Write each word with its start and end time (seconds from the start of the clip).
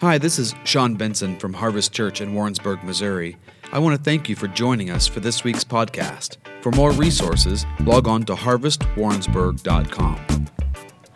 Hi, 0.00 0.16
this 0.16 0.38
is 0.38 0.54
Sean 0.62 0.94
Benson 0.94 1.36
from 1.38 1.54
Harvest 1.54 1.92
Church 1.92 2.20
in 2.20 2.32
Warrensburg, 2.32 2.84
Missouri. 2.84 3.36
I 3.72 3.80
want 3.80 3.96
to 3.96 4.02
thank 4.02 4.28
you 4.28 4.36
for 4.36 4.46
joining 4.46 4.90
us 4.90 5.08
for 5.08 5.18
this 5.18 5.42
week's 5.42 5.64
podcast. 5.64 6.36
For 6.62 6.70
more 6.70 6.92
resources, 6.92 7.66
log 7.80 8.06
on 8.06 8.22
to 8.26 8.34
harvestwarrensburg.com. 8.34 10.46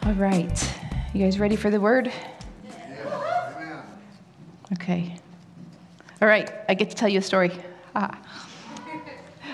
All 0.04 0.12
right. 0.14 0.74
You 1.14 1.24
guys 1.24 1.38
ready 1.38 1.54
for 1.54 1.70
the 1.70 1.80
word? 1.80 2.12
Okay. 4.72 5.16
All 6.20 6.26
right. 6.26 6.50
I 6.68 6.74
get 6.74 6.90
to 6.90 6.96
tell 6.96 7.08
you 7.08 7.20
a 7.20 7.22
story. 7.22 7.52
Ah. 7.94 8.18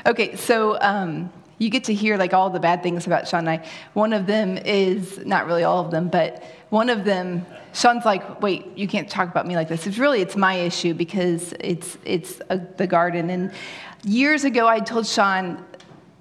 Okay, 0.06 0.36
so 0.36 0.78
um, 0.80 1.30
you 1.58 1.70
get 1.70 1.84
to 1.84 1.94
hear 1.94 2.16
like 2.16 2.32
all 2.32 2.50
the 2.50 2.60
bad 2.60 2.82
things 2.82 3.06
about 3.06 3.28
Sean 3.28 3.40
and 3.40 3.50
I. 3.50 3.66
One 3.92 4.12
of 4.12 4.26
them 4.26 4.56
is 4.58 5.18
not 5.24 5.46
really 5.46 5.64
all 5.64 5.84
of 5.84 5.90
them, 5.90 6.08
but 6.08 6.42
one 6.70 6.88
of 6.88 7.04
them, 7.04 7.44
Sean's 7.72 8.04
like, 8.04 8.40
"Wait, 8.40 8.76
you 8.76 8.86
can't 8.86 9.10
talk 9.10 9.28
about 9.28 9.46
me 9.46 9.56
like 9.56 9.68
this." 9.68 9.86
It's 9.86 9.98
really 9.98 10.20
it's 10.20 10.36
my 10.36 10.54
issue 10.54 10.94
because 10.94 11.52
it's 11.60 11.98
it's 12.04 12.40
a, 12.50 12.58
the 12.76 12.86
garden. 12.86 13.30
And 13.30 13.52
years 14.04 14.44
ago, 14.44 14.66
I 14.66 14.80
told 14.80 15.06
Sean. 15.06 15.64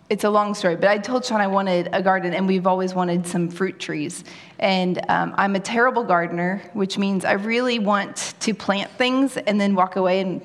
It's 0.09 0.23
a 0.23 0.29
long 0.29 0.53
story, 0.53 0.77
but 0.77 0.87
I 0.87 0.99
told 0.99 1.25
Sean 1.25 1.41
I 1.41 1.47
wanted 1.47 1.89
a 1.91 2.01
garden, 2.01 2.33
and 2.33 2.47
we've 2.47 2.65
always 2.65 2.93
wanted 2.93 3.27
some 3.27 3.49
fruit 3.49 3.77
trees. 3.77 4.23
And 4.57 5.01
um, 5.09 5.35
I'm 5.37 5.57
a 5.57 5.59
terrible 5.59 6.05
gardener, 6.05 6.61
which 6.71 6.97
means 6.97 7.25
I 7.25 7.33
really 7.33 7.77
want 7.77 8.33
to 8.39 8.53
plant 8.53 8.89
things 8.91 9.35
and 9.35 9.59
then 9.59 9.75
walk 9.75 9.97
away 9.97 10.21
and 10.21 10.41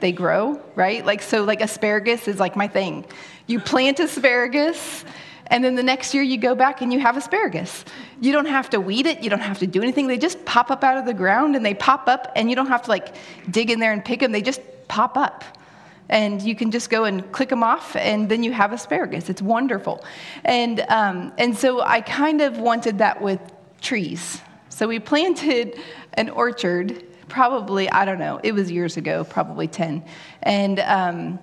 they 0.00 0.12
grow, 0.12 0.60
right? 0.74 1.04
Like, 1.04 1.22
so, 1.22 1.44
like, 1.44 1.60
asparagus 1.60 2.28
is 2.28 2.38
like 2.38 2.56
my 2.56 2.68
thing. 2.68 3.04
You 3.46 3.60
plant 3.60 4.00
asparagus, 4.00 5.04
and 5.48 5.62
then 5.62 5.74
the 5.74 5.82
next 5.82 6.14
year 6.14 6.22
you 6.22 6.38
go 6.38 6.54
back 6.54 6.80
and 6.80 6.92
you 6.92 7.00
have 7.00 7.16
asparagus. 7.16 7.84
You 8.20 8.32
don't 8.32 8.46
have 8.46 8.70
to 8.70 8.80
weed 8.80 9.06
it, 9.06 9.22
you 9.22 9.30
don't 9.30 9.40
have 9.40 9.58
to 9.58 9.66
do 9.66 9.82
anything. 9.82 10.06
They 10.06 10.18
just 10.18 10.44
pop 10.44 10.70
up 10.70 10.82
out 10.82 10.96
of 10.96 11.04
the 11.04 11.14
ground 11.14 11.54
and 11.56 11.64
they 11.64 11.74
pop 11.74 12.08
up, 12.08 12.32
and 12.36 12.48
you 12.48 12.56
don't 12.56 12.68
have 12.68 12.82
to 12.82 12.90
like 12.90 13.14
dig 13.50 13.70
in 13.70 13.80
there 13.80 13.92
and 13.92 14.04
pick 14.04 14.20
them, 14.20 14.32
they 14.32 14.42
just 14.42 14.60
pop 14.88 15.16
up. 15.16 15.44
And 16.08 16.42
you 16.42 16.54
can 16.54 16.70
just 16.70 16.90
go 16.90 17.04
and 17.04 17.30
click 17.32 17.48
them 17.48 17.62
off, 17.62 17.96
and 17.96 18.28
then 18.28 18.42
you 18.42 18.52
have 18.52 18.72
asparagus. 18.72 19.30
It's 19.30 19.40
wonderful. 19.40 20.04
And, 20.44 20.80
um, 20.88 21.32
and 21.38 21.56
so 21.56 21.80
I 21.80 22.02
kind 22.02 22.42
of 22.42 22.58
wanted 22.58 22.98
that 22.98 23.22
with 23.22 23.40
trees. 23.80 24.40
So 24.68 24.88
we 24.88 24.98
planted 24.98 25.78
an 26.14 26.30
orchard, 26.30 27.04
probably, 27.28 27.90
I 27.90 28.04
don't 28.04 28.18
know, 28.18 28.40
it 28.42 28.52
was 28.52 28.70
years 28.70 28.96
ago, 28.96 29.24
probably 29.24 29.68
10. 29.68 30.04
And 30.42 30.80
um, 30.80 31.38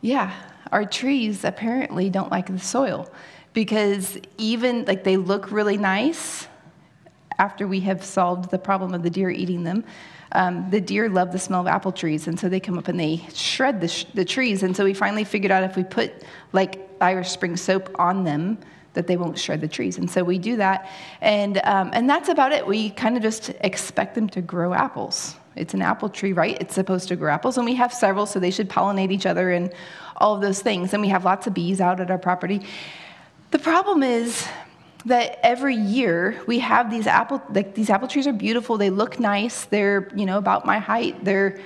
yeah, 0.00 0.34
our 0.72 0.84
trees 0.84 1.44
apparently 1.44 2.10
don't 2.10 2.30
like 2.30 2.46
the 2.46 2.58
soil 2.58 3.10
because 3.54 4.18
even 4.36 4.84
like 4.84 5.04
they 5.04 5.16
look 5.16 5.50
really 5.50 5.76
nice 5.76 6.46
after 7.38 7.66
we 7.66 7.80
have 7.80 8.04
solved 8.04 8.50
the 8.50 8.58
problem 8.58 8.94
of 8.94 9.02
the 9.02 9.10
deer 9.10 9.30
eating 9.30 9.64
them. 9.64 9.84
Um, 10.32 10.68
the 10.70 10.80
deer 10.80 11.08
love 11.08 11.32
the 11.32 11.38
smell 11.38 11.62
of 11.62 11.66
apple 11.66 11.92
trees, 11.92 12.28
and 12.28 12.38
so 12.38 12.48
they 12.48 12.60
come 12.60 12.76
up 12.76 12.88
and 12.88 13.00
they 13.00 13.24
shred 13.32 13.80
the, 13.80 13.88
sh- 13.88 14.04
the 14.12 14.24
trees. 14.24 14.62
And 14.62 14.76
so 14.76 14.84
we 14.84 14.92
finally 14.92 15.24
figured 15.24 15.50
out 15.50 15.62
if 15.62 15.74
we 15.74 15.84
put 15.84 16.12
like 16.52 16.86
Irish 17.00 17.30
Spring 17.30 17.56
soap 17.56 17.94
on 17.98 18.24
them, 18.24 18.58
that 18.98 19.06
they 19.06 19.16
won't 19.16 19.38
shred 19.38 19.60
the 19.60 19.68
trees. 19.68 19.96
And 19.96 20.10
so 20.10 20.24
we 20.24 20.38
do 20.38 20.56
that, 20.56 20.90
and 21.20 21.58
um, 21.62 21.90
and 21.92 22.10
that's 22.10 22.28
about 22.28 22.50
it. 22.50 22.66
We 22.66 22.90
kind 22.90 23.16
of 23.16 23.22
just 23.22 23.50
expect 23.60 24.16
them 24.16 24.28
to 24.30 24.40
grow 24.40 24.74
apples. 24.74 25.36
It's 25.54 25.72
an 25.72 25.82
apple 25.82 26.08
tree, 26.08 26.32
right? 26.32 26.60
It's 26.60 26.74
supposed 26.74 27.06
to 27.08 27.14
grow 27.14 27.32
apples, 27.32 27.58
and 27.58 27.64
we 27.64 27.76
have 27.76 27.92
several, 27.92 28.26
so 28.26 28.40
they 28.40 28.50
should 28.50 28.68
pollinate 28.68 29.12
each 29.12 29.24
other 29.24 29.52
and 29.52 29.72
all 30.16 30.34
of 30.34 30.40
those 30.40 30.62
things. 30.62 30.94
And 30.94 31.00
we 31.00 31.10
have 31.10 31.24
lots 31.24 31.46
of 31.46 31.54
bees 31.54 31.80
out 31.80 32.00
at 32.00 32.10
our 32.10 32.18
property. 32.18 32.66
The 33.52 33.60
problem 33.60 34.02
is 34.02 34.48
that 35.04 35.38
every 35.44 35.76
year 35.76 36.42
we 36.48 36.58
have 36.58 36.90
these 36.90 37.06
apple 37.06 37.40
like 37.54 37.76
these 37.76 37.88
apple 37.88 38.08
trees 38.08 38.26
are 38.26 38.32
beautiful 38.32 38.76
they 38.76 38.90
look 38.90 39.20
nice 39.20 39.64
they're 39.66 40.10
you 40.16 40.26
know 40.26 40.38
about 40.38 40.66
my 40.66 40.80
height 40.80 41.24
they're 41.24 41.60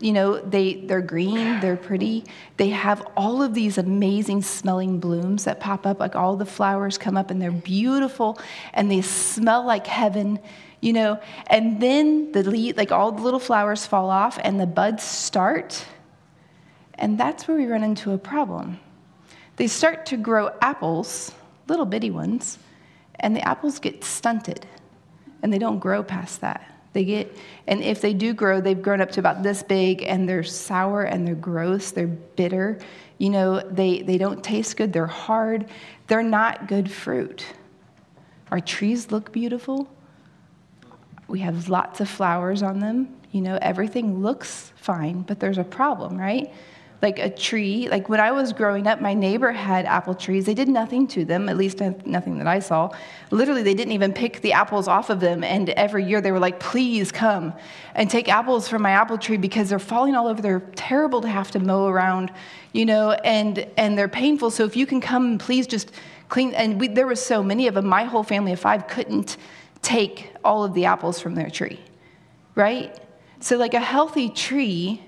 you 0.00 0.12
know 0.12 0.38
they 0.38 0.74
they're 0.86 1.00
green 1.00 1.60
they're 1.60 1.76
pretty 1.76 2.24
they 2.56 2.68
have 2.68 3.06
all 3.16 3.42
of 3.42 3.54
these 3.54 3.78
amazing 3.78 4.42
smelling 4.42 5.00
blooms 5.00 5.44
that 5.44 5.58
pop 5.58 5.86
up 5.86 5.98
like 5.98 6.14
all 6.14 6.36
the 6.36 6.46
flowers 6.46 6.96
come 6.96 7.16
up 7.16 7.30
and 7.30 7.42
they're 7.42 7.50
beautiful 7.50 8.38
and 8.74 8.90
they 8.90 9.02
smell 9.02 9.66
like 9.66 9.86
heaven 9.86 10.38
you 10.80 10.92
know 10.92 11.20
and 11.48 11.80
then 11.82 12.30
the 12.32 12.42
lead 12.42 12.76
like 12.76 12.92
all 12.92 13.10
the 13.10 13.22
little 13.22 13.40
flowers 13.40 13.86
fall 13.86 14.08
off 14.08 14.38
and 14.42 14.60
the 14.60 14.66
buds 14.66 15.02
start 15.02 15.84
and 16.98 17.18
that's 17.18 17.46
where 17.46 17.56
we 17.56 17.66
run 17.66 17.84
into 17.84 18.12
a 18.12 18.18
problem. 18.18 18.80
They 19.56 19.68
start 19.68 20.04
to 20.06 20.16
grow 20.16 20.50
apples, 20.60 21.32
little 21.68 21.86
bitty 21.86 22.10
ones, 22.10 22.58
and 23.20 23.34
the 23.34 23.46
apples 23.46 23.78
get 23.78 24.04
stunted 24.04 24.66
and 25.42 25.52
they 25.52 25.58
don't 25.58 25.78
grow 25.78 26.02
past 26.02 26.40
that. 26.40 26.74
They 26.92 27.04
get, 27.04 27.36
and 27.66 27.82
if 27.82 28.00
they 28.00 28.14
do 28.14 28.32
grow, 28.32 28.60
they've 28.60 28.80
grown 28.80 29.00
up 29.00 29.10
to 29.12 29.20
about 29.20 29.42
this 29.42 29.62
big 29.62 30.02
and 30.02 30.28
they're 30.28 30.42
sour 30.42 31.02
and 31.02 31.26
they're 31.26 31.34
gross, 31.34 31.90
they're 31.90 32.06
bitter. 32.06 32.78
You 33.18 33.30
know, 33.30 33.60
they, 33.60 34.02
they 34.02 34.18
don't 34.18 34.42
taste 34.42 34.76
good, 34.76 34.92
they're 34.92 35.06
hard, 35.06 35.66
they're 36.06 36.22
not 36.22 36.66
good 36.68 36.90
fruit. 36.90 37.44
Our 38.50 38.60
trees 38.60 39.10
look 39.10 39.32
beautiful. 39.32 39.88
We 41.26 41.40
have 41.40 41.68
lots 41.68 42.00
of 42.00 42.08
flowers 42.08 42.62
on 42.62 42.78
them. 42.78 43.14
You 43.32 43.42
know, 43.42 43.58
everything 43.60 44.22
looks 44.22 44.72
fine, 44.76 45.22
but 45.22 45.38
there's 45.38 45.58
a 45.58 45.64
problem, 45.64 46.16
right? 46.16 46.52
Like 47.00 47.18
a 47.18 47.30
tree. 47.30 47.88
Like 47.88 48.08
when 48.08 48.18
I 48.18 48.32
was 48.32 48.52
growing 48.52 48.86
up, 48.88 49.00
my 49.00 49.14
neighbor 49.14 49.52
had 49.52 49.86
apple 49.86 50.14
trees. 50.14 50.46
They 50.46 50.54
did 50.54 50.68
nothing 50.68 51.06
to 51.08 51.24
them, 51.24 51.48
at 51.48 51.56
least 51.56 51.80
nothing 51.80 52.38
that 52.38 52.48
I 52.48 52.58
saw. 52.58 52.90
Literally, 53.30 53.62
they 53.62 53.74
didn't 53.74 53.92
even 53.92 54.12
pick 54.12 54.40
the 54.40 54.52
apples 54.52 54.88
off 54.88 55.08
of 55.08 55.20
them. 55.20 55.44
And 55.44 55.70
every 55.70 56.04
year 56.04 56.20
they 56.20 56.32
were 56.32 56.40
like, 56.40 56.58
please 56.58 57.12
come 57.12 57.52
and 57.94 58.10
take 58.10 58.28
apples 58.28 58.68
from 58.68 58.82
my 58.82 58.90
apple 58.90 59.16
tree 59.16 59.36
because 59.36 59.68
they're 59.68 59.78
falling 59.78 60.16
all 60.16 60.26
over. 60.26 60.42
They're 60.42 60.60
terrible 60.74 61.20
to 61.20 61.28
have 61.28 61.52
to 61.52 61.60
mow 61.60 61.86
around, 61.86 62.32
you 62.72 62.84
know, 62.84 63.12
and, 63.12 63.66
and 63.76 63.96
they're 63.96 64.08
painful. 64.08 64.50
So 64.50 64.64
if 64.64 64.76
you 64.76 64.84
can 64.84 65.00
come, 65.00 65.38
please 65.38 65.68
just 65.68 65.92
clean. 66.28 66.52
And 66.54 66.80
we, 66.80 66.88
there 66.88 67.06
were 67.06 67.14
so 67.14 67.44
many 67.44 67.68
of 67.68 67.74
them. 67.74 67.86
My 67.86 68.04
whole 68.04 68.24
family 68.24 68.52
of 68.52 68.58
five 68.58 68.88
couldn't 68.88 69.36
take 69.82 70.32
all 70.44 70.64
of 70.64 70.74
the 70.74 70.86
apples 70.86 71.20
from 71.20 71.36
their 71.36 71.48
tree, 71.48 71.78
right? 72.56 72.98
So, 73.38 73.56
like 73.56 73.74
a 73.74 73.80
healthy 73.80 74.28
tree 74.28 75.00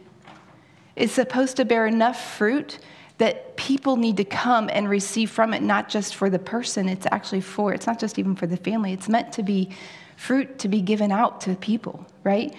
is 1.00 1.10
supposed 1.10 1.56
to 1.56 1.64
bear 1.64 1.86
enough 1.86 2.36
fruit 2.36 2.78
that 3.18 3.56
people 3.56 3.96
need 3.96 4.16
to 4.18 4.24
come 4.24 4.70
and 4.72 4.88
receive 4.88 5.30
from 5.30 5.52
it, 5.52 5.62
not 5.62 5.88
just 5.88 6.14
for 6.14 6.30
the 6.30 6.38
person, 6.38 6.88
it's 6.88 7.06
actually 7.10 7.40
for, 7.40 7.72
it's 7.72 7.86
not 7.86 7.98
just 7.98 8.18
even 8.18 8.34
for 8.34 8.46
the 8.46 8.56
family, 8.56 8.92
it's 8.92 9.08
meant 9.08 9.32
to 9.32 9.42
be 9.42 9.70
fruit 10.16 10.58
to 10.58 10.68
be 10.68 10.80
given 10.80 11.10
out 11.10 11.40
to 11.40 11.54
people, 11.56 12.06
right? 12.22 12.54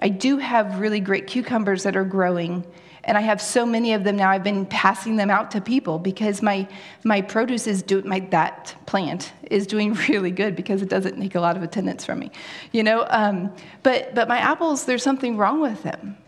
I 0.00 0.08
do 0.08 0.38
have 0.38 0.80
really 0.80 1.00
great 1.00 1.26
cucumbers 1.26 1.82
that 1.82 1.96
are 1.96 2.04
growing, 2.04 2.64
and 3.04 3.16
I 3.16 3.20
have 3.20 3.40
so 3.40 3.64
many 3.64 3.92
of 3.92 4.04
them 4.04 4.16
now. 4.16 4.30
I've 4.30 4.44
been 4.44 4.66
passing 4.66 5.16
them 5.16 5.30
out 5.30 5.50
to 5.52 5.60
people 5.60 5.98
because 5.98 6.42
my 6.42 6.68
my 7.04 7.22
produce 7.22 7.66
is 7.66 7.82
doing 7.82 8.06
my 8.06 8.20
that 8.30 8.74
plant 8.84 9.32
is 9.50 9.66
doing 9.66 9.94
really 10.08 10.30
good 10.30 10.56
because 10.56 10.82
it 10.82 10.90
doesn't 10.90 11.18
take 11.18 11.34
a 11.34 11.40
lot 11.40 11.56
of 11.56 11.62
attendance 11.62 12.04
from 12.04 12.18
me, 12.18 12.30
you 12.72 12.82
know. 12.82 13.06
Um, 13.08 13.52
but 13.82 14.14
but 14.14 14.28
my 14.28 14.38
apples, 14.38 14.84
there's 14.84 15.02
something 15.02 15.38
wrong 15.38 15.60
with 15.60 15.82
them. 15.82 16.18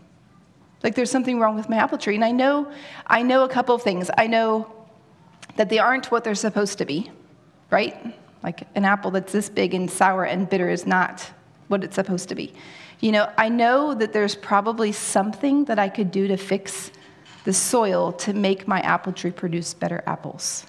Like 0.83 0.95
there's 0.95 1.11
something 1.11 1.39
wrong 1.39 1.55
with 1.55 1.69
my 1.69 1.77
apple 1.77 1.97
tree. 1.97 2.15
And 2.15 2.23
I 2.23 2.31
know, 2.31 2.71
I 3.07 3.21
know 3.21 3.43
a 3.43 3.49
couple 3.49 3.75
of 3.75 3.81
things. 3.81 4.09
I 4.17 4.27
know 4.27 4.71
that 5.57 5.69
they 5.69 5.79
aren't 5.79 6.11
what 6.11 6.23
they're 6.23 6.35
supposed 6.35 6.77
to 6.77 6.85
be, 6.85 7.11
right? 7.69 8.15
Like 8.43 8.67
an 8.75 8.85
apple 8.85 9.11
that's 9.11 9.33
this 9.33 9.49
big 9.49 9.73
and 9.73 9.89
sour 9.91 10.23
and 10.23 10.49
bitter 10.49 10.69
is 10.69 10.85
not 10.85 11.29
what 11.67 11.83
it's 11.83 11.95
supposed 11.95 12.29
to 12.29 12.35
be. 12.35 12.53
You 13.01 13.11
know, 13.11 13.31
I 13.37 13.49
know 13.49 13.93
that 13.93 14.13
there's 14.13 14.35
probably 14.35 14.91
something 14.91 15.65
that 15.65 15.79
I 15.79 15.89
could 15.89 16.11
do 16.11 16.27
to 16.27 16.37
fix 16.37 16.91
the 17.43 17.53
soil 17.53 18.13
to 18.13 18.33
make 18.33 18.67
my 18.67 18.79
apple 18.81 19.13
tree 19.13 19.31
produce 19.31 19.73
better 19.73 20.03
apples. 20.05 20.65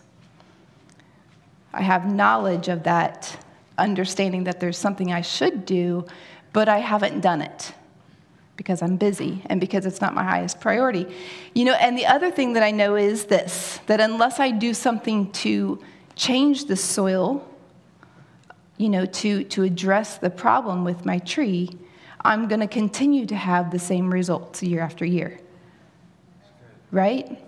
I 1.73 1.83
have 1.83 2.13
knowledge 2.13 2.69
of 2.69 2.83
that, 2.85 3.45
understanding 3.79 4.45
that 4.45 4.59
there's 4.59 4.79
something 4.79 5.13
I 5.13 5.21
should 5.21 5.65
do, 5.65 6.05
but 6.53 6.69
I 6.69 6.79
haven't 6.79 7.21
done 7.21 7.43
it 7.43 7.73
because 8.61 8.83
I'm 8.83 8.97
busy 8.97 9.43
and 9.47 9.59
because 9.59 9.87
it's 9.87 10.03
not 10.03 10.13
my 10.15 10.23
highest 10.23 10.61
priority. 10.61 11.07
You 11.55 11.65
know, 11.65 11.73
and 11.73 11.97
the 11.97 12.05
other 12.05 12.31
thing 12.31 12.53
that 12.53 12.63
I 12.63 12.73
know 12.73 12.95
is 12.95 13.25
this 13.25 13.81
that 13.87 14.03
unless 14.03 14.39
I 14.39 14.51
do 14.51 14.75
something 14.75 15.33
to 15.33 15.83
change 16.15 16.67
the 16.67 16.77
soil, 16.77 17.43
you 18.77 18.91
know, 18.91 19.07
to, 19.07 19.45
to 19.45 19.63
address 19.63 20.19
the 20.19 20.29
problem 20.29 20.85
with 20.85 21.07
my 21.07 21.17
tree, 21.21 21.71
I'm 22.21 22.49
going 22.49 22.61
to 22.61 22.67
continue 22.67 23.25
to 23.25 23.35
have 23.35 23.71
the 23.71 23.79
same 23.79 24.13
results 24.13 24.63
year 24.63 24.83
after 24.83 25.07
year. 25.07 25.41
Right? 26.91 27.43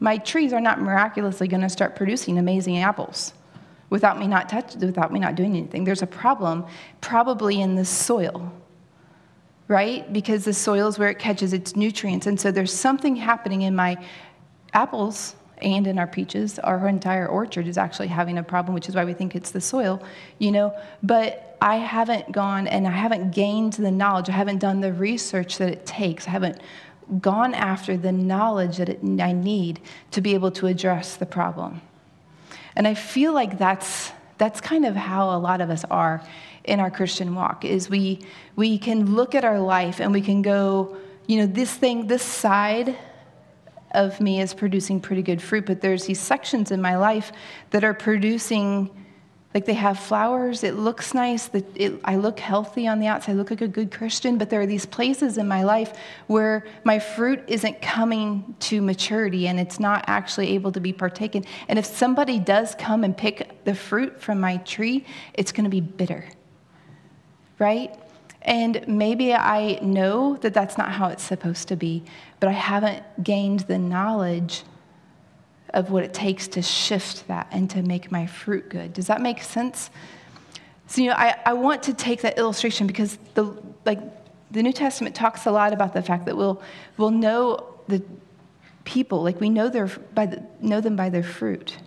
My 0.00 0.16
trees 0.18 0.52
are 0.52 0.60
not 0.60 0.80
miraculously 0.80 1.46
going 1.46 1.62
to 1.62 1.68
start 1.68 1.94
producing 1.94 2.36
amazing 2.36 2.78
apples 2.78 3.32
without 3.90 4.18
me 4.18 4.26
not 4.26 4.48
touch, 4.48 4.74
without 4.74 5.12
me 5.12 5.20
not 5.20 5.36
doing 5.36 5.56
anything. 5.56 5.84
There's 5.84 6.02
a 6.02 6.06
problem 6.08 6.66
probably 7.00 7.60
in 7.60 7.76
the 7.76 7.84
soil 7.84 8.52
right? 9.72 10.12
Because 10.12 10.44
the 10.44 10.52
soil 10.52 10.86
is 10.86 10.98
where 10.98 11.08
it 11.08 11.18
catches 11.18 11.54
its 11.54 11.74
nutrients. 11.74 12.26
And 12.26 12.38
so 12.38 12.52
there's 12.52 12.72
something 12.72 13.16
happening 13.16 13.62
in 13.62 13.74
my 13.74 13.96
apples 14.74 15.34
and 15.62 15.86
in 15.86 15.98
our 15.98 16.06
peaches. 16.06 16.58
Our 16.58 16.86
entire 16.88 17.26
orchard 17.26 17.66
is 17.66 17.78
actually 17.78 18.08
having 18.08 18.36
a 18.36 18.42
problem, 18.42 18.74
which 18.74 18.88
is 18.90 18.94
why 18.94 19.06
we 19.06 19.14
think 19.14 19.34
it's 19.34 19.50
the 19.50 19.62
soil, 19.62 20.02
you 20.38 20.52
know. 20.52 20.76
But 21.02 21.56
I 21.62 21.76
haven't 21.76 22.32
gone 22.32 22.68
and 22.68 22.86
I 22.86 22.90
haven't 22.90 23.30
gained 23.30 23.72
the 23.74 23.90
knowledge, 23.90 24.28
I 24.28 24.32
haven't 24.32 24.58
done 24.58 24.80
the 24.80 24.92
research 24.92 25.56
that 25.58 25.70
it 25.70 25.86
takes, 25.86 26.28
I 26.28 26.30
haven't 26.32 26.60
gone 27.20 27.54
after 27.54 27.96
the 27.96 28.12
knowledge 28.12 28.76
that 28.76 28.88
it, 28.88 29.00
I 29.20 29.32
need 29.32 29.80
to 30.10 30.20
be 30.20 30.34
able 30.34 30.50
to 30.52 30.66
address 30.66 31.16
the 31.16 31.26
problem. 31.26 31.80
And 32.76 32.86
I 32.86 32.94
feel 32.94 33.32
like 33.32 33.58
that's, 33.58 34.12
that's 34.38 34.60
kind 34.60 34.84
of 34.84 34.96
how 34.96 35.34
a 35.36 35.38
lot 35.38 35.60
of 35.60 35.70
us 35.70 35.84
are 35.84 36.22
in 36.64 36.80
our 36.80 36.90
Christian 36.90 37.34
walk 37.34 37.64
is 37.64 37.90
we, 37.90 38.20
we 38.56 38.78
can 38.78 39.14
look 39.14 39.34
at 39.34 39.44
our 39.44 39.60
life 39.60 40.00
and 40.00 40.12
we 40.12 40.20
can 40.20 40.42
go, 40.42 40.96
you 41.26 41.38
know, 41.38 41.46
this 41.46 41.72
thing, 41.72 42.06
this 42.06 42.22
side 42.22 42.96
of 43.92 44.20
me 44.20 44.40
is 44.40 44.54
producing 44.54 45.00
pretty 45.00 45.22
good 45.22 45.42
fruit, 45.42 45.66
but 45.66 45.80
there's 45.80 46.06
these 46.06 46.20
sections 46.20 46.70
in 46.70 46.80
my 46.80 46.96
life 46.96 47.32
that 47.70 47.84
are 47.84 47.94
producing 47.94 48.90
like 49.54 49.66
they 49.66 49.74
have 49.74 49.98
flowers, 49.98 50.64
it 50.64 50.76
looks 50.76 51.12
nice, 51.12 51.50
it, 51.74 52.00
I 52.04 52.16
look 52.16 52.40
healthy 52.40 52.88
on 52.88 53.00
the 53.00 53.06
outside, 53.06 53.32
I 53.32 53.34
look 53.34 53.50
like 53.50 53.60
a 53.60 53.68
good 53.68 53.90
Christian, 53.90 54.38
but 54.38 54.48
there 54.48 54.62
are 54.62 54.66
these 54.66 54.86
places 54.86 55.36
in 55.36 55.46
my 55.46 55.62
life 55.62 55.94
where 56.26 56.64
my 56.84 56.98
fruit 56.98 57.44
isn't 57.48 57.82
coming 57.82 58.56
to 58.60 58.80
maturity 58.80 59.48
and 59.48 59.60
it's 59.60 59.78
not 59.78 60.04
actually 60.06 60.54
able 60.54 60.72
to 60.72 60.80
be 60.80 60.92
partaken. 60.92 61.44
And 61.68 61.78
if 61.78 61.84
somebody 61.84 62.38
does 62.38 62.74
come 62.76 63.04
and 63.04 63.14
pick 63.14 63.62
the 63.64 63.74
fruit 63.74 64.22
from 64.22 64.40
my 64.40 64.56
tree, 64.58 65.04
it's 65.34 65.52
to 65.52 65.68
be 65.68 65.82
bitter, 65.82 66.24
right? 67.62 67.94
And 68.42 68.84
maybe 68.88 69.32
I 69.32 69.78
know 69.82 70.36
that 70.38 70.52
that's 70.52 70.76
not 70.76 70.90
how 70.90 71.08
it's 71.08 71.22
supposed 71.22 71.68
to 71.68 71.76
be, 71.76 72.02
but 72.40 72.48
I 72.48 72.52
haven't 72.52 73.04
gained 73.22 73.60
the 73.60 73.78
knowledge 73.78 74.64
of 75.72 75.90
what 75.92 76.02
it 76.02 76.12
takes 76.12 76.48
to 76.48 76.60
shift 76.60 77.28
that 77.28 77.46
and 77.52 77.70
to 77.70 77.82
make 77.82 78.10
my 78.10 78.26
fruit 78.26 78.68
good. 78.68 78.92
Does 78.92 79.06
that 79.06 79.20
make 79.22 79.42
sense? 79.42 79.90
So, 80.88 81.00
you 81.02 81.08
know, 81.08 81.14
I, 81.16 81.36
I 81.46 81.52
want 81.52 81.84
to 81.84 81.94
take 81.94 82.22
that 82.22 82.36
illustration 82.36 82.88
because 82.88 83.16
the, 83.34 83.44
like, 83.86 84.00
the 84.50 84.62
New 84.62 84.72
Testament 84.72 85.14
talks 85.14 85.46
a 85.46 85.52
lot 85.52 85.72
about 85.72 85.94
the 85.94 86.02
fact 86.02 86.26
that 86.26 86.36
we'll, 86.36 86.60
we'll 86.96 87.12
know 87.12 87.76
the 87.86 88.02
people, 88.84 89.22
like 89.22 89.40
we 89.40 89.48
know, 89.48 89.68
their, 89.68 89.86
by 89.86 90.26
the, 90.26 90.42
know 90.60 90.80
them 90.80 90.96
by 90.96 91.08
their 91.08 91.22
fruit 91.22 91.78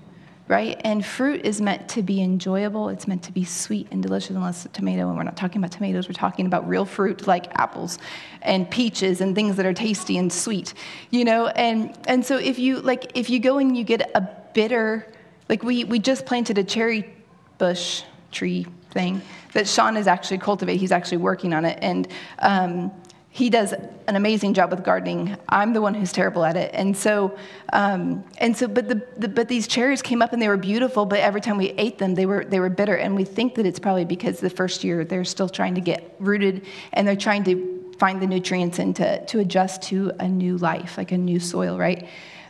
right? 0.47 0.79
And 0.83 1.03
fruit 1.03 1.43
is 1.43 1.59
meant 1.59 1.89
to 1.89 2.03
be 2.03 2.21
enjoyable. 2.21 2.89
It's 2.89 3.07
meant 3.07 3.23
to 3.23 3.31
be 3.31 3.43
sweet 3.43 3.87
and 3.89 4.03
delicious, 4.03 4.35
unless 4.35 4.65
a 4.65 4.69
tomato, 4.69 5.07
and 5.07 5.17
we're 5.17 5.23
not 5.23 5.35
talking 5.35 5.59
about 5.59 5.71
tomatoes, 5.71 6.07
we're 6.07 6.13
talking 6.13 6.45
about 6.45 6.67
real 6.67 6.85
fruit 6.85 7.25
like 7.25 7.47
apples 7.59 7.97
and 8.43 8.69
peaches 8.69 9.21
and 9.21 9.33
things 9.33 9.55
that 9.55 9.65
are 9.65 9.73
tasty 9.73 10.17
and 10.17 10.31
sweet, 10.31 10.75
you 11.09 11.25
know? 11.25 11.47
And, 11.47 11.97
and 12.07 12.23
so 12.23 12.37
if 12.37 12.59
you, 12.59 12.79
like, 12.81 13.11
if 13.15 13.29
you 13.29 13.39
go 13.39 13.57
and 13.57 13.75
you 13.75 13.83
get 13.83 14.11
a 14.13 14.21
bitter, 14.53 15.11
like 15.49 15.63
we, 15.63 15.83
we 15.83 15.97
just 15.97 16.25
planted 16.25 16.59
a 16.59 16.63
cherry 16.63 17.11
bush 17.57 18.03
tree 18.31 18.67
thing 18.91 19.21
that 19.53 19.67
Sean 19.67 19.97
is 19.97 20.05
actually 20.05 20.37
cultivating. 20.37 20.79
He's 20.79 20.91
actually 20.91 21.17
working 21.17 21.53
on 21.53 21.65
it. 21.65 21.79
And, 21.81 22.07
um, 22.39 22.91
he 23.35 23.49
does 23.49 23.73
an 23.73 24.15
amazing 24.15 24.53
job 24.53 24.71
with 24.71 24.81
gardening. 24.81 25.35
I'm 25.49 25.73
the 25.73 25.81
one 25.81 25.93
who's 25.93 26.13
terrible 26.13 26.45
at 26.45 26.55
it. 26.55 26.71
And 26.73 26.95
so, 26.95 27.37
um, 27.73 28.23
and 28.37 28.55
so, 28.55 28.65
but 28.65 28.87
the, 28.87 29.05
the, 29.17 29.27
but 29.27 29.49
these 29.49 29.67
cherries 29.67 30.01
came 30.01 30.21
up 30.21 30.31
and 30.31 30.41
they 30.41 30.47
were 30.47 30.55
beautiful. 30.55 31.05
But 31.05 31.19
every 31.19 31.41
time 31.41 31.57
we 31.57 31.71
ate 31.71 31.97
them, 31.97 32.15
they 32.15 32.25
were 32.25 32.45
they 32.45 32.61
were 32.61 32.69
bitter. 32.69 32.95
And 32.95 33.13
we 33.13 33.25
think 33.25 33.55
that 33.55 33.65
it's 33.65 33.77
probably 33.77 34.05
because 34.05 34.39
the 34.39 34.49
first 34.49 34.85
year 34.85 35.03
they're 35.03 35.25
still 35.25 35.49
trying 35.49 35.75
to 35.75 35.81
get 35.81 36.15
rooted 36.17 36.65
and 36.93 37.05
they're 37.05 37.17
trying 37.17 37.43
to 37.43 37.93
find 37.99 38.21
the 38.21 38.25
nutrients 38.25 38.79
and 38.79 38.95
to 38.95 39.25
to 39.25 39.39
adjust 39.39 39.81
to 39.89 40.13
a 40.21 40.29
new 40.29 40.55
life, 40.55 40.97
like 40.97 41.11
a 41.11 41.17
new 41.17 41.41
soil, 41.41 41.77
right? 41.77 42.07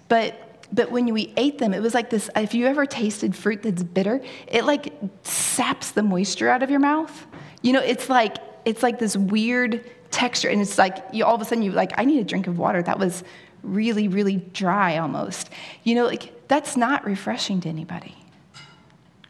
But 0.07 0.67
but 0.71 0.91
when 0.91 1.11
we 1.11 1.33
ate 1.35 1.57
them, 1.57 1.73
it 1.73 1.81
was 1.81 1.95
like 1.95 2.11
this. 2.11 2.29
If 2.35 2.53
you 2.53 2.67
ever 2.67 2.85
tasted 2.85 3.35
fruit 3.35 3.63
that's 3.63 3.81
bitter, 3.81 4.21
it 4.45 4.65
like 4.65 4.93
saps 5.23 5.89
the 5.89 6.03
moisture 6.03 6.47
out 6.47 6.61
of 6.61 6.69
your 6.69 6.79
mouth. 6.79 7.25
You 7.63 7.73
know, 7.73 7.81
it's 7.81 8.07
like 8.07 8.37
it's 8.65 8.83
like 8.83 8.99
this 8.99 9.17
weird 9.17 9.83
texture. 10.15 10.49
And 10.49 10.61
it's 10.61 10.77
like 10.77 10.97
you 11.11 11.25
all 11.25 11.35
of 11.35 11.41
a 11.41 11.45
sudden 11.45 11.63
you're 11.63 11.73
like, 11.73 11.91
I 11.97 12.05
need 12.05 12.19
a 12.19 12.23
drink 12.23 12.47
of 12.47 12.57
water. 12.57 12.81
That 12.81 12.97
was 12.97 13.23
really, 13.61 14.07
really 14.07 14.37
dry 14.37 14.97
almost. 14.97 15.49
You 15.83 15.95
know, 15.95 16.05
like 16.05 16.47
that's 16.47 16.77
not 16.77 17.05
refreshing 17.05 17.59
to 17.61 17.69
anybody, 17.69 18.15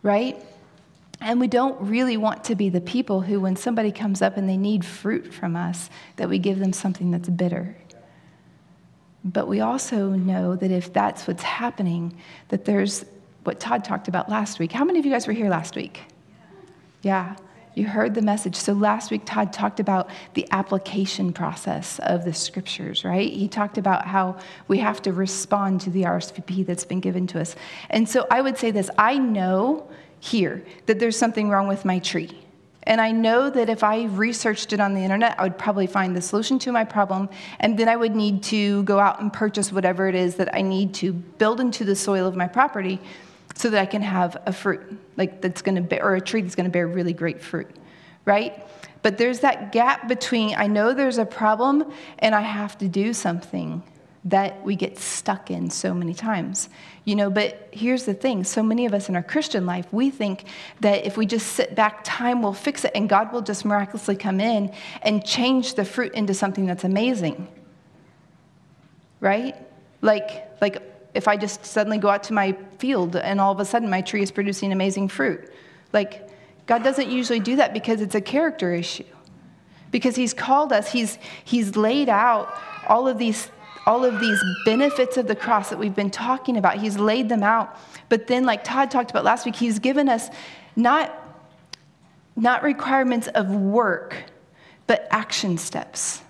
right? 0.04 0.38
And 1.22 1.40
we 1.40 1.48
don't 1.48 1.80
really 1.82 2.18
want 2.18 2.44
to 2.46 2.56
be 2.56 2.70
the 2.70 2.82
people 2.82 3.22
who, 3.22 3.40
when 3.40 3.56
somebody 3.56 3.92
comes 3.92 4.22
up 4.22 4.38
and 4.38 4.48
they 4.48 4.58
need 4.58 4.86
fruit 4.86 5.34
from 5.34 5.56
us, 5.56 5.90
that 6.18 6.30
we 6.30 6.40
give 6.40 6.60
them 6.60 6.74
something 6.74 7.10
that's 7.10 7.30
bitter. 7.30 7.76
But 9.24 9.48
we 9.48 9.62
also 9.62 10.10
know 10.10 10.56
that 10.56 10.70
if 10.70 10.94
that's 10.94 11.26
what's 11.26 11.42
happening, 11.42 12.16
that 12.50 12.66
there's 12.66 13.06
what 13.44 13.60
Todd 13.60 13.84
talked 13.84 14.08
about 14.08 14.30
last 14.30 14.60
week. 14.60 14.72
How 14.72 14.84
many 14.84 15.00
of 15.00 15.06
you 15.06 15.12
guys 15.12 15.26
were 15.26 15.34
here 15.34 15.50
last 15.50 15.76
week? 15.76 16.02
Yeah. 17.02 17.36
You 17.76 17.86
heard 17.86 18.16
the 18.16 18.22
message. 18.22 18.56
So 18.56 18.72
last 18.72 19.12
week, 19.12 19.24
Todd 19.26 19.52
talked 19.52 19.82
about 19.82 20.10
the 20.34 20.48
application 20.52 21.34
process 21.34 22.00
of 22.00 22.24
the 22.24 22.34
scriptures, 22.34 23.04
right? 23.04 23.30
He 23.32 23.50
talked 23.50 23.78
about 23.78 24.08
how 24.08 24.38
we 24.70 24.78
have 24.78 25.02
to 25.02 25.12
respond 25.12 25.82
to 25.82 25.90
the 25.90 26.04
RSVP 26.04 26.66
that's 26.66 26.86
been 26.86 27.02
given 27.02 27.28
to 27.28 27.42
us. 27.42 27.58
And 27.90 28.08
so 28.08 28.28
I 28.32 28.40
would 28.40 28.58
say 28.58 28.72
this 28.72 28.90
I 28.98 29.18
know 29.18 29.90
here 30.22 30.64
that 30.86 31.00
there's 31.00 31.18
something 31.18 31.50
wrong 31.50 31.68
with 31.68 31.84
my 31.84 32.00
tree. 32.00 32.42
And 32.84 33.02
I 33.02 33.12
know 33.12 33.50
that 33.50 33.68
if 33.68 33.84
I 33.84 34.06
researched 34.06 34.72
it 34.72 34.80
on 34.80 34.94
the 34.94 35.02
internet, 35.02 35.38
I 35.40 35.44
would 35.44 35.58
probably 35.58 35.88
find 35.88 36.16
the 36.16 36.22
solution 36.22 36.60
to 36.60 36.72
my 36.72 36.84
problem. 36.84 37.30
And 37.60 37.78
then 37.78 37.90
I 37.90 37.96
would 37.96 38.16
need 38.16 38.44
to 38.44 38.84
go 38.84 39.00
out 39.00 39.20
and 39.20 39.34
purchase 39.34 39.72
whatever 39.72 40.08
it 40.08 40.16
is 40.16 40.36
that 40.36 40.54
I 40.54 40.62
need 40.62 40.94
to 40.96 41.12
build 41.12 41.60
into 41.60 41.84
the 41.84 41.96
soil 41.96 42.28
of 42.28 42.36
my 42.36 42.48
property 42.48 43.02
so 43.56 43.70
that 43.70 43.82
I 43.82 43.86
can 43.86 44.02
have 44.02 44.38
a 44.46 44.54
fruit, 44.54 44.82
like 45.18 45.42
that's 45.42 45.62
going 45.62 45.76
to 45.76 45.82
bear, 45.82 46.04
or 46.04 46.16
a 46.16 46.22
tree 46.22 46.42
that's 46.42 46.56
going 46.56 46.66
to 46.66 46.72
bear 46.72 46.88
really 46.88 47.14
great 47.14 47.42
fruit, 47.42 47.70
right? 48.26 48.66
But 49.02 49.18
there's 49.18 49.40
that 49.42 49.72
gap 49.72 50.08
between 50.08 50.56
I 50.56 50.68
know 50.68 50.94
there's 50.94 51.18
a 51.18 51.26
problem 51.26 51.92
and 52.20 52.36
I 52.36 52.42
have 52.42 52.78
to 52.80 52.88
do 52.88 53.14
something 53.14 53.84
that 54.26 54.64
we 54.66 54.76
get 54.76 54.98
stuck 54.98 55.52
in 55.52 55.70
so 55.70 55.94
many 55.94 56.14
times. 56.14 56.68
You 57.06 57.16
know, 57.16 57.30
but 57.30 57.70
here's 57.72 58.06
the 58.06 58.16
thing 58.16 58.44
so 58.44 58.64
many 58.64 58.88
of 58.88 58.94
us 58.94 59.08
in 59.08 59.16
our 59.16 59.24
Christian 59.24 59.66
life, 59.66 59.86
we 59.94 60.10
think 60.10 60.46
that 60.82 61.06
if 61.06 61.16
we 61.16 61.28
just 61.28 61.54
sit 61.54 61.76
back, 61.76 62.04
time 62.04 62.42
will 62.42 62.54
fix 62.54 62.84
it 62.84 62.92
and 62.96 63.08
God 63.08 63.32
will 63.32 63.44
just 63.44 63.64
miraculously 63.64 64.16
come 64.16 64.40
in 64.40 64.74
and 65.04 65.24
change 65.24 65.76
the 65.76 65.86
fruit 65.86 66.14
into 66.14 66.34
something 66.34 66.66
that's 66.66 66.84
amazing. 66.84 67.48
Right? 69.20 69.56
Like, 70.02 70.50
like 70.60 70.82
if 71.16 71.28
I 71.28 71.38
just 71.38 71.66
suddenly 71.66 71.98
go 71.98 72.10
out 72.10 72.24
to 72.24 72.34
my 72.34 72.58
field 72.78 73.16
and 73.16 73.40
all 73.40 73.52
of 73.52 73.60
a 73.60 73.66
sudden 73.66 73.90
my 73.90 74.02
tree 74.02 74.22
is 74.22 74.32
producing 74.32 74.72
amazing 74.72 75.08
fruit. 75.08 75.50
Like, 75.94 76.30
God 76.68 76.84
doesn't 76.84 77.10
usually 77.10 77.40
do 77.40 77.56
that 77.56 77.74
because 77.74 78.02
it's 78.02 78.16
a 78.16 78.22
character 78.22 78.74
issue. 78.74 79.06
Because 79.92 80.16
He's 80.16 80.34
called 80.34 80.74
us, 80.74 80.92
He's, 80.92 81.18
he's 81.44 81.76
laid 81.76 82.10
out 82.10 82.54
all 82.88 83.08
of 83.08 83.18
these 83.18 83.50
all 83.86 84.04
of 84.04 84.20
these 84.20 84.42
benefits 84.66 85.16
of 85.16 85.28
the 85.28 85.36
cross 85.36 85.70
that 85.70 85.78
we've 85.78 85.96
been 85.96 86.10
talking 86.10 86.58
about. 86.58 86.78
He's 86.78 86.98
laid 86.98 87.30
them 87.30 87.44
out. 87.44 87.78
But 88.10 88.28
then, 88.28 88.44
like 88.44 88.64
Todd 88.64 88.90
talked 88.90 89.12
about 89.12 89.24
last 89.24 89.46
week, 89.46 89.56
he's 89.56 89.80
given 89.80 90.10
us 90.10 90.30
not, 90.76 91.16
not 92.36 92.64
requirements 92.64 93.28
of 93.28 93.50
work, 93.50 94.24
but 94.88 95.08
action 95.12 95.58
steps. 95.58 96.24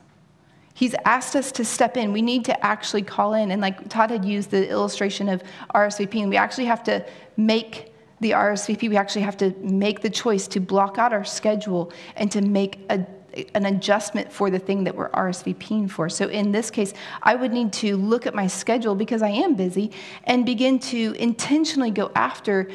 He's 0.75 0.93
asked 1.05 1.37
us 1.37 1.53
to 1.53 1.63
step 1.63 1.95
in. 1.95 2.11
We 2.11 2.21
need 2.21 2.43
to 2.45 2.65
actually 2.65 3.01
call 3.01 3.33
in. 3.33 3.51
And 3.51 3.61
like 3.61 3.87
Todd 3.87 4.11
had 4.11 4.25
used 4.25 4.51
the 4.51 4.69
illustration 4.69 5.29
of 5.29 5.41
RSVP, 5.73 6.19
and 6.19 6.29
we 6.29 6.35
actually 6.35 6.65
have 6.65 6.83
to 6.83 7.03
make 7.37 7.93
the 8.19 8.31
RSVP, 8.31 8.89
we 8.89 8.97
actually 8.97 9.21
have 9.21 9.37
to 9.37 9.51
make 9.61 10.01
the 10.01 10.09
choice 10.09 10.47
to 10.49 10.59
block 10.59 10.97
out 10.97 11.13
our 11.13 11.23
schedule 11.23 11.93
and 12.17 12.29
to 12.31 12.41
make 12.41 12.79
a, 12.89 13.05
an 13.53 13.65
adjustment 13.65 14.29
for 14.29 14.49
the 14.49 14.59
thing 14.59 14.83
that 14.83 14.93
we're 14.93 15.09
RSVPing 15.11 15.89
for. 15.89 16.09
So 16.09 16.27
in 16.27 16.51
this 16.51 16.69
case, 16.69 16.93
I 17.23 17.35
would 17.35 17.53
need 17.53 17.71
to 17.73 17.95
look 17.95 18.27
at 18.27 18.35
my 18.35 18.47
schedule 18.47 18.95
because 18.95 19.21
I 19.21 19.29
am 19.29 19.55
busy 19.55 19.91
and 20.25 20.45
begin 20.45 20.79
to 20.79 21.15
intentionally 21.17 21.91
go 21.91 22.11
after 22.15 22.69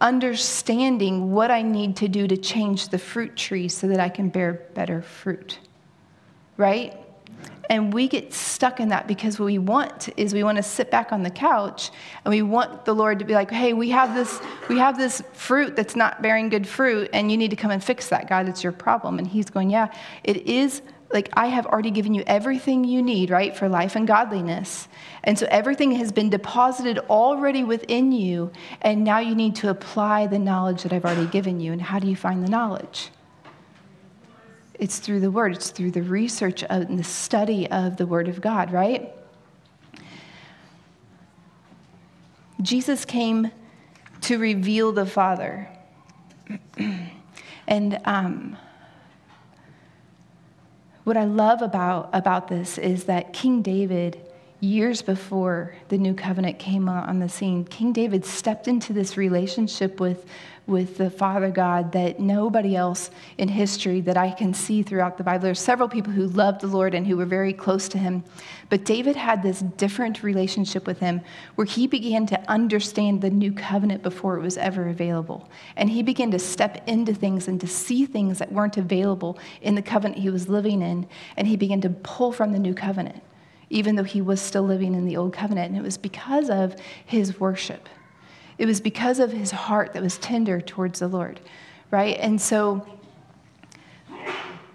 understanding 0.00 1.32
what 1.32 1.50
I 1.50 1.62
need 1.62 1.96
to 1.96 2.06
do 2.06 2.28
to 2.28 2.36
change 2.36 2.90
the 2.90 2.98
fruit 2.98 3.36
tree 3.36 3.66
so 3.66 3.88
that 3.88 3.98
I 3.98 4.08
can 4.08 4.28
bear 4.28 4.52
better 4.74 5.02
fruit. 5.02 5.58
Right? 6.56 6.96
And 7.70 7.94
we 7.94 8.08
get 8.08 8.34
stuck 8.34 8.80
in 8.80 8.88
that 8.88 9.06
because 9.06 9.38
what 9.38 9.46
we 9.46 9.58
want 9.58 10.08
is 10.16 10.34
we 10.34 10.42
want 10.42 10.56
to 10.56 10.62
sit 10.62 10.90
back 10.90 11.12
on 11.12 11.22
the 11.22 11.30
couch 11.30 11.92
and 12.24 12.34
we 12.34 12.42
want 12.42 12.84
the 12.84 12.92
Lord 12.92 13.20
to 13.20 13.24
be 13.24 13.32
like, 13.32 13.48
hey, 13.48 13.74
we 13.74 13.90
have 13.90 14.12
this, 14.12 14.40
we 14.68 14.76
have 14.78 14.98
this 14.98 15.22
fruit 15.32 15.76
that's 15.76 15.94
not 15.94 16.20
bearing 16.20 16.48
good 16.48 16.66
fruit, 16.66 17.08
and 17.12 17.30
you 17.30 17.36
need 17.36 17.50
to 17.50 17.56
come 17.56 17.70
and 17.70 17.82
fix 17.82 18.08
that. 18.08 18.28
God, 18.28 18.48
it's 18.48 18.64
your 18.64 18.72
problem. 18.72 19.20
And 19.20 19.26
he's 19.26 19.48
going, 19.48 19.70
Yeah, 19.70 19.94
it 20.24 20.48
is 20.48 20.82
like 21.12 21.28
I 21.34 21.46
have 21.46 21.66
already 21.66 21.92
given 21.92 22.12
you 22.12 22.24
everything 22.26 22.82
you 22.82 23.02
need, 23.02 23.30
right, 23.30 23.56
for 23.56 23.68
life 23.68 23.94
and 23.94 24.06
godliness. 24.06 24.88
And 25.22 25.38
so 25.38 25.46
everything 25.50 25.92
has 25.92 26.10
been 26.10 26.28
deposited 26.28 26.98
already 27.08 27.62
within 27.62 28.10
you, 28.10 28.50
and 28.82 29.04
now 29.04 29.20
you 29.20 29.36
need 29.36 29.54
to 29.56 29.70
apply 29.70 30.26
the 30.26 30.38
knowledge 30.40 30.82
that 30.82 30.92
I've 30.92 31.04
already 31.04 31.26
given 31.26 31.60
you. 31.60 31.72
And 31.72 31.82
how 31.82 32.00
do 32.00 32.08
you 32.08 32.16
find 32.16 32.42
the 32.42 32.50
knowledge? 32.50 33.10
It's 34.80 34.98
through 34.98 35.20
the 35.20 35.30
Word, 35.30 35.52
it's 35.52 35.68
through 35.68 35.90
the 35.90 36.02
research 36.02 36.64
and 36.70 36.98
the 36.98 37.04
study 37.04 37.70
of 37.70 37.98
the 37.98 38.06
Word 38.06 38.28
of 38.28 38.40
God, 38.40 38.72
right? 38.72 39.12
Jesus 42.62 43.04
came 43.04 43.50
to 44.22 44.38
reveal 44.38 44.92
the 44.92 45.04
Father. 45.04 45.68
and 47.68 48.00
um, 48.06 48.56
what 51.04 51.18
I 51.18 51.24
love 51.24 51.60
about, 51.60 52.08
about 52.14 52.48
this 52.48 52.78
is 52.78 53.04
that 53.04 53.34
King 53.34 53.60
David, 53.60 54.18
years 54.60 55.02
before 55.02 55.74
the 55.90 55.98
new 55.98 56.14
covenant 56.14 56.58
came 56.58 56.88
on 56.88 57.18
the 57.18 57.28
scene, 57.28 57.66
King 57.66 57.92
David 57.92 58.24
stepped 58.24 58.66
into 58.66 58.94
this 58.94 59.18
relationship 59.18 60.00
with, 60.00 60.24
with 60.70 60.96
the 60.96 61.10
Father 61.10 61.50
God 61.50 61.92
that 61.92 62.20
nobody 62.20 62.76
else 62.76 63.10
in 63.36 63.48
history 63.48 64.00
that 64.02 64.16
I 64.16 64.30
can 64.30 64.54
see 64.54 64.82
throughout 64.82 65.18
the 65.18 65.24
Bible. 65.24 65.42
There 65.42 65.50
are 65.50 65.54
several 65.54 65.88
people 65.88 66.12
who 66.12 66.28
loved 66.28 66.60
the 66.60 66.68
Lord 66.68 66.94
and 66.94 67.06
who 67.06 67.16
were 67.16 67.26
very 67.26 67.52
close 67.52 67.88
to 67.90 67.98
him. 67.98 68.22
But 68.68 68.84
David 68.84 69.16
had 69.16 69.42
this 69.42 69.60
different 69.60 70.22
relationship 70.22 70.86
with 70.86 71.00
him 71.00 71.20
where 71.56 71.66
he 71.66 71.88
began 71.88 72.24
to 72.26 72.50
understand 72.50 73.20
the 73.20 73.30
new 73.30 73.52
covenant 73.52 74.02
before 74.02 74.36
it 74.38 74.42
was 74.42 74.56
ever 74.56 74.88
available. 74.88 75.50
And 75.76 75.90
he 75.90 76.02
began 76.02 76.30
to 76.30 76.38
step 76.38 76.82
into 76.86 77.12
things 77.12 77.48
and 77.48 77.60
to 77.60 77.66
see 77.66 78.06
things 78.06 78.38
that 78.38 78.52
weren't 78.52 78.76
available 78.76 79.38
in 79.60 79.74
the 79.74 79.82
covenant 79.82 80.20
he 80.20 80.30
was 80.30 80.48
living 80.48 80.82
in. 80.82 81.08
And 81.36 81.48
he 81.48 81.56
began 81.56 81.80
to 81.80 81.90
pull 81.90 82.30
from 82.30 82.52
the 82.52 82.58
new 82.60 82.74
covenant, 82.74 83.22
even 83.70 83.96
though 83.96 84.04
he 84.04 84.22
was 84.22 84.40
still 84.40 84.62
living 84.62 84.94
in 84.94 85.04
the 85.04 85.16
old 85.16 85.32
covenant. 85.32 85.70
And 85.70 85.76
it 85.76 85.82
was 85.82 85.98
because 85.98 86.48
of 86.48 86.76
his 87.04 87.40
worship. 87.40 87.88
It 88.60 88.66
was 88.66 88.78
because 88.78 89.20
of 89.20 89.32
his 89.32 89.50
heart 89.50 89.94
that 89.94 90.02
was 90.02 90.18
tender 90.18 90.60
towards 90.60 90.98
the 90.98 91.08
Lord, 91.08 91.40
right? 91.90 92.18
And 92.20 92.38
so 92.38 92.86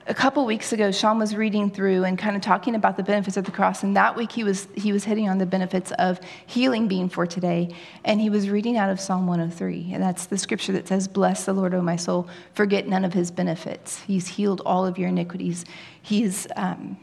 a 0.07 0.13
couple 0.15 0.43
weeks 0.43 0.73
ago, 0.73 0.91
Sean 0.91 1.19
was 1.19 1.35
reading 1.35 1.69
through 1.69 2.03
and 2.03 2.17
kind 2.17 2.35
of 2.35 2.41
talking 2.41 2.73
about 2.73 2.97
the 2.97 3.03
benefits 3.03 3.37
of 3.37 3.45
the 3.45 3.51
cross. 3.51 3.83
And 3.83 3.95
that 3.95 4.15
week, 4.15 4.31
he 4.31 4.43
was, 4.43 4.67
he 4.73 4.91
was 4.91 5.03
hitting 5.03 5.29
on 5.29 5.37
the 5.37 5.45
benefits 5.45 5.91
of 5.99 6.19
healing 6.47 6.87
being 6.87 7.09
for 7.09 7.27
today. 7.27 7.75
And 8.03 8.19
he 8.19 8.31
was 8.31 8.49
reading 8.49 8.75
out 8.75 8.89
of 8.89 8.99
Psalm 8.99 9.27
103. 9.27 9.91
And 9.93 10.01
that's 10.01 10.25
the 10.25 10.37
scripture 10.39 10.71
that 10.71 10.87
says, 10.87 11.07
Bless 11.07 11.45
the 11.45 11.53
Lord, 11.53 11.75
O 11.75 11.81
my 11.83 11.95
soul, 11.95 12.27
forget 12.55 12.87
none 12.87 13.05
of 13.05 13.13
his 13.13 13.29
benefits. 13.29 14.01
He's 14.01 14.27
healed 14.29 14.63
all 14.65 14.83
of 14.87 14.97
your 14.97 15.09
iniquities. 15.09 15.63
He's, 16.01 16.47
um, 16.55 16.97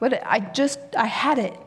what, 0.00 0.22
I 0.22 0.40
just, 0.40 0.80
I 0.98 1.06
had 1.06 1.38
it. 1.38 1.58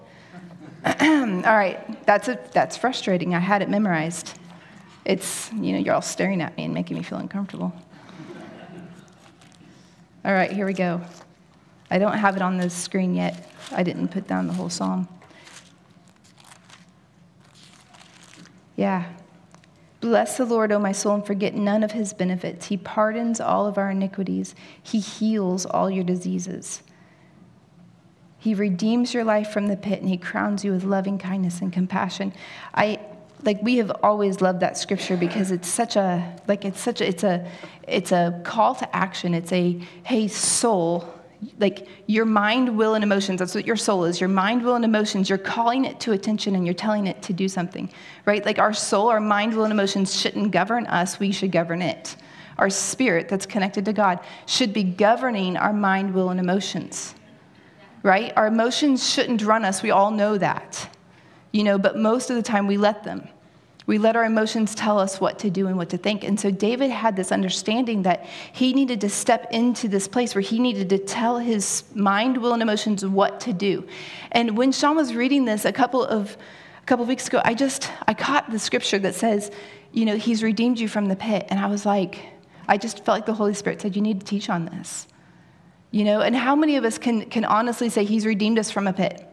all 1.02 1.56
right, 1.58 2.06
that's, 2.06 2.28
a, 2.30 2.40
that's 2.54 2.78
frustrating. 2.78 3.36
I 3.36 3.40
had 3.40 3.62
it 3.62 3.70
memorized. 3.70 4.40
It's, 5.04 5.52
you 5.54 5.74
know, 5.74 5.80
you're 5.80 5.96
all 5.96 6.02
staring 6.02 6.42
at 6.42 6.56
me 6.56 6.66
and 6.66 6.74
making 6.74 6.98
me 6.98 7.04
feel 7.04 7.18
uncomfortable. 7.18 7.74
All 10.24 10.34
right, 10.34 10.52
here 10.52 10.66
we 10.66 10.74
go. 10.74 11.02
I 11.90 12.00
don't 12.00 12.18
have 12.18 12.36
it 12.36 12.42
on 12.42 12.58
the 12.58 12.70
screen 12.70 13.16
yet. 13.16 13.50
I 13.72 13.84
didn't 13.84 14.10
put 14.10 14.28
down 14.28 14.48
the 14.48 14.54
whole 14.54 14.70
psalm. 14.70 15.08
Yeah. 18.76 19.06
Bless 20.00 20.38
the 20.38 20.46
Lord, 20.46 20.72
O 20.72 20.80
my 20.80 20.92
soul, 20.92 21.16
and 21.16 21.26
forget 21.26 21.54
none 21.54 21.84
of 21.84 21.92
his 21.92 22.14
benefits. 22.14 22.68
He 22.68 22.78
pardons 22.78 23.42
all 23.42 23.66
of 23.68 23.78
our 23.78 23.92
iniquities, 23.92 24.56
he 24.82 25.00
heals 25.00 25.66
all 25.66 25.90
your 25.90 26.04
diseases. 26.04 26.82
He 28.40 28.54
redeems 28.54 29.14
your 29.14 29.24
life 29.24 29.50
from 29.52 29.68
the 29.68 29.78
pit 29.78 30.00
and 30.00 30.10
he 30.10 30.18
crowns 30.18 30.64
you 30.64 30.72
with 30.72 30.84
loving 30.84 31.18
kindness 31.18 31.62
and 31.62 31.74
compassion. 31.74 32.34
I 32.74 33.00
like 33.44 33.62
we 33.62 33.78
have 33.78 33.92
always 34.04 34.42
loved 34.42 34.60
that 34.62 34.78
scripture 34.78 35.18
because 35.18 35.52
it's 35.52 35.68
such 35.68 35.96
a 35.96 36.36
like 36.48 36.66
it's 36.66 36.80
such 36.80 37.02
a 37.02 37.08
it's 37.08 37.24
a 37.24 37.50
it's 37.88 38.12
a 38.12 38.42
call 38.44 38.76
to 38.76 38.96
action. 38.96 39.34
It's 39.34 39.52
a 39.52 39.80
hey 40.04 40.28
soul, 40.28 41.14
like 41.60 41.88
your 42.06 42.26
mind, 42.26 42.78
will, 42.78 42.94
and 42.96 43.04
emotions. 43.04 43.40
That's 43.40 43.56
what 43.56 43.66
your 43.66 43.76
soul 43.76 44.06
is. 44.06 44.20
Your 44.20 44.30
mind, 44.30 44.64
will, 44.64 44.76
and 44.76 44.86
emotions. 44.86 45.30
You're 45.30 45.38
calling 45.38 45.86
it 45.86 46.00
to 46.02 46.12
attention 46.12 46.56
and 46.56 46.66
you're 46.66 46.74
telling 46.74 47.08
it 47.08 47.22
to 47.24 47.34
do 47.34 47.48
something, 47.48 47.90
right? 48.26 48.46
Like 48.46 48.60
our 48.60 48.74
soul, 48.74 49.10
our 49.10 49.20
mind, 49.20 49.56
will, 49.56 49.64
and 49.64 49.74
emotions 49.74 50.20
shouldn't 50.20 50.52
govern 50.52 50.86
us. 50.88 51.20
We 51.20 51.32
should 51.32 51.52
govern 51.52 51.82
it. 51.82 52.16
Our 52.58 52.70
spirit 52.70 53.30
that's 53.30 53.46
connected 53.46 53.86
to 53.86 53.94
God 53.94 54.20
should 54.48 54.74
be 54.74 54.84
governing 54.84 55.58
our 55.58 55.74
mind, 55.74 56.14
will, 56.14 56.30
and 56.30 56.40
emotions 56.40 57.14
right? 58.04 58.34
Our 58.36 58.48
emotions 58.48 59.10
shouldn't 59.10 59.44
run 59.44 59.66
us. 59.66 59.82
We 59.82 59.92
all 59.92 60.12
know 60.12 60.38
that, 60.38 60.96
you 61.52 61.64
know, 61.64 61.78
but 61.78 61.98
most 61.98 62.30
of 62.30 62.36
the 62.36 62.44
time 62.44 62.68
we 62.68 62.78
let 62.78 63.04
them. 63.04 63.28
We 63.88 63.98
let 63.98 64.18
our 64.18 64.26
emotions 64.26 64.76
tell 64.76 65.00
us 65.00 65.22
what 65.22 65.40
to 65.40 65.50
do 65.50 65.68
and 65.68 65.78
what 65.78 65.90
to 65.92 65.98
think. 65.98 66.26
And 66.26 66.38
so 66.38 66.52
David 66.52 66.92
had 66.92 67.16
this 67.16 67.32
understanding 67.32 68.04
that 68.04 68.26
he 68.52 68.74
needed 68.74 69.00
to 69.02 69.10
step 69.10 69.48
into 69.52 69.88
this 69.88 70.10
place 70.10 70.36
where 70.36 70.42
he 70.42 70.60
needed 70.60 70.90
to 70.90 70.98
tell 70.98 71.40
his 71.40 71.86
mind, 71.96 72.38
will, 72.38 72.52
and 72.52 72.62
emotions 72.62 73.06
what 73.06 73.40
to 73.42 73.54
do. 73.54 73.88
And 74.34 74.58
when 74.58 74.74
Sean 74.74 74.98
was 74.98 75.16
reading 75.16 75.46
this 75.46 75.64
a 75.64 75.72
couple 75.72 76.04
of 76.04 76.36
a 76.82 76.86
couple 76.86 77.04
of 77.04 77.10
weeks 77.10 77.28
ago, 77.28 77.42
I 77.46 77.54
just 77.54 77.90
I 78.08 78.14
caught 78.14 78.52
the 78.52 78.60
scripture 78.60 79.00
that 79.00 79.16
says, 79.16 79.52
you 79.94 80.04
know, 80.04 80.18
he's 80.18 80.44
redeemed 80.44 80.80
you 80.80 80.90
from 80.90 81.06
the 81.06 81.16
pit. 81.16 81.48
And 81.50 81.58
I 81.58 81.68
was 81.68 81.86
like, 81.86 82.26
I 82.68 82.78
just 82.78 83.06
felt 83.06 83.18
like 83.18 83.26
the 83.26 83.34
Holy 83.34 83.54
Spirit 83.54 83.82
said, 83.82 83.96
you 83.96 84.02
need 84.02 84.20
to 84.20 84.26
teach 84.26 84.50
on 84.50 84.66
this. 84.66 85.08
You 85.92 86.04
know, 86.04 86.22
and 86.22 86.36
how 86.36 86.56
many 86.56 86.76
of 86.76 86.84
us 86.84 86.98
can, 86.98 87.26
can 87.30 87.46
honestly 87.46 87.90
say 87.90 88.04
he's 88.04 88.26
redeemed 88.26 88.60
us 88.60 88.70
from 88.70 88.88
a 88.88 88.94
pit? 88.94 89.26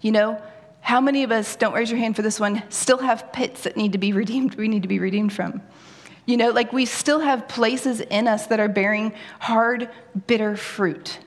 You 0.00 0.12
know, 0.12 0.42
how 0.80 1.00
many 1.00 1.22
of 1.22 1.32
us, 1.32 1.56
don't 1.56 1.72
raise 1.72 1.90
your 1.90 1.98
hand 1.98 2.16
for 2.16 2.22
this 2.22 2.38
one, 2.38 2.62
still 2.68 2.98
have 2.98 3.32
pits 3.32 3.62
that 3.62 3.76
need 3.76 3.92
to 3.92 3.98
be 3.98 4.12
redeemed, 4.12 4.54
we 4.56 4.68
need 4.68 4.82
to 4.82 4.88
be 4.88 4.98
redeemed 4.98 5.32
from? 5.32 5.62
You 6.26 6.36
know, 6.36 6.50
like 6.50 6.72
we 6.72 6.84
still 6.84 7.20
have 7.20 7.48
places 7.48 8.00
in 8.00 8.28
us 8.28 8.46
that 8.48 8.60
are 8.60 8.68
bearing 8.68 9.12
hard, 9.40 9.88
bitter 10.26 10.56
fruit, 10.56 11.18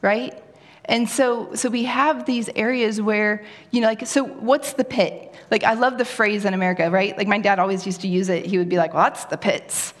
right? 0.00 0.42
And 0.84 1.08
so, 1.08 1.54
so 1.54 1.68
we 1.68 1.84
have 1.84 2.26
these 2.26 2.48
areas 2.56 3.00
where, 3.00 3.44
you 3.70 3.80
know, 3.80 3.86
like, 3.86 4.06
so 4.06 4.24
what's 4.24 4.72
the 4.72 4.84
pit? 4.84 5.34
Like, 5.50 5.64
I 5.64 5.74
love 5.74 5.98
the 5.98 6.04
phrase 6.04 6.44
in 6.44 6.54
America, 6.54 6.90
right? 6.90 7.16
Like, 7.16 7.28
my 7.28 7.38
dad 7.38 7.58
always 7.58 7.86
used 7.86 8.00
to 8.00 8.08
use 8.08 8.28
it. 8.28 8.46
He 8.46 8.58
would 8.58 8.68
be 8.68 8.76
like, 8.76 8.94
well, 8.94 9.04
that's 9.04 9.24
the 9.26 9.36
pits. 9.36 9.94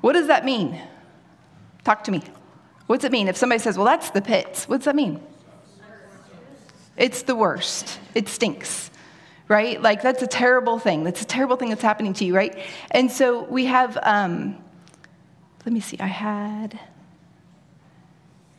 What 0.00 0.14
does 0.14 0.26
that 0.26 0.44
mean? 0.44 0.80
Talk 1.84 2.04
to 2.04 2.10
me. 2.10 2.22
What's 2.86 3.04
it 3.04 3.12
mean? 3.12 3.28
If 3.28 3.36
somebody 3.36 3.58
says, 3.58 3.76
well, 3.76 3.86
that's 3.86 4.10
the 4.10 4.22
pits, 4.22 4.68
what's 4.68 4.84
that 4.84 4.94
mean? 4.94 5.20
It's 6.96 7.22
the 7.22 7.34
worst. 7.34 7.98
It 8.14 8.28
stinks, 8.28 8.90
right? 9.48 9.80
Like, 9.80 10.02
that's 10.02 10.22
a 10.22 10.26
terrible 10.26 10.78
thing. 10.78 11.04
That's 11.04 11.20
a 11.20 11.26
terrible 11.26 11.56
thing 11.56 11.68
that's 11.68 11.82
happening 11.82 12.14
to 12.14 12.24
you, 12.24 12.34
right? 12.34 12.58
And 12.90 13.10
so 13.10 13.42
we 13.44 13.66
have, 13.66 13.98
um, 14.02 14.56
let 15.64 15.72
me 15.72 15.80
see, 15.80 15.98
I 16.00 16.06
had 16.06 16.78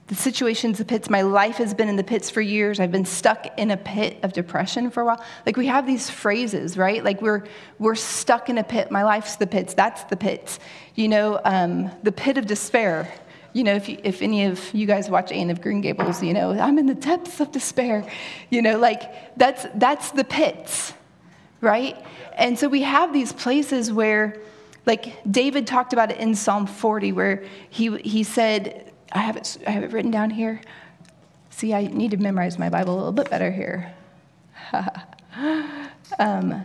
the 0.08 0.16
situations, 0.16 0.78
the 0.78 0.86
pits. 0.86 1.10
My 1.10 1.22
life 1.22 1.58
has 1.58 1.74
been 1.74 1.90
in 1.90 1.98
the 1.98 2.04
pits 2.04 2.30
for 2.30 2.40
years. 2.40 2.80
I've 2.80 2.92
been 2.92 3.06
stuck 3.06 3.60
in 3.60 3.72
a 3.72 3.78
pit 3.78 4.18
of 4.24 4.32
depression 4.32 4.90
for 4.90 5.02
a 5.02 5.06
while. 5.06 5.24
Like 5.46 5.58
we 5.58 5.68
have 5.68 5.86
these 5.86 6.10
phrases, 6.10 6.78
right? 6.78 7.04
Like 7.04 7.22
we're 7.22 7.44
we're 7.78 7.96
stuck 7.96 8.50
in 8.50 8.58
a 8.58 8.64
pit. 8.64 8.90
My 8.90 9.04
life's 9.04 9.36
the 9.36 9.48
pits. 9.48 9.74
That's 9.74 10.06
the 10.06 10.16
pits. 10.16 10.60
You 10.96 11.10
know, 11.10 11.42
um, 11.44 11.92
the 12.04 12.14
pit 12.14 12.38
of 12.38 12.46
despair 12.46 13.12
you 13.58 13.64
know, 13.64 13.74
if, 13.74 13.90
you, 13.90 13.98
if 14.04 14.22
any 14.22 14.46
of 14.46 14.72
you 14.72 14.86
guys 14.86 15.10
watch 15.10 15.32
Anne 15.32 15.50
of 15.50 15.62
Green 15.62 15.82
Gables, 15.82 16.22
you 16.22 16.32
know, 16.32 16.52
I'm 16.52 16.78
in 16.78 16.86
the 16.86 16.94
depths 16.94 17.40
of 17.40 17.52
despair. 17.52 18.08
You 18.52 18.62
know, 18.62 18.78
like 18.78 19.36
that's, 19.36 19.66
that's 19.74 20.12
the 20.12 20.24
pits, 20.24 20.94
right? 21.60 21.98
And 22.34 22.60
so 22.60 22.68
we 22.68 22.84
have 22.84 23.12
these 23.14 23.34
places 23.34 23.92
where, 23.92 24.38
like 24.86 25.20
David 25.30 25.66
talked 25.66 25.92
about 25.92 26.12
it 26.12 26.18
in 26.18 26.36
Psalm 26.36 26.68
40, 26.68 27.14
where 27.14 27.44
he, 27.72 27.98
he 27.98 28.24
said, 28.24 28.94
I 29.12 29.20
have, 29.20 29.36
it, 29.36 29.58
I 29.66 29.72
have 29.72 29.84
it 29.84 29.92
written 29.92 30.12
down 30.12 30.30
here. 30.30 30.62
See, 31.50 31.74
I 31.74 31.88
need 31.88 32.12
to 32.12 32.18
memorize 32.18 32.60
my 32.60 32.70
Bible 32.70 32.94
a 32.94 32.98
little 32.98 33.12
bit 33.12 33.32
better 33.32 33.50
here. 33.50 33.92
um, 36.20 36.64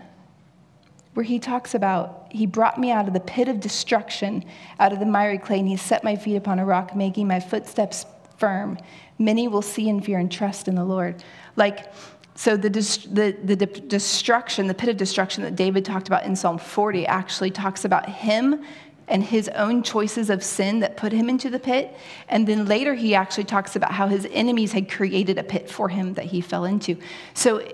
where 1.15 1.25
he 1.25 1.39
talks 1.39 1.75
about, 1.75 2.27
He 2.31 2.47
brought 2.47 2.79
me 2.79 2.91
out 2.91 3.07
of 3.07 3.15
the 3.15 3.21
pit 3.21 3.49
of 3.49 3.61
destruction, 3.61 4.45
out 4.79 4.93
of 4.93 4.99
the 4.99 5.07
miry 5.07 5.39
clay, 5.39 5.59
and 5.59 5.69
He 5.69 5.77
set 5.77 6.05
my 6.05 6.17
feet 6.17 6.37
upon 6.37 6.59
a 6.59 6.65
rock, 6.65 6.97
making 6.97 7.29
my 7.29 7.41
footsteps 7.41 8.07
firm. 8.39 8.79
Many 9.19 9.49
will 9.49 9.63
see 9.63 9.89
and 9.89 10.05
fear 10.05 10.19
and 10.19 10.31
trust 10.31 10.69
in 10.69 10.75
the 10.75 10.85
Lord. 10.85 11.23
Like, 11.57 11.93
so 12.35 12.57
the, 12.57 12.71
the, 12.71 13.55
the 13.55 13.67
destruction, 13.67 14.67
the 14.67 14.75
pit 14.75 14.89
of 14.89 14.97
destruction 14.97 15.43
that 15.45 15.55
David 15.55 15.85
talked 15.85 16.09
about 16.09 16.25
in 16.25 16.35
Psalm 16.35 16.59
40 16.59 17.07
actually 17.07 17.51
talks 17.51 17.85
about 17.85 18.09
him 18.09 18.65
and 19.09 19.23
his 19.23 19.49
own 19.51 19.83
choices 19.83 20.31
of 20.31 20.43
sin 20.43 20.81
that 20.81 20.97
put 20.97 21.13
him 21.13 21.29
into 21.29 21.51
the 21.51 21.59
pit. 21.59 21.95
And 22.29 22.47
then 22.47 22.65
later 22.65 22.95
he 22.95 23.15
actually 23.15 23.45
talks 23.45 23.77
about 23.77 23.93
how 23.93 24.09
his 24.09 24.27
enemies 24.33 24.73
had 24.73 24.91
created 24.91 25.39
a 25.39 25.43
pit 25.43 25.71
for 25.71 25.91
him 25.91 26.15
that 26.15 26.25
he 26.25 26.41
fell 26.41 26.65
into. 26.65 26.97
So 27.35 27.69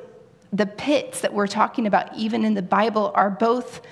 the 0.52 0.66
pits 0.66 1.20
that 1.20 1.32
we're 1.32 1.46
talking 1.46 1.86
about, 1.86 2.14
even 2.16 2.44
in 2.44 2.54
the 2.54 2.62
Bible, 2.62 3.12
are 3.14 3.30
both, 3.30 3.82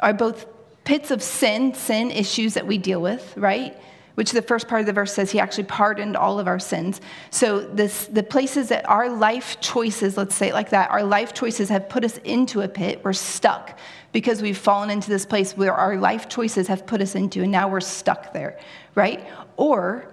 are 0.00 0.12
both 0.12 0.46
pits 0.84 1.10
of 1.10 1.22
sin, 1.22 1.74
sin 1.74 2.10
issues 2.10 2.54
that 2.54 2.66
we 2.66 2.78
deal 2.78 3.00
with, 3.00 3.34
right? 3.36 3.76
Which 4.16 4.32
the 4.32 4.42
first 4.42 4.68
part 4.68 4.80
of 4.80 4.86
the 4.86 4.92
verse 4.92 5.12
says 5.12 5.30
he 5.30 5.40
actually 5.40 5.64
pardoned 5.64 6.16
all 6.16 6.38
of 6.38 6.46
our 6.46 6.58
sins. 6.58 7.00
So 7.30 7.60
this, 7.60 8.06
the 8.06 8.22
places 8.22 8.68
that 8.68 8.88
our 8.88 9.08
life 9.08 9.60
choices, 9.60 10.16
let's 10.16 10.34
say 10.34 10.48
it 10.48 10.54
like 10.54 10.70
that, 10.70 10.90
our 10.90 11.02
life 11.02 11.32
choices 11.32 11.68
have 11.70 11.88
put 11.88 12.04
us 12.04 12.18
into 12.18 12.60
a 12.60 12.68
pit. 12.68 13.00
We're 13.02 13.12
stuck 13.14 13.78
because 14.12 14.40
we've 14.40 14.58
fallen 14.58 14.90
into 14.90 15.08
this 15.08 15.26
place 15.26 15.56
where 15.56 15.74
our 15.74 15.96
life 15.96 16.28
choices 16.28 16.68
have 16.68 16.86
put 16.86 17.00
us 17.00 17.16
into, 17.16 17.42
and 17.42 17.50
now 17.50 17.66
we're 17.68 17.80
stuck 17.80 18.32
there, 18.32 18.60
right? 18.94 19.26
Or 19.56 20.06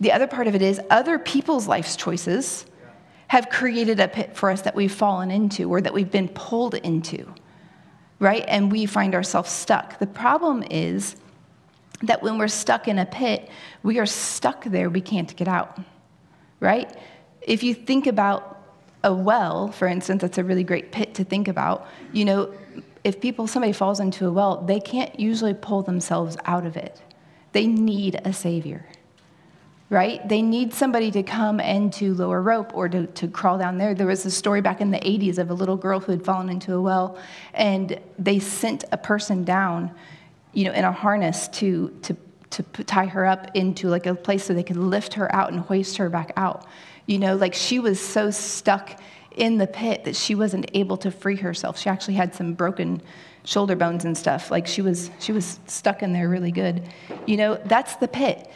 the 0.00 0.12
other 0.12 0.26
part 0.26 0.46
of 0.46 0.54
it 0.54 0.62
is 0.62 0.80
other 0.88 1.18
people's 1.18 1.68
life 1.68 1.96
choices 1.98 2.64
have 3.32 3.48
created 3.48 3.98
a 3.98 4.06
pit 4.06 4.36
for 4.36 4.50
us 4.50 4.60
that 4.60 4.74
we've 4.74 4.92
fallen 4.92 5.30
into 5.30 5.66
or 5.70 5.80
that 5.80 5.94
we've 5.94 6.10
been 6.10 6.28
pulled 6.28 6.74
into, 6.74 7.26
right? 8.18 8.44
And 8.46 8.70
we 8.70 8.84
find 8.84 9.14
ourselves 9.14 9.50
stuck. 9.50 9.98
The 9.98 10.06
problem 10.06 10.62
is 10.70 11.16
that 12.02 12.22
when 12.22 12.36
we're 12.36 12.46
stuck 12.46 12.88
in 12.88 12.98
a 12.98 13.06
pit, 13.06 13.48
we 13.82 13.98
are 13.98 14.04
stuck 14.04 14.66
there, 14.66 14.90
we 14.90 15.00
can't 15.00 15.34
get 15.34 15.48
out, 15.48 15.80
right? 16.60 16.94
If 17.40 17.62
you 17.62 17.72
think 17.72 18.06
about 18.06 18.60
a 19.02 19.14
well, 19.14 19.72
for 19.72 19.88
instance, 19.88 20.20
that's 20.20 20.36
a 20.36 20.44
really 20.44 20.62
great 20.62 20.92
pit 20.92 21.14
to 21.14 21.24
think 21.24 21.48
about. 21.48 21.88
You 22.12 22.26
know, 22.26 22.54
if 23.02 23.18
people, 23.18 23.46
somebody 23.46 23.72
falls 23.72 23.98
into 23.98 24.26
a 24.26 24.30
well, 24.30 24.60
they 24.60 24.78
can't 24.78 25.18
usually 25.18 25.54
pull 25.54 25.80
themselves 25.80 26.36
out 26.44 26.66
of 26.66 26.76
it. 26.76 27.00
They 27.52 27.66
need 27.66 28.20
a 28.26 28.34
savior, 28.34 28.84
right? 29.92 30.26
They 30.26 30.40
need 30.40 30.72
somebody 30.72 31.10
to 31.10 31.22
come 31.22 31.60
and 31.60 31.92
to 31.92 32.14
lower 32.14 32.40
rope 32.40 32.74
or 32.74 32.88
to, 32.88 33.06
to 33.08 33.28
crawl 33.28 33.58
down 33.58 33.76
there. 33.76 33.94
There 33.94 34.06
was 34.06 34.24
a 34.24 34.30
story 34.30 34.62
back 34.62 34.80
in 34.80 34.90
the 34.90 34.98
80s 34.98 35.36
of 35.36 35.50
a 35.50 35.54
little 35.54 35.76
girl 35.76 36.00
who 36.00 36.12
had 36.12 36.24
fallen 36.24 36.48
into 36.48 36.74
a 36.74 36.80
well, 36.80 37.18
and 37.52 38.00
they 38.18 38.38
sent 38.38 38.84
a 38.90 38.96
person 38.96 39.44
down, 39.44 39.94
you 40.54 40.64
know, 40.64 40.72
in 40.72 40.86
a 40.86 40.92
harness 40.92 41.46
to, 41.48 41.90
to, 42.04 42.16
to 42.48 42.62
tie 42.84 43.04
her 43.04 43.26
up 43.26 43.54
into 43.54 43.88
like 43.88 44.06
a 44.06 44.14
place 44.14 44.44
so 44.44 44.54
they 44.54 44.62
could 44.62 44.78
lift 44.78 45.12
her 45.12 45.32
out 45.34 45.52
and 45.52 45.60
hoist 45.60 45.98
her 45.98 46.08
back 46.08 46.32
out. 46.38 46.66
You 47.04 47.18
know, 47.18 47.36
like 47.36 47.52
she 47.52 47.78
was 47.78 48.00
so 48.00 48.30
stuck 48.30 48.98
in 49.32 49.58
the 49.58 49.66
pit 49.66 50.04
that 50.04 50.16
she 50.16 50.34
wasn't 50.34 50.70
able 50.72 50.96
to 50.98 51.10
free 51.10 51.36
herself. 51.36 51.78
She 51.78 51.90
actually 51.90 52.14
had 52.14 52.34
some 52.34 52.54
broken 52.54 53.02
shoulder 53.44 53.76
bones 53.76 54.06
and 54.06 54.16
stuff. 54.16 54.50
Like 54.50 54.66
she 54.66 54.80
was 54.80 55.10
she 55.18 55.32
was 55.32 55.60
stuck 55.66 56.02
in 56.02 56.14
there 56.14 56.30
really 56.30 56.52
good. 56.52 56.82
You 57.26 57.36
know, 57.36 57.60
that's 57.66 57.96
the 57.96 58.08
pit. 58.08 58.50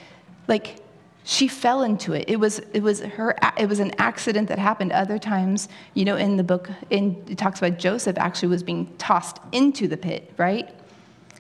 Like 0.48 0.80
she 1.28 1.48
fell 1.48 1.82
into 1.82 2.12
it. 2.12 2.26
It 2.28 2.36
was 2.36 2.60
it 2.72 2.84
was 2.84 3.00
her 3.00 3.36
it 3.58 3.68
was 3.68 3.80
an 3.80 3.90
accident 3.98 4.46
that 4.46 4.60
happened. 4.60 4.92
Other 4.92 5.18
times, 5.18 5.68
you 5.92 6.04
know, 6.04 6.16
in 6.16 6.36
the 6.36 6.44
book 6.44 6.70
in 6.88 7.20
it 7.28 7.36
talks 7.36 7.58
about 7.58 7.80
Joseph 7.80 8.16
actually 8.16 8.48
was 8.48 8.62
being 8.62 8.94
tossed 8.96 9.40
into 9.50 9.88
the 9.88 9.96
pit, 9.96 10.32
right? 10.36 10.72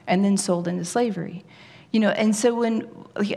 And 0.08 0.24
then 0.24 0.36
sold 0.36 0.66
into 0.66 0.84
slavery. 0.84 1.44
You 1.92 2.00
know, 2.00 2.10
and 2.10 2.34
so 2.34 2.52
when 2.52 2.90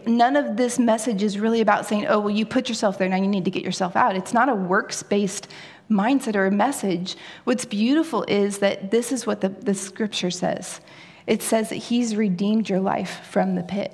none 0.07 0.35
of 0.35 0.57
this 0.57 0.79
message 0.79 1.21
is 1.21 1.39
really 1.39 1.61
about 1.61 1.85
saying, 1.85 2.07
oh, 2.07 2.19
well, 2.19 2.31
you 2.31 2.47
put 2.47 2.67
yourself 2.67 2.97
there, 2.97 3.07
now 3.07 3.17
you 3.17 3.27
need 3.27 3.45
to 3.45 3.51
get 3.51 3.63
yourself 3.63 3.95
out. 3.95 4.15
It's 4.15 4.33
not 4.33 4.49
a 4.49 4.55
works 4.55 5.03
based 5.03 5.49
mindset 5.89 6.35
or 6.35 6.47
a 6.47 6.51
message. 6.51 7.15
What's 7.43 7.63
beautiful 7.63 8.25
is 8.27 8.57
that 8.57 8.89
this 8.89 9.11
is 9.11 9.27
what 9.27 9.41
the, 9.41 9.49
the 9.49 9.75
scripture 9.75 10.31
says 10.31 10.81
it 11.27 11.43
says 11.43 11.69
that 11.69 11.75
He's 11.75 12.15
redeemed 12.15 12.69
your 12.69 12.79
life 12.79 13.19
from 13.27 13.53
the 13.53 13.61
pit. 13.61 13.93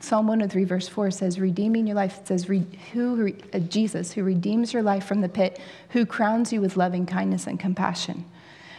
Psalm 0.00 0.26
103, 0.26 0.64
verse 0.64 0.88
4 0.88 1.10
says, 1.10 1.38
redeeming 1.38 1.86
your 1.86 1.94
life. 1.94 2.20
It 2.20 2.28
says, 2.28 2.44
who, 2.44 3.32
uh, 3.52 3.58
Jesus, 3.58 4.12
who 4.12 4.24
redeems 4.24 4.72
your 4.72 4.82
life 4.82 5.04
from 5.04 5.20
the 5.20 5.28
pit, 5.28 5.60
who 5.90 6.06
crowns 6.06 6.52
you 6.52 6.62
with 6.62 6.78
loving 6.78 7.04
kindness 7.04 7.46
and 7.46 7.60
compassion. 7.60 8.24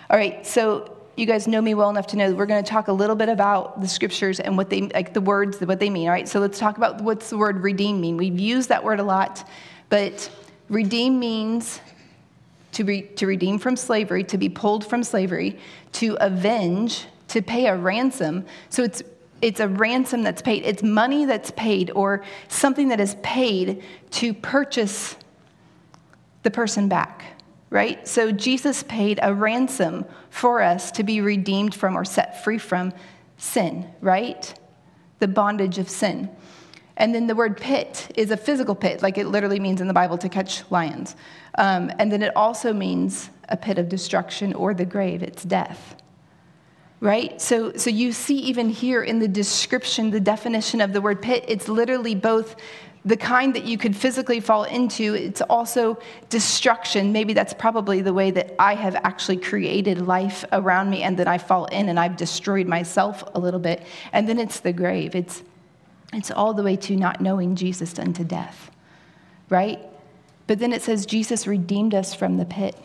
All 0.09 0.17
right, 0.17 0.45
so 0.45 0.97
you 1.15 1.27
guys 1.27 1.47
know 1.47 1.61
me 1.61 1.75
well 1.75 1.91
enough 1.91 2.07
to 2.07 2.17
know 2.17 2.29
that 2.29 2.35
we're 2.35 2.47
going 2.47 2.63
to 2.63 2.69
talk 2.69 2.87
a 2.87 2.93
little 2.93 3.15
bit 3.15 3.29
about 3.29 3.79
the 3.79 3.87
scriptures 3.87 4.39
and 4.39 4.57
what 4.57 4.69
they 4.69 4.81
like 4.81 5.13
the 5.13 5.21
words 5.21 5.59
what 5.61 5.79
they 5.79 5.89
mean 5.89 6.07
all 6.07 6.13
right 6.13 6.27
so 6.27 6.39
let's 6.39 6.57
talk 6.57 6.77
about 6.77 7.01
what's 7.01 7.29
the 7.29 7.37
word 7.37 7.61
redeem 7.61 7.99
mean 7.99 8.17
we've 8.17 8.39
used 8.39 8.69
that 8.69 8.83
word 8.83 8.99
a 8.99 9.03
lot 9.03 9.47
but 9.89 10.31
redeem 10.69 11.19
means 11.19 11.81
to, 12.71 12.85
re, 12.85 13.01
to 13.01 13.27
redeem 13.27 13.59
from 13.59 13.75
slavery 13.75 14.23
to 14.23 14.37
be 14.37 14.47
pulled 14.47 14.85
from 14.85 15.03
slavery 15.03 15.59
to 15.91 16.17
avenge 16.21 17.05
to 17.27 17.41
pay 17.41 17.67
a 17.67 17.75
ransom 17.75 18.45
so 18.69 18.81
it's 18.81 19.03
it's 19.41 19.59
a 19.59 19.67
ransom 19.67 20.23
that's 20.23 20.41
paid 20.41 20.63
it's 20.63 20.83
money 20.83 21.25
that's 21.25 21.51
paid 21.51 21.91
or 21.91 22.23
something 22.47 22.89
that 22.89 22.99
is 22.99 23.15
paid 23.23 23.83
to 24.09 24.33
purchase 24.33 25.15
the 26.43 26.51
person 26.51 26.87
back 26.87 27.31
right? 27.71 28.05
So 28.05 28.31
Jesus 28.31 28.83
paid 28.83 29.19
a 29.23 29.33
ransom 29.33 30.05
for 30.29 30.61
us 30.61 30.91
to 30.91 31.03
be 31.03 31.21
redeemed 31.21 31.73
from 31.73 31.97
or 31.97 32.05
set 32.05 32.43
free 32.43 32.59
from 32.59 32.93
sin, 33.37 33.89
right? 34.01 34.53
The 35.19 35.27
bondage 35.27 35.79
of 35.79 35.89
sin. 35.89 36.29
And 36.97 37.15
then 37.15 37.25
the 37.25 37.33
word 37.33 37.57
pit 37.57 38.11
is 38.15 38.29
a 38.29 38.37
physical 38.37 38.75
pit, 38.75 39.01
like 39.01 39.17
it 39.17 39.27
literally 39.27 39.59
means 39.59 39.81
in 39.81 39.87
the 39.87 39.93
Bible 39.93 40.17
to 40.19 40.29
catch 40.29 40.69
lions. 40.69 41.15
Um, 41.57 41.91
and 41.97 42.11
then 42.11 42.21
it 42.21 42.35
also 42.35 42.73
means 42.73 43.29
a 43.47 43.55
pit 43.55 43.79
of 43.79 43.87
destruction 43.87 44.53
or 44.53 44.73
the 44.73 44.85
grave, 44.85 45.23
it's 45.23 45.43
death. 45.43 45.95
Right? 47.01 47.41
So, 47.41 47.73
so 47.73 47.89
you 47.89 48.13
see, 48.13 48.37
even 48.37 48.69
here 48.69 49.01
in 49.01 49.19
the 49.19 49.27
description, 49.27 50.11
the 50.11 50.19
definition 50.19 50.81
of 50.81 50.93
the 50.93 51.01
word 51.01 51.21
pit, 51.21 51.43
it's 51.47 51.67
literally 51.67 52.15
both 52.15 52.55
the 53.03 53.17
kind 53.17 53.55
that 53.55 53.63
you 53.63 53.77
could 53.77 53.95
physically 53.95 54.39
fall 54.39 54.63
into. 54.63 55.15
It's 55.15 55.41
also 55.41 55.97
destruction. 56.29 57.11
Maybe 57.11 57.33
that's 57.33 57.53
probably 57.53 58.01
the 58.01 58.13
way 58.13 58.29
that 58.31 58.53
I 58.59 58.75
have 58.75 58.95
actually 58.97 59.37
created 59.37 60.05
life 60.05 60.45
around 60.51 60.91
me 60.91 61.01
and 61.01 61.17
that 61.17 61.27
I 61.27 61.39
fall 61.39 61.65
in 61.65 61.89
and 61.89 61.99
I've 61.99 62.15
destroyed 62.15 62.67
myself 62.67 63.23
a 63.33 63.39
little 63.39 63.59
bit. 63.59 63.83
And 64.13 64.29
then 64.29 64.37
it's 64.37 64.59
the 64.59 64.73
grave. 64.73 65.15
It's, 65.15 65.41
it's 66.13 66.29
all 66.29 66.53
the 66.53 66.63
way 66.63 66.75
to 66.75 66.95
not 66.95 67.21
knowing 67.21 67.55
Jesus 67.55 67.97
unto 67.97 68.23
death, 68.23 68.69
right? 69.49 69.79
But 70.45 70.59
then 70.59 70.73
it 70.73 70.83
says 70.83 71.05
Jesus 71.05 71.47
redeemed 71.47 71.95
us 71.95 72.13
from 72.13 72.37
the 72.37 72.45
pit. 72.45 72.75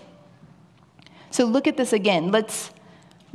So 1.30 1.44
look 1.44 1.66
at 1.66 1.76
this 1.76 1.92
again. 1.92 2.30
Let's, 2.30 2.70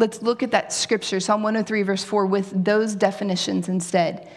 let's 0.02 0.22
look 0.24 0.42
at 0.42 0.52
that 0.52 0.74
scripture, 0.74 1.20
Psalm 1.20 1.44
103, 1.44 1.84
verse 1.84 2.04
4, 2.04 2.26
with 2.26 2.66
those 2.66 2.96
definitions 2.96 3.70
instead. 3.70 4.28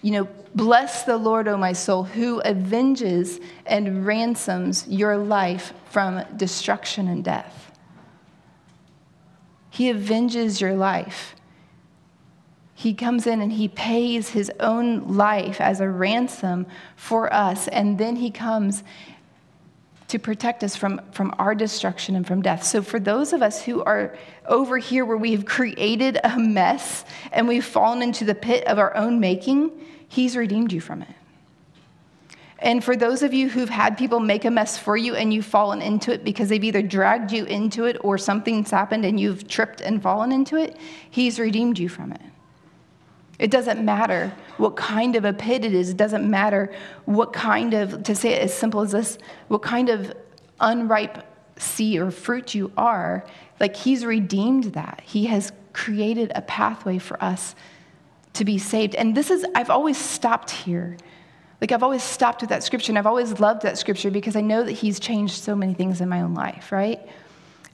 You 0.00 0.12
know, 0.12 0.28
bless 0.54 1.04
the 1.04 1.18
Lord, 1.18 1.46
O 1.48 1.56
my 1.58 1.74
soul, 1.74 2.04
who 2.04 2.40
avenges 2.42 3.38
and 3.66 4.06
ransoms 4.06 4.88
your 4.88 5.18
life 5.18 5.74
from 5.90 6.24
destruction 6.36 7.08
and 7.08 7.22
death. 7.22 7.72
He 9.68 9.90
avenges 9.90 10.60
your 10.60 10.74
life. 10.74 11.34
He 12.74 12.94
comes 12.94 13.26
in 13.26 13.42
and 13.42 13.52
he 13.52 13.68
pays 13.68 14.30
his 14.30 14.50
own 14.60 15.16
life 15.16 15.60
as 15.60 15.80
a 15.80 15.88
ransom 15.88 16.66
for 16.94 17.32
us, 17.32 17.68
and 17.68 17.98
then 17.98 18.16
he 18.16 18.30
comes 18.30 18.82
to 20.08 20.18
protect 20.18 20.62
us 20.62 20.76
from, 20.76 21.00
from 21.12 21.34
our 21.38 21.54
destruction 21.54 22.14
and 22.14 22.26
from 22.26 22.42
death. 22.42 22.62
So, 22.62 22.82
for 22.82 23.00
those 23.00 23.32
of 23.32 23.42
us 23.42 23.62
who 23.62 23.82
are 23.82 24.16
over 24.46 24.78
here 24.78 25.04
where 25.04 25.16
we 25.16 25.32
have 25.32 25.44
created 25.44 26.18
a 26.22 26.38
mess 26.38 27.04
and 27.32 27.48
we've 27.48 27.64
fallen 27.64 28.02
into 28.02 28.24
the 28.24 28.34
pit 28.34 28.66
of 28.66 28.78
our 28.78 28.94
own 28.96 29.20
making, 29.20 29.70
He's 30.08 30.36
redeemed 30.36 30.72
you 30.72 30.80
from 30.80 31.02
it. 31.02 31.08
And 32.58 32.82
for 32.82 32.96
those 32.96 33.22
of 33.22 33.34
you 33.34 33.48
who've 33.48 33.68
had 33.68 33.98
people 33.98 34.20
make 34.20 34.44
a 34.44 34.50
mess 34.50 34.78
for 34.78 34.96
you 34.96 35.14
and 35.14 35.34
you've 35.34 35.44
fallen 35.44 35.82
into 35.82 36.12
it 36.12 36.24
because 36.24 36.48
they've 36.48 36.62
either 36.62 36.80
dragged 36.80 37.32
you 37.32 37.44
into 37.44 37.84
it 37.84 37.98
or 38.00 38.16
something's 38.16 38.70
happened 38.70 39.04
and 39.04 39.20
you've 39.20 39.46
tripped 39.46 39.80
and 39.80 40.02
fallen 40.02 40.32
into 40.32 40.56
it, 40.56 40.76
He's 41.10 41.38
redeemed 41.38 41.78
you 41.78 41.88
from 41.88 42.12
it. 42.12 42.20
It 43.38 43.50
doesn't 43.50 43.84
matter 43.84 44.32
what 44.56 44.76
kind 44.76 45.16
of 45.16 45.24
a 45.24 45.32
pit 45.32 45.64
it 45.64 45.74
is. 45.74 45.90
It 45.90 45.96
doesn't 45.96 46.28
matter 46.28 46.72
what 47.04 47.32
kind 47.32 47.74
of, 47.74 48.02
to 48.04 48.14
say 48.14 48.30
it 48.30 48.42
as 48.42 48.54
simple 48.54 48.80
as 48.80 48.92
this, 48.92 49.18
what 49.48 49.62
kind 49.62 49.88
of 49.88 50.14
unripe 50.60 51.22
seed 51.58 52.00
or 52.00 52.10
fruit 52.10 52.54
you 52.54 52.72
are. 52.76 53.26
Like, 53.60 53.76
He's 53.76 54.04
redeemed 54.04 54.64
that. 54.74 55.02
He 55.04 55.26
has 55.26 55.52
created 55.72 56.32
a 56.34 56.42
pathway 56.42 56.98
for 56.98 57.22
us 57.22 57.54
to 58.34 58.44
be 58.44 58.58
saved. 58.58 58.94
And 58.94 59.14
this 59.14 59.30
is, 59.30 59.44
I've 59.54 59.70
always 59.70 59.98
stopped 59.98 60.50
here. 60.50 60.96
Like, 61.60 61.72
I've 61.72 61.82
always 61.82 62.02
stopped 62.02 62.42
with 62.42 62.50
that 62.50 62.62
scripture, 62.62 62.92
and 62.92 62.98
I've 62.98 63.06
always 63.06 63.40
loved 63.40 63.62
that 63.62 63.78
scripture 63.78 64.10
because 64.10 64.36
I 64.36 64.42
know 64.42 64.62
that 64.62 64.72
He's 64.72 64.98
changed 64.98 65.42
so 65.42 65.54
many 65.54 65.74
things 65.74 66.00
in 66.00 66.08
my 66.08 66.22
own 66.22 66.34
life, 66.34 66.72
right? 66.72 67.06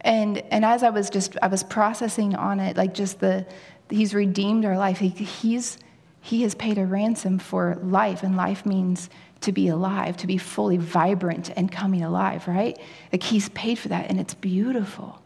And, 0.01 0.39
and 0.51 0.65
as 0.65 0.83
I 0.83 0.91
was 0.91 1.11
just, 1.11 1.37
I 1.43 1.47
was 1.47 1.63
processing 1.63 2.35
on 2.35 2.59
it, 2.59 2.77
like 2.77 2.93
just 2.93 3.21
the, 3.21 3.47
He's 3.93 4.15
redeemed 4.15 4.65
our 4.65 4.77
life. 4.77 4.99
He, 4.99 5.09
he's, 5.09 5.79
he 6.21 6.43
has 6.43 6.55
paid 6.55 6.79
a 6.79 6.87
ransom 6.87 7.39
for 7.39 7.79
life, 7.83 8.23
and 8.23 8.37
life 8.37 8.65
means 8.65 9.11
to 9.43 9.53
be 9.53 9.69
alive, 9.69 10.17
to 10.19 10.27
be 10.27 10.39
fully 10.39 10.77
vibrant 10.77 11.51
and 11.57 11.71
coming 11.71 12.03
alive, 12.03 12.49
right? 12.49 12.79
Like 13.13 13.23
He's 13.23 13.49
paid 13.51 13.79
for 13.79 13.89
that, 13.89 14.09
and 14.09 14.19
it's 14.19 14.35
beautiful. 14.35 15.21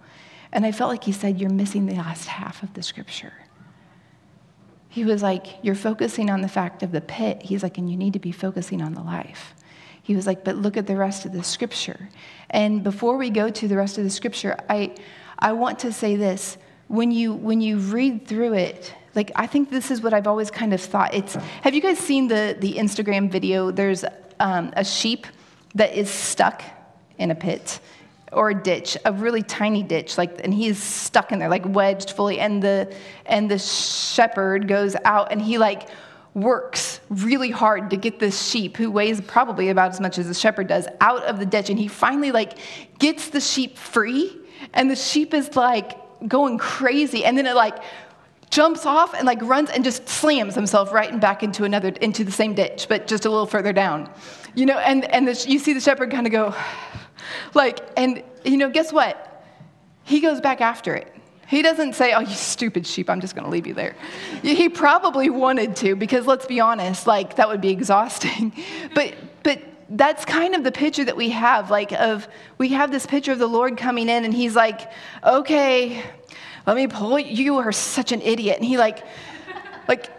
And 0.52 0.64
I 0.64 0.72
felt 0.72 0.90
like 0.90 1.05
He 1.05 1.12
said, 1.12 1.38
You're 1.38 1.50
missing 1.50 1.87
the 1.87 1.94
last 1.94 2.26
half 2.26 2.62
of 2.62 2.74
the 2.74 2.83
scripture. 2.83 3.33
He 4.88 5.05
was 5.05 5.22
like, 5.22 5.46
You're 5.62 5.74
focusing 5.74 6.31
on 6.31 6.40
the 6.40 6.48
fact 6.48 6.83
of 6.83 6.92
the 6.92 7.00
pit. 7.00 7.42
He's 7.42 7.62
like, 7.62 7.79
And 7.79 7.90
you 7.90 7.96
need 7.96 8.14
to 8.14 8.18
be 8.18 8.33
focusing 8.33 8.83
on 8.83 8.94
the 8.94 9.02
life. 9.02 9.55
He 10.02 10.16
was 10.16 10.26
like, 10.26 10.44
But 10.44 10.57
look 10.57 10.76
at 10.76 10.87
the 10.87 10.96
rest 10.96 11.26
of 11.26 11.33
the 11.33 11.44
scripture. 11.44 12.09
And 12.48 12.83
before 12.83 13.16
we 13.16 13.29
go 13.31 13.50
to 13.50 13.68
the 13.68 13.76
rest 13.76 13.98
of 13.98 14.05
the 14.05 14.11
scripture, 14.11 14.57
I, 14.68 14.94
I 15.38 15.52
want 15.52 15.81
to 15.81 15.92
say 15.92 16.16
this. 16.16 16.57
When 16.88 17.11
you, 17.11 17.35
when 17.35 17.61
you 17.61 17.79
read 17.79 18.27
through 18.27 18.55
it, 18.55 18.94
like 19.14 19.33
I 19.35 19.46
think 19.46 19.70
this 19.70 19.90
is 19.90 20.03
what 20.03 20.12
I've 20.14 20.27
always 20.27 20.51
kind 20.51 20.72
of 20.72 20.81
thought. 20.81 21.14
It's 21.14 21.35
have 21.62 21.75
you 21.75 21.81
guys 21.81 21.99
seen 21.99 22.29
the, 22.29 22.57
the 22.59 22.75
Instagram 22.75 23.31
video? 23.31 23.70
There's 23.70 24.05
um, 24.38 24.72
a 24.77 24.85
sheep 24.85 25.27
that 25.75 25.94
is 25.94 26.11
stuck 26.11 26.62
in 27.18 27.31
a 27.31 27.35
pit 27.35 27.81
or 28.33 28.51
a 28.51 28.55
ditch, 28.55 28.96
a 29.05 29.12
really 29.12 29.42
tiny 29.42 29.83
ditch, 29.83 30.18
like, 30.18 30.40
and 30.44 30.53
he's 30.53 30.83
stuck 30.83 31.33
in 31.33 31.38
there, 31.38 31.49
like 31.49 31.64
wedged 31.64 32.11
fully. 32.11 32.38
And 32.38 32.62
the 32.62 32.94
and 33.25 33.51
the 33.51 33.59
shepherd 33.59 34.68
goes 34.68 34.94
out 35.05 35.33
and 35.33 35.40
he 35.40 35.59
like 35.59 35.88
works 36.35 37.01
really 37.09 37.51
hard 37.51 37.88
to 37.88 37.96
get 37.96 38.18
this 38.18 38.46
sheep 38.46 38.77
who 38.77 38.90
weighs 38.90 39.22
probably 39.22 39.70
about 39.70 39.92
as 39.92 40.01
much 40.01 40.18
as 40.18 40.29
the 40.29 40.35
shepherd 40.35 40.66
does 40.66 40.87
out 41.01 41.22
of 41.22 41.38
the 41.38 41.46
ditch 41.46 41.70
and 41.70 41.79
he 41.79 41.88
finally 41.88 42.31
like 42.31 42.59
gets 42.99 43.31
the 43.31 43.40
sheep 43.40 43.79
free 43.79 44.37
and 44.75 44.90
the 44.90 44.96
sheep 44.96 45.33
is 45.33 45.57
like 45.57 45.96
going 46.29 46.59
crazy 46.59 47.24
and 47.24 47.37
then 47.37 47.46
it 47.46 47.55
like 47.55 47.76
jumps 48.50 48.87
off 48.87 49.14
and 49.14 49.26
like 49.26 49.40
runs 49.42 49.70
and 49.70 49.85
just 49.85 50.09
slams 50.09 50.55
himself 50.55 50.92
right 50.92 51.11
and 51.11 51.20
back 51.20 51.42
into 51.42 51.64
another 51.64 51.88
into 52.00 52.24
the 52.24 52.33
same 52.33 52.55
ditch 52.55 52.87
but 52.88 53.07
just 53.07 53.24
a 53.26 53.31
little 53.31 53.46
further 53.46 53.72
down 53.72 54.11
you 54.55 54.64
know 54.64 54.79
and 54.79 55.05
and 55.12 55.26
the, 55.26 55.46
you 55.48 55.59
see 55.59 55.72
the 55.72 55.81
shepherd 55.81 56.11
kind 56.11 56.26
of 56.26 56.33
go 56.33 56.55
like 57.55 57.81
and 57.96 58.22
you 58.44 58.57
know 58.57 58.70
guess 58.70 58.92
what 58.92 59.44
he 60.05 60.20
goes 60.20 60.40
back 60.40 60.61
after 60.61 60.94
it 60.94 61.12
he 61.48 61.62
doesn't 61.62 61.94
say, 61.94 62.12
Oh, 62.12 62.20
you 62.20 62.35
stupid 62.35 62.87
sheep, 62.87 63.09
I'm 63.09 63.20
just 63.20 63.35
going 63.35 63.44
to 63.44 63.50
leave 63.50 63.66
you 63.66 63.74
there. 63.74 63.94
He 64.42 64.68
probably 64.68 65.31
wanted 65.31 65.76
to, 65.76 65.94
because 65.94 66.26
let's 66.26 66.46
be 66.46 66.61
honest, 66.61 67.07
like 67.07 67.37
that 67.37 67.48
would 67.48 67.61
be 67.61 67.70
exhausting. 67.70 68.52
But, 68.94 69.14
but 69.42 69.61
that's 69.90 70.25
kind 70.25 70.55
of 70.55 70.64
the 70.64 70.72
picture 70.72 71.05
that 71.05 71.16
we 71.16 71.31
have 71.31 71.70
like 71.70 71.92
of 71.92 72.27
we 72.59 72.70
have 72.70 72.90
this 72.90 73.07
picture 73.07 73.31
of 73.31 73.38
the 73.38 73.46
lord 73.46 73.77
coming 73.77 74.09
in 74.09 74.25
and 74.25 74.35
he's 74.35 74.57
like 74.57 74.90
okay 75.22 76.03
let 76.66 76.75
me 76.75 76.88
pull 76.88 77.18
you 77.18 77.44
you 77.44 77.57
are 77.59 77.72
such 77.72 78.12
an 78.12 78.20
idiot. 78.22 78.57
And 78.57 78.64
he 78.64 78.77
like 78.77 79.05
like 79.88 80.11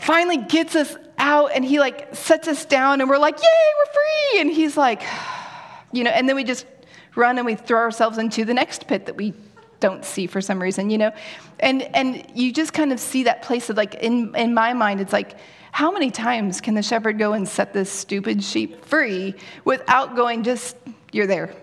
finally 0.00 0.38
gets 0.38 0.74
us 0.74 0.96
out 1.18 1.52
and 1.54 1.64
he 1.64 1.78
like 1.78 2.14
sets 2.14 2.48
us 2.48 2.64
down 2.64 3.00
and 3.00 3.10
we're 3.10 3.18
like 3.18 3.38
yay 3.38 3.72
we're 3.78 3.92
free. 3.92 4.40
And 4.40 4.50
he's 4.50 4.76
like 4.76 5.02
you 5.92 6.04
know 6.04 6.10
and 6.10 6.28
then 6.28 6.36
we 6.36 6.44
just 6.44 6.66
run 7.14 7.36
and 7.36 7.44
we 7.44 7.54
throw 7.54 7.80
ourselves 7.80 8.16
into 8.16 8.44
the 8.44 8.54
next 8.54 8.86
pit 8.86 9.06
that 9.06 9.16
we 9.16 9.34
don't 9.80 10.04
see 10.04 10.26
for 10.26 10.40
some 10.40 10.62
reason, 10.62 10.88
you 10.88 10.96
know? 10.96 11.12
And, 11.60 11.82
and 11.94 12.24
you 12.34 12.52
just 12.52 12.72
kind 12.72 12.92
of 12.92 13.00
see 13.00 13.24
that 13.24 13.42
place 13.42 13.68
of 13.68 13.76
like, 13.76 13.96
in, 13.96 14.34
in 14.36 14.54
my 14.54 14.72
mind, 14.72 15.00
it's 15.00 15.12
like, 15.12 15.36
how 15.72 15.90
many 15.90 16.10
times 16.10 16.60
can 16.60 16.74
the 16.74 16.82
shepherd 16.82 17.18
go 17.18 17.32
and 17.32 17.48
set 17.48 17.72
this 17.72 17.90
stupid 17.90 18.44
sheep 18.44 18.84
free 18.84 19.34
without 19.64 20.14
going, 20.14 20.44
just, 20.44 20.76
you're 21.12 21.26
there? 21.26 21.54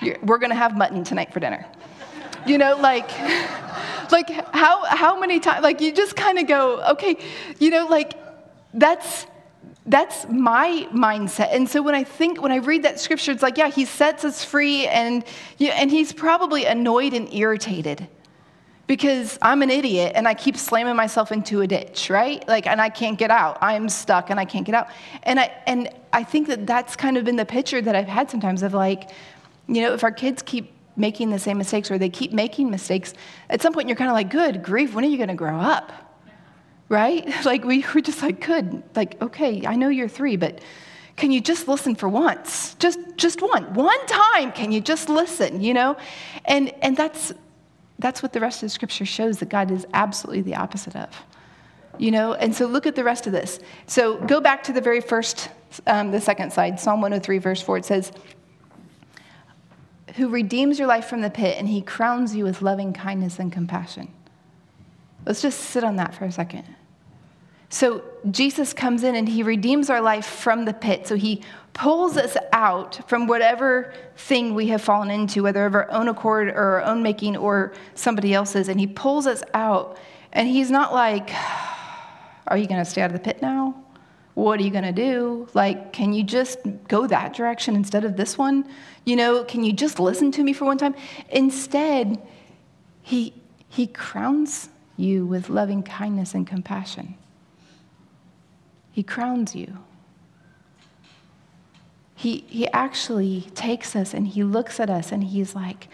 You're, 0.00 0.16
we're 0.22 0.38
going 0.38 0.50
to 0.50 0.56
have 0.56 0.76
mutton 0.76 1.02
tonight 1.02 1.32
for 1.32 1.40
dinner. 1.40 1.66
You 2.46 2.56
know, 2.56 2.76
like, 2.76 3.10
like 4.12 4.30
how, 4.54 4.84
how 4.84 5.18
many 5.18 5.40
times, 5.40 5.64
like 5.64 5.80
you 5.80 5.92
just 5.92 6.14
kind 6.14 6.38
of 6.38 6.46
go, 6.46 6.80
okay, 6.92 7.18
you 7.58 7.70
know, 7.70 7.88
like 7.88 8.14
that's, 8.74 9.26
that's 9.86 10.28
my 10.28 10.86
mindset. 10.92 11.48
And 11.52 11.68
so 11.68 11.82
when 11.82 11.96
I 11.96 12.04
think, 12.04 12.40
when 12.40 12.52
I 12.52 12.58
read 12.58 12.84
that 12.84 13.00
scripture, 13.00 13.32
it's 13.32 13.42
like, 13.42 13.58
yeah, 13.58 13.70
he 13.70 13.86
sets 13.86 14.24
us 14.24 14.44
free, 14.44 14.86
and, 14.86 15.24
and 15.58 15.90
he's 15.90 16.12
probably 16.12 16.64
annoyed 16.64 17.12
and 17.12 17.32
irritated 17.34 18.06
because 18.90 19.38
I'm 19.40 19.62
an 19.62 19.70
idiot 19.70 20.14
and 20.16 20.26
I 20.26 20.34
keep 20.34 20.56
slamming 20.56 20.96
myself 20.96 21.30
into 21.30 21.60
a 21.60 21.66
ditch, 21.68 22.10
right? 22.10 22.42
Like, 22.48 22.66
and 22.66 22.80
I 22.80 22.88
can't 22.88 23.16
get 23.16 23.30
out. 23.30 23.56
I'm 23.60 23.88
stuck 23.88 24.30
and 24.30 24.40
I 24.40 24.44
can't 24.44 24.66
get 24.66 24.74
out. 24.74 24.88
And 25.22 25.38
I, 25.38 25.52
and 25.68 25.90
I 26.12 26.24
think 26.24 26.48
that 26.48 26.66
that's 26.66 26.96
kind 26.96 27.16
of 27.16 27.24
been 27.24 27.36
the 27.36 27.44
picture 27.44 27.80
that 27.80 27.94
I've 27.94 28.08
had 28.08 28.28
sometimes 28.32 28.64
of 28.64 28.74
like, 28.74 29.10
you 29.68 29.80
know, 29.80 29.94
if 29.94 30.02
our 30.02 30.10
kids 30.10 30.42
keep 30.42 30.72
making 30.96 31.30
the 31.30 31.38
same 31.38 31.56
mistakes 31.56 31.88
or 31.88 31.98
they 31.98 32.08
keep 32.08 32.32
making 32.32 32.68
mistakes, 32.68 33.14
at 33.48 33.62
some 33.62 33.72
point 33.72 33.86
you're 33.86 33.94
kind 33.96 34.10
of 34.10 34.14
like, 34.14 34.28
good 34.28 34.60
grief, 34.60 34.92
when 34.92 35.04
are 35.04 35.08
you 35.08 35.18
going 35.18 35.28
to 35.28 35.36
grow 35.36 35.60
up? 35.60 35.92
right? 36.88 37.32
Like 37.44 37.64
we 37.64 37.84
were 37.94 38.00
just 38.00 38.22
like, 38.22 38.44
good. 38.44 38.82
Like, 38.96 39.22
okay, 39.22 39.64
I 39.68 39.76
know 39.76 39.88
you're 39.88 40.08
three, 40.08 40.34
but 40.34 40.60
can 41.14 41.30
you 41.30 41.40
just 41.40 41.68
listen 41.68 41.94
for 41.94 42.08
once? 42.08 42.74
Just 42.80 42.98
just 43.16 43.40
one. 43.40 43.72
One 43.72 44.06
time, 44.06 44.50
can 44.50 44.72
you 44.72 44.80
just 44.80 45.08
listen, 45.08 45.60
you 45.60 45.74
know? 45.74 45.96
And 46.44 46.72
and 46.82 46.96
that's 46.96 47.32
that's 48.00 48.22
what 48.22 48.32
the 48.32 48.40
rest 48.40 48.62
of 48.62 48.66
the 48.66 48.70
scripture 48.70 49.04
shows 49.04 49.38
that 49.38 49.48
God 49.48 49.70
is 49.70 49.86
absolutely 49.92 50.42
the 50.42 50.56
opposite 50.56 50.96
of. 50.96 51.08
You 51.98 52.10
know, 52.10 52.32
and 52.34 52.54
so 52.54 52.66
look 52.66 52.86
at 52.86 52.94
the 52.94 53.04
rest 53.04 53.26
of 53.26 53.32
this. 53.32 53.60
So 53.86 54.16
go 54.16 54.40
back 54.40 54.62
to 54.64 54.72
the 54.72 54.80
very 54.80 55.00
first, 55.00 55.50
um, 55.86 56.10
the 56.10 56.20
second 56.20 56.52
side, 56.52 56.80
Psalm 56.80 57.00
103, 57.00 57.38
verse 57.38 57.60
4. 57.60 57.78
It 57.78 57.84
says, 57.84 58.12
Who 60.16 60.28
redeems 60.30 60.78
your 60.78 60.88
life 60.88 61.06
from 61.06 61.20
the 61.20 61.30
pit, 61.30 61.56
and 61.58 61.68
he 61.68 61.82
crowns 61.82 62.34
you 62.34 62.44
with 62.44 62.62
loving 62.62 62.92
kindness 62.92 63.38
and 63.38 63.52
compassion. 63.52 64.10
Let's 65.26 65.42
just 65.42 65.60
sit 65.60 65.84
on 65.84 65.96
that 65.96 66.14
for 66.14 66.24
a 66.24 66.32
second. 66.32 66.64
So 67.68 68.02
Jesus 68.30 68.72
comes 68.72 69.04
in 69.04 69.14
and 69.14 69.28
he 69.28 69.42
redeems 69.42 69.90
our 69.90 70.00
life 70.00 70.26
from 70.26 70.64
the 70.64 70.72
pit. 70.72 71.06
So 71.06 71.14
he 71.14 71.42
pulls 71.72 72.16
us 72.16 72.36
out 72.52 73.08
from 73.08 73.26
whatever 73.26 73.92
thing 74.16 74.54
we 74.54 74.68
have 74.68 74.82
fallen 74.82 75.10
into, 75.10 75.42
whether 75.42 75.64
of 75.66 75.74
our 75.74 75.90
own 75.90 76.08
accord 76.08 76.48
or 76.48 76.80
our 76.80 76.82
own 76.82 77.02
making 77.02 77.36
or 77.36 77.72
somebody 77.94 78.34
else's. 78.34 78.68
And 78.68 78.78
he 78.78 78.86
pulls 78.86 79.26
us 79.26 79.42
out. 79.54 79.98
And 80.32 80.48
he's 80.48 80.70
not 80.70 80.92
like, 80.92 81.30
Are 82.46 82.56
you 82.56 82.66
going 82.66 82.84
to 82.84 82.90
stay 82.90 83.02
out 83.02 83.10
of 83.10 83.12
the 83.12 83.20
pit 83.20 83.40
now? 83.42 83.82
What 84.34 84.60
are 84.60 84.62
you 84.62 84.70
going 84.70 84.84
to 84.84 84.92
do? 84.92 85.48
Like, 85.54 85.92
can 85.92 86.12
you 86.12 86.22
just 86.22 86.58
go 86.88 87.06
that 87.06 87.34
direction 87.34 87.74
instead 87.76 88.04
of 88.04 88.16
this 88.16 88.38
one? 88.38 88.68
You 89.04 89.16
know, 89.16 89.44
can 89.44 89.64
you 89.64 89.72
just 89.72 89.98
listen 89.98 90.30
to 90.32 90.42
me 90.42 90.52
for 90.52 90.64
one 90.64 90.78
time? 90.78 90.94
Instead, 91.30 92.20
he, 93.02 93.34
he 93.68 93.86
crowns 93.86 94.68
you 94.96 95.26
with 95.26 95.48
loving 95.48 95.82
kindness 95.82 96.34
and 96.34 96.46
compassion. 96.46 97.16
He 98.92 99.02
crowns 99.02 99.54
you. 99.54 99.78
He, 102.20 102.44
he 102.48 102.68
actually 102.68 103.46
takes 103.54 103.96
us 103.96 104.12
and 104.12 104.28
he 104.28 104.44
looks 104.44 104.78
at 104.78 104.90
us 104.90 105.10
and 105.10 105.24
he's 105.24 105.54
like, 105.54 105.88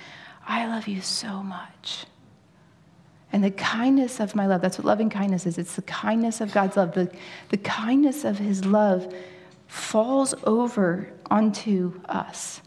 I 0.44 0.66
love 0.66 0.88
you 0.88 1.00
so 1.00 1.40
much. 1.40 2.06
And 3.32 3.44
the 3.44 3.52
kindness 3.52 4.18
of 4.18 4.34
my 4.34 4.48
love, 4.48 4.60
that's 4.60 4.76
what 4.76 4.86
loving 4.86 5.08
kindness 5.08 5.46
is. 5.46 5.56
It's 5.56 5.76
the 5.76 5.82
kindness 5.82 6.40
of 6.40 6.50
God's 6.52 6.76
love. 6.76 6.94
The, 6.94 7.12
the 7.50 7.58
kindness 7.58 8.24
of 8.24 8.38
his 8.38 8.64
love 8.64 9.14
falls 9.68 10.34
over 10.42 11.12
onto 11.30 12.00
us. 12.08 12.60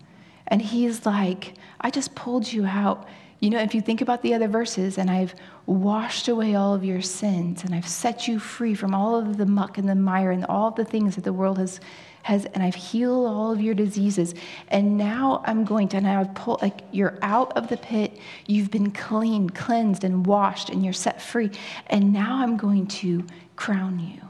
And 0.47 0.61
he's 0.61 1.05
like, 1.05 1.55
I 1.81 1.89
just 1.89 2.15
pulled 2.15 2.49
you 2.49 2.65
out. 2.65 3.09
You 3.39 3.49
know, 3.49 3.59
if 3.59 3.73
you 3.73 3.79
think 3.79 4.01
about 4.01 4.21
the 4.21 4.33
other 4.33 4.49
verses, 4.49 4.97
and 4.97 5.09
I've 5.09 5.33
washed 5.65 6.27
away 6.27 6.55
all 6.55 6.73
of 6.73 6.83
your 6.83 7.01
sins, 7.01 7.63
and 7.63 7.73
I've 7.73 7.87
set 7.87 8.27
you 8.27 8.37
free 8.37 8.75
from 8.75 8.93
all 8.93 9.15
of 9.15 9.37
the 9.37 9.45
muck 9.45 9.77
and 9.77 9.87
the 9.87 9.95
mire 9.95 10.31
and 10.31 10.45
all 10.45 10.71
the 10.71 10.83
things 10.83 11.15
that 11.15 11.23
the 11.23 11.31
world 11.31 11.57
has, 11.57 11.79
has 12.23 12.43
and 12.47 12.61
I've 12.61 12.75
healed 12.75 13.27
all 13.27 13.53
of 13.53 13.61
your 13.61 13.75
diseases. 13.75 14.35
And 14.67 14.97
now 14.97 15.41
I'm 15.45 15.63
going 15.63 15.87
to, 15.89 16.01
now 16.01 16.19
I've 16.19 16.35
pulled, 16.35 16.61
like, 16.61 16.81
you're 16.91 17.17
out 17.21 17.55
of 17.55 17.69
the 17.69 17.77
pit, 17.77 18.19
you've 18.45 18.71
been 18.71 18.91
clean, 18.91 19.49
cleansed, 19.49 20.03
and 20.03 20.25
washed, 20.25 20.69
and 20.69 20.83
you're 20.83 20.91
set 20.91 21.21
free. 21.21 21.51
And 21.87 22.11
now 22.11 22.41
I'm 22.41 22.57
going 22.57 22.87
to 22.87 23.25
crown 23.55 23.99
you. 23.99 24.21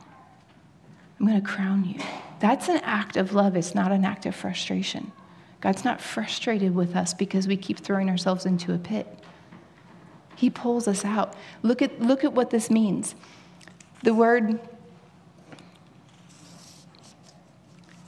I'm 1.19 1.25
going 1.25 1.41
to 1.41 1.47
crown 1.47 1.83
you. 1.83 1.99
That's 2.39 2.69
an 2.69 2.79
act 2.83 3.17
of 3.17 3.33
love, 3.33 3.55
it's 3.55 3.73
not 3.73 3.91
an 3.91 4.05
act 4.05 4.27
of 4.27 4.35
frustration. 4.35 5.11
God's 5.61 5.83
not 5.83 5.99
frustrated 5.99 6.73
with 6.73 6.95
us 6.95 7.13
because 7.13 7.47
we 7.47 7.57
keep 7.57 7.79
throwing 7.79 8.09
ourselves 8.09 8.45
into 8.45 8.73
a 8.73 8.77
pit. 8.77 9.07
He 10.35 10.49
pulls 10.49 10.87
us 10.87 11.03
out. 11.03 11.35
Look 11.63 11.81
at, 11.81 12.01
look 12.01 12.23
at 12.23 12.33
what 12.33 12.49
this 12.49 12.69
means. 12.69 13.13
The 14.03 14.13
word, 14.13 14.59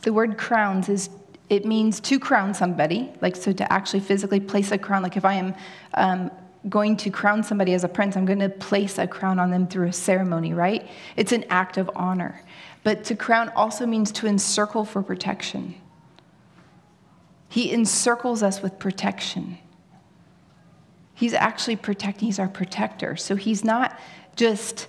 the 0.03 0.13
word 0.13 0.37
crowns 0.37 0.87
is 0.87 1.09
it 1.49 1.65
means 1.65 1.99
to 1.99 2.17
crown 2.17 2.53
somebody, 2.53 3.11
like 3.19 3.35
so 3.35 3.51
to 3.51 3.73
actually 3.73 3.99
physically 3.99 4.39
place 4.39 4.71
a 4.71 4.77
crown. 4.77 5.03
Like 5.03 5.17
if 5.17 5.25
I 5.25 5.33
am 5.33 5.53
um, 5.95 6.31
going 6.69 6.95
to 6.95 7.09
crown 7.09 7.43
somebody 7.43 7.73
as 7.73 7.83
a 7.83 7.89
prince, 7.89 8.15
I'm 8.15 8.25
going 8.25 8.39
to 8.39 8.47
place 8.47 8.97
a 8.97 9.05
crown 9.05 9.37
on 9.37 9.51
them 9.51 9.67
through 9.67 9.89
a 9.89 9.93
ceremony, 9.93 10.53
right? 10.53 10.87
It's 11.17 11.33
an 11.33 11.43
act 11.49 11.77
of 11.77 11.91
honor. 11.93 12.41
But 12.83 13.03
to 13.05 13.15
crown 13.17 13.49
also 13.49 13.85
means 13.85 14.13
to 14.13 14.27
encircle 14.27 14.85
for 14.85 15.03
protection. 15.03 15.75
He 17.51 17.73
encircles 17.73 18.41
us 18.43 18.61
with 18.61 18.79
protection. 18.79 19.57
He's 21.13 21.33
actually 21.33 21.75
protecting, 21.75 22.27
he's 22.27 22.39
our 22.39 22.47
protector. 22.47 23.17
So 23.17 23.35
he's 23.35 23.65
not 23.65 23.99
just 24.37 24.87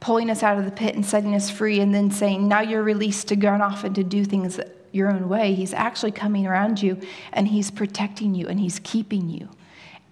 pulling 0.00 0.30
us 0.30 0.42
out 0.42 0.56
of 0.56 0.64
the 0.64 0.70
pit 0.70 0.94
and 0.94 1.04
setting 1.04 1.34
us 1.34 1.50
free 1.50 1.80
and 1.80 1.94
then 1.94 2.10
saying, 2.10 2.48
now 2.48 2.62
you're 2.62 2.82
released 2.82 3.28
to 3.28 3.36
go 3.36 3.50
off 3.50 3.84
and 3.84 3.94
to 3.96 4.02
do 4.02 4.24
things 4.24 4.58
your 4.90 5.10
own 5.10 5.28
way. 5.28 5.52
He's 5.52 5.74
actually 5.74 6.12
coming 6.12 6.46
around 6.46 6.80
you 6.80 6.98
and 7.34 7.46
he's 7.46 7.70
protecting 7.70 8.34
you 8.34 8.46
and 8.46 8.58
he's 8.58 8.78
keeping 8.78 9.28
you. 9.28 9.50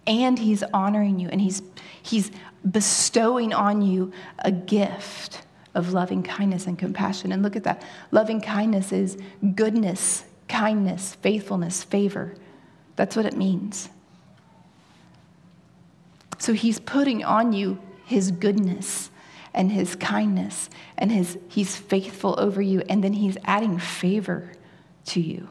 And 0.07 0.39
he's 0.39 0.63
honoring 0.65 1.19
you 1.19 1.31
and 1.31 1.41
he's, 1.41 1.63
he's 2.03 2.31
bestowing 2.71 3.55
on 3.55 3.81
you 3.81 4.13
a 4.41 4.53
gift 4.53 5.47
of 5.75 5.95
loving 5.95 6.23
kindness 6.23 6.67
and 6.67 6.79
compassion. 6.79 7.33
And 7.33 7.43
look 7.43 7.57
at 7.57 7.65
that. 7.65 7.83
Loving 8.11 8.43
kindness 8.43 8.93
is 8.93 9.17
goodness, 9.55 10.25
kindness, 10.49 11.15
faithfulness, 11.17 11.83
favor. 11.83 12.35
That's 12.97 13.17
what 13.17 13.27
it 13.27 13.37
means. 13.37 13.89
So 16.39 16.53
he's 16.53 16.79
putting 16.79 17.25
on 17.25 17.53
you 17.53 17.79
his 18.05 18.31
goodness 18.31 19.11
and 19.55 19.73
his 19.73 19.97
kindness 19.97 20.69
and 20.99 21.11
his 21.11 21.39
he's 21.49 21.77
faithful 21.77 22.39
over 22.39 22.61
you 22.61 22.83
and 22.89 23.03
then 23.03 23.15
he's 23.15 23.37
adding 23.45 23.79
favor 23.79 24.53
to 25.07 25.21
you. 25.21 25.49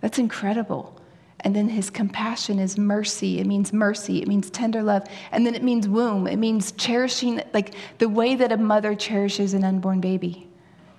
That's 0.00 0.18
incredible. 0.18 0.98
And 1.40 1.56
then 1.56 1.68
his 1.68 1.90
compassion 1.90 2.58
is 2.58 2.78
mercy. 2.78 3.40
It 3.40 3.46
means 3.46 3.72
mercy. 3.72 4.22
It 4.22 4.28
means 4.28 4.48
tender 4.50 4.82
love. 4.82 5.04
And 5.32 5.44
then 5.44 5.54
it 5.54 5.62
means 5.62 5.88
womb. 5.88 6.26
It 6.28 6.36
means 6.36 6.72
cherishing, 6.72 7.42
like 7.52 7.74
the 7.98 8.08
way 8.08 8.36
that 8.36 8.52
a 8.52 8.56
mother 8.56 8.94
cherishes 8.94 9.54
an 9.54 9.64
unborn 9.64 10.00
baby, 10.00 10.48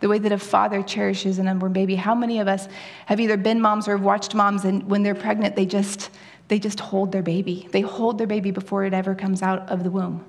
the 0.03 0.09
way 0.09 0.19
that 0.19 0.33
a 0.33 0.37
father 0.37 0.83
cherishes 0.83 1.39
an 1.39 1.47
unborn 1.47 1.71
baby. 1.71 1.95
How 1.95 2.13
many 2.13 2.39
of 2.39 2.47
us 2.49 2.67
have 3.05 3.21
either 3.21 3.37
been 3.37 3.61
moms 3.61 3.87
or 3.87 3.91
have 3.91 4.03
watched 4.03 4.35
moms 4.35 4.65
and 4.65 4.83
when 4.83 5.01
they're 5.01 5.15
pregnant, 5.15 5.55
they 5.55 5.65
just, 5.65 6.09
they 6.49 6.59
just 6.59 6.81
hold 6.81 7.13
their 7.13 7.21
baby. 7.21 7.69
They 7.71 7.79
hold 7.79 8.17
their 8.17 8.27
baby 8.27 8.51
before 8.51 8.83
it 8.83 8.93
ever 8.93 9.15
comes 9.15 9.41
out 9.41 9.69
of 9.69 9.81
the 9.85 9.89
womb. 9.89 10.25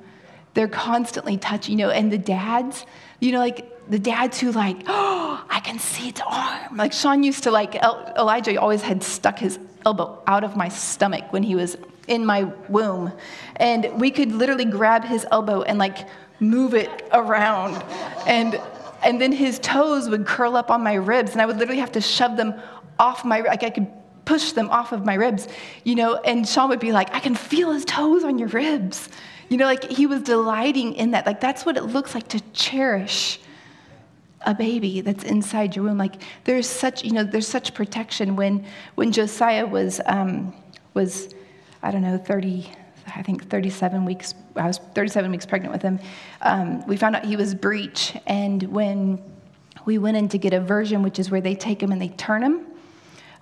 They're 0.55 0.69
constantly 0.69 1.39
touching, 1.39 1.77
you 1.77 1.87
know, 1.87 1.91
and 1.91 2.13
the 2.13 2.19
dads, 2.19 2.87
you 3.19 3.33
know, 3.33 3.41
like 3.41 3.69
the 3.91 3.99
dads 3.99 4.39
who 4.39 4.53
like, 4.53 4.77
oh, 4.87 5.45
I 5.51 5.59
can 5.59 5.81
see 5.81 6.11
its 6.11 6.21
arm. 6.25 6.77
Like 6.77 6.93
Sean 6.93 7.25
used 7.25 7.43
to 7.43 7.51
like, 7.51 7.75
Elijah 7.75 8.61
always 8.61 8.81
had 8.81 9.03
stuck 9.03 9.41
his 9.41 9.59
elbow 9.85 10.23
out 10.29 10.45
of 10.45 10.57
my 10.57 10.69
stomach 10.69 11.33
when 11.33 11.43
he 11.43 11.57
was 11.57 11.77
in 12.07 12.25
my 12.25 12.45
womb. 12.69 13.13
And 13.57 14.01
we 14.01 14.13
could 14.13 14.31
literally 14.31 14.67
grab 14.67 15.03
his 15.03 15.27
elbow 15.33 15.63
and 15.63 15.81
like 15.81 16.07
move 16.39 16.75
it 16.75 17.09
around. 17.13 17.83
And, 18.25 18.61
and 19.05 19.21
then 19.21 19.33
his 19.33 19.59
toes 19.59 20.09
would 20.09 20.27
curl 20.27 20.57
up 20.57 20.71
on 20.71 20.83
my 20.83 20.95
ribs 20.95 21.33
and 21.33 21.43
I 21.43 21.47
would 21.47 21.59
literally 21.59 21.81
have 21.81 21.93
to 21.93 22.01
shove 22.01 22.37
them 22.37 22.55
off 22.99 23.25
my, 23.25 23.41
like 23.41 23.63
I 23.63 23.71
could 23.71 23.87
push 24.25 24.53
them 24.53 24.71
off 24.71 24.93
of 24.93 25.05
my 25.05 25.15
ribs, 25.15 25.49
you 25.85 25.95
know, 25.95 26.17
and 26.17 26.49
Sean 26.49 26.69
would 26.71 26.81
be 26.81 26.93
like, 26.93 27.15
I 27.15 27.21
can 27.21 27.35
feel 27.35 27.73
his 27.73 27.85
toes 27.85 28.25
on 28.25 28.39
your 28.39 28.49
ribs. 28.49 29.09
You 29.49 29.59
know, 29.59 29.67
like 29.67 29.85
he 29.85 30.07
was 30.07 30.23
delighting 30.23 30.95
in 30.95 31.11
that. 31.11 31.27
Like 31.27 31.41
that's 31.41 31.67
what 31.67 31.77
it 31.77 31.85
looks 31.85 32.15
like 32.15 32.29
to 32.29 32.41
cherish 32.53 33.39
a 34.47 34.55
baby 34.55 35.01
that's 35.01 35.25
inside 35.25 35.77
your 35.77 35.85
womb. 35.85 35.99
Like 35.99 36.23
there's 36.45 36.69
such, 36.69 37.05
you 37.05 37.13
know, 37.13 37.25
there's 37.25 37.49
such 37.49 37.75
protection 37.75 38.37
when 38.37 38.65
when 38.95 39.13
Josiah 39.13 39.67
was 39.67 40.01
um, 40.07 40.55
was, 40.95 41.35
I 41.83 41.91
don't 41.91 42.03
know, 42.03 42.19
30, 42.19 42.71
I 43.17 43.23
think 43.23 43.49
37 43.49 44.05
weeks. 44.05 44.35
I 44.57 44.67
was 44.67 44.79
37 44.95 45.31
weeks 45.31 45.47
pregnant 45.47 45.73
with 45.73 45.83
him. 45.83 45.99
Um, 46.43 46.87
we 46.87 46.97
found 46.97 47.17
out 47.17 47.25
he 47.25 47.37
was 47.37 47.55
breech, 47.55 48.17
and 48.27 48.63
when 48.65 49.23
we 49.85 49.99
went 49.99 50.17
in 50.17 50.29
to 50.31 50.39
get 50.39 50.53
a 50.53 50.61
version, 50.61 51.03
which 51.03 51.19
is 51.19 51.31
where 51.31 51.41
they 51.41 51.55
take 51.55 51.83
him 51.83 51.93
and 51.93 52.01
they 52.01 52.09
turn 52.09 52.43
him. 52.43 52.67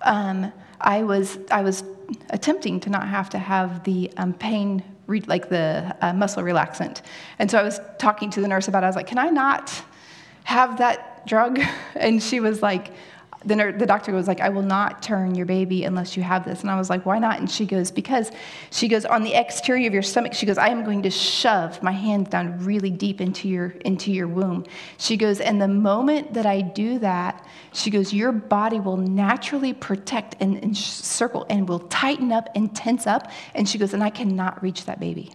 Um, 0.01 0.51
I 0.81 1.03
was 1.03 1.37
I 1.49 1.61
was 1.61 1.83
attempting 2.29 2.79
to 2.81 2.89
not 2.89 3.07
have 3.07 3.29
to 3.31 3.37
have 3.37 3.83
the 3.83 4.11
um, 4.17 4.33
pain 4.33 4.83
like 5.27 5.49
the 5.49 5.95
uh, 6.01 6.13
muscle 6.13 6.43
relaxant, 6.43 7.01
and 7.39 7.49
so 7.49 7.57
I 7.57 7.63
was 7.63 7.79
talking 7.97 8.29
to 8.31 8.41
the 8.41 8.47
nurse 8.47 8.67
about. 8.67 8.83
it. 8.83 8.85
I 8.85 8.89
was 8.89 8.95
like, 8.95 9.07
"Can 9.07 9.17
I 9.17 9.29
not 9.29 9.83
have 10.43 10.77
that 10.77 11.25
drug? 11.25 11.59
And 11.95 12.21
she 12.21 12.39
was 12.39 12.61
like, 12.61 12.91
the, 13.45 13.75
the 13.77 13.85
doctor 13.85 14.13
was 14.13 14.27
like, 14.27 14.39
I 14.39 14.49
will 14.49 14.61
not 14.61 15.01
turn 15.01 15.35
your 15.35 15.45
baby 15.45 15.83
unless 15.83 16.15
you 16.15 16.23
have 16.23 16.45
this. 16.45 16.61
And 16.61 16.71
I 16.71 16.77
was 16.77 16.89
like, 16.89 17.05
why 17.05 17.19
not? 17.19 17.39
And 17.39 17.49
she 17.49 17.65
goes, 17.65 17.91
because 17.91 18.31
she 18.71 18.87
goes, 18.87 19.05
on 19.05 19.23
the 19.23 19.33
exterior 19.33 19.87
of 19.87 19.93
your 19.93 20.03
stomach, 20.03 20.33
she 20.33 20.45
goes, 20.45 20.57
I 20.57 20.69
am 20.69 20.83
going 20.83 21.03
to 21.03 21.09
shove 21.09 21.81
my 21.83 21.91
hands 21.91 22.29
down 22.29 22.63
really 22.63 22.89
deep 22.89 23.21
into 23.21 23.47
your, 23.47 23.69
into 23.85 24.11
your 24.11 24.27
womb. 24.27 24.65
She 24.97 25.17
goes, 25.17 25.39
and 25.39 25.61
the 25.61 25.67
moment 25.67 26.33
that 26.33 26.45
I 26.45 26.61
do 26.61 26.99
that, 26.99 27.45
she 27.73 27.89
goes, 27.89 28.13
your 28.13 28.31
body 28.31 28.79
will 28.79 28.97
naturally 28.97 29.73
protect 29.73 30.35
and, 30.39 30.63
and 30.63 30.77
circle 30.77 31.45
and 31.49 31.67
will 31.67 31.79
tighten 31.79 32.31
up 32.31 32.49
and 32.55 32.73
tense 32.75 33.07
up. 33.07 33.29
And 33.53 33.67
she 33.67 33.77
goes, 33.77 33.93
and 33.93 34.03
I 34.03 34.09
cannot 34.09 34.61
reach 34.63 34.85
that 34.85 34.99
baby. 34.99 35.33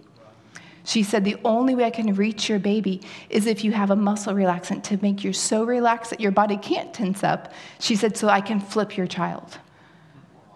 She 0.89 1.03
said, 1.03 1.23
The 1.23 1.37
only 1.45 1.75
way 1.75 1.85
I 1.85 1.91
can 1.91 2.15
reach 2.15 2.49
your 2.49 2.59
baby 2.59 3.03
is 3.29 3.47
if 3.47 3.63
you 3.63 3.73
have 3.73 3.91
a 3.91 3.97
muscle 3.97 4.33
relaxant 4.33 4.85
to 4.85 4.99
make 5.03 5.23
you 5.23 5.35
so 5.35 5.65
relaxed 5.65 6.09
that 6.13 6.19
your 6.19 6.31
body 6.31 6.57
can't 6.57 6.95
tense 6.95 7.23
up. 7.23 7.53
She 7.79 7.95
said, 7.95 8.17
So 8.17 8.31
I 8.31 8.41
can 8.41 8.59
flip 8.59 8.97
your 8.97 9.07
child. 9.07 9.59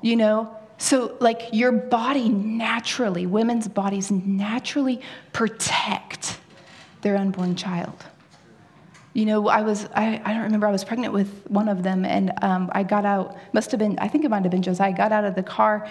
You 0.01 0.17
know? 0.17 0.57
So, 0.79 1.19
like, 1.21 1.51
your 1.53 1.71
body 1.71 2.31
naturally, 2.31 3.27
women's 3.27 3.69
bodies 3.69 4.11
naturally 4.11 5.03
protect 5.35 6.39
their 7.03 7.17
unborn 7.17 7.55
child. 7.55 8.03
You 9.13 9.27
know, 9.27 9.49
I 9.49 9.61
was, 9.61 9.87
I, 9.95 10.21
I 10.25 10.33
don't 10.33 10.45
remember, 10.45 10.67
I 10.67 10.73
was 10.73 10.83
pregnant 10.83 11.13
with 11.13 11.45
one 11.49 11.69
of 11.69 11.83
them, 11.83 12.07
and 12.07 12.33
um, 12.41 12.71
I 12.73 12.85
got 12.85 13.05
out, 13.05 13.37
must 13.53 13.71
have 13.71 13.79
been, 13.79 13.99
I 13.99 14.09
think 14.09 14.25
it 14.25 14.31
might 14.31 14.45
have 14.45 14.51
been 14.51 14.63
Josiah. 14.63 14.89
I 14.89 14.93
got 14.93 15.13
out 15.13 15.25
of 15.25 15.35
the 15.35 15.43
car, 15.43 15.87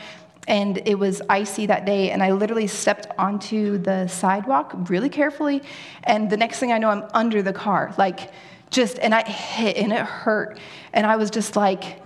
and 0.48 0.82
it 0.86 0.96
was 0.96 1.22
icy 1.30 1.66
that 1.68 1.86
day 1.86 2.12
and 2.12 2.24
i 2.24 2.32
literally 2.32 2.68
stepped 2.68 3.08
onto 3.18 3.78
the 3.78 4.08
sidewalk 4.08 4.74
really 4.90 5.10
carefully. 5.10 5.62
And 6.04 6.30
the 6.30 6.38
next 6.38 6.60
thing 6.60 6.72
i 6.72 6.78
know 6.78 6.90
i'm 6.90 7.04
under 7.14 7.42
the 7.42 7.54
car 7.54 7.94
like 7.98 8.32
just 8.70 9.00
and 9.00 9.14
i 9.14 9.24
hit 9.24 9.78
and 9.78 9.92
it 9.94 10.00
hurt. 10.00 10.60
And 10.94 11.06
i 11.06 11.16
was 11.16 11.30
just 11.30 11.56
like 11.56 12.02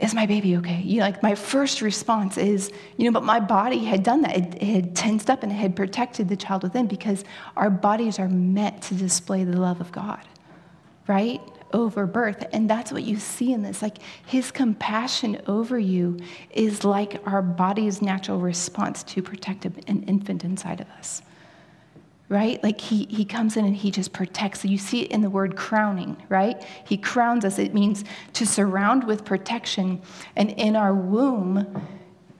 is 0.00 0.14
my 0.14 0.26
baby 0.26 0.56
okay? 0.56 0.80
You 0.82 0.98
know 0.98 1.06
like 1.06 1.22
my 1.22 1.34
first 1.34 1.80
response 1.80 2.36
is 2.36 2.72
you 2.96 3.04
know 3.04 3.12
but 3.12 3.24
my 3.24 3.40
body 3.40 3.84
had 3.84 4.02
done 4.02 4.22
that. 4.22 4.36
It, 4.36 4.54
it 4.62 4.68
had 4.68 4.96
tensed 4.96 5.30
up 5.30 5.42
and 5.42 5.52
it 5.52 5.56
had 5.56 5.76
protected 5.76 6.28
the 6.28 6.36
child 6.36 6.62
within 6.62 6.86
because 6.86 7.24
our 7.56 7.70
bodies 7.70 8.18
are 8.18 8.28
meant 8.28 8.82
to 8.84 8.94
display 8.94 9.44
the 9.44 9.58
love 9.58 9.80
of 9.80 9.92
god 9.92 10.24
right 11.08 11.40
over 11.72 12.06
birth. 12.06 12.44
And 12.52 12.68
that's 12.68 12.92
what 12.92 13.02
you 13.02 13.16
see 13.18 13.52
in 13.52 13.62
this. 13.62 13.82
Like 13.82 13.98
his 14.26 14.50
compassion 14.50 15.40
over 15.46 15.78
you 15.78 16.18
is 16.50 16.84
like 16.84 17.20
our 17.26 17.42
body's 17.42 18.02
natural 18.02 18.38
response 18.38 19.02
to 19.04 19.22
protect 19.22 19.64
an 19.64 20.04
infant 20.04 20.44
inside 20.44 20.80
of 20.80 20.88
us. 20.90 21.22
Right? 22.28 22.62
Like 22.62 22.80
he, 22.80 23.04
he 23.06 23.26
comes 23.26 23.58
in 23.58 23.66
and 23.66 23.76
he 23.76 23.90
just 23.90 24.12
protects. 24.12 24.64
You 24.64 24.78
see 24.78 25.02
it 25.02 25.10
in 25.10 25.20
the 25.20 25.28
word 25.28 25.54
crowning, 25.54 26.16
right? 26.30 26.62
He 26.86 26.96
crowns 26.96 27.44
us. 27.44 27.58
It 27.58 27.74
means 27.74 28.04
to 28.34 28.46
surround 28.46 29.04
with 29.04 29.24
protection. 29.24 30.00
And 30.34 30.50
in 30.52 30.74
our 30.74 30.94
womb, 30.94 31.86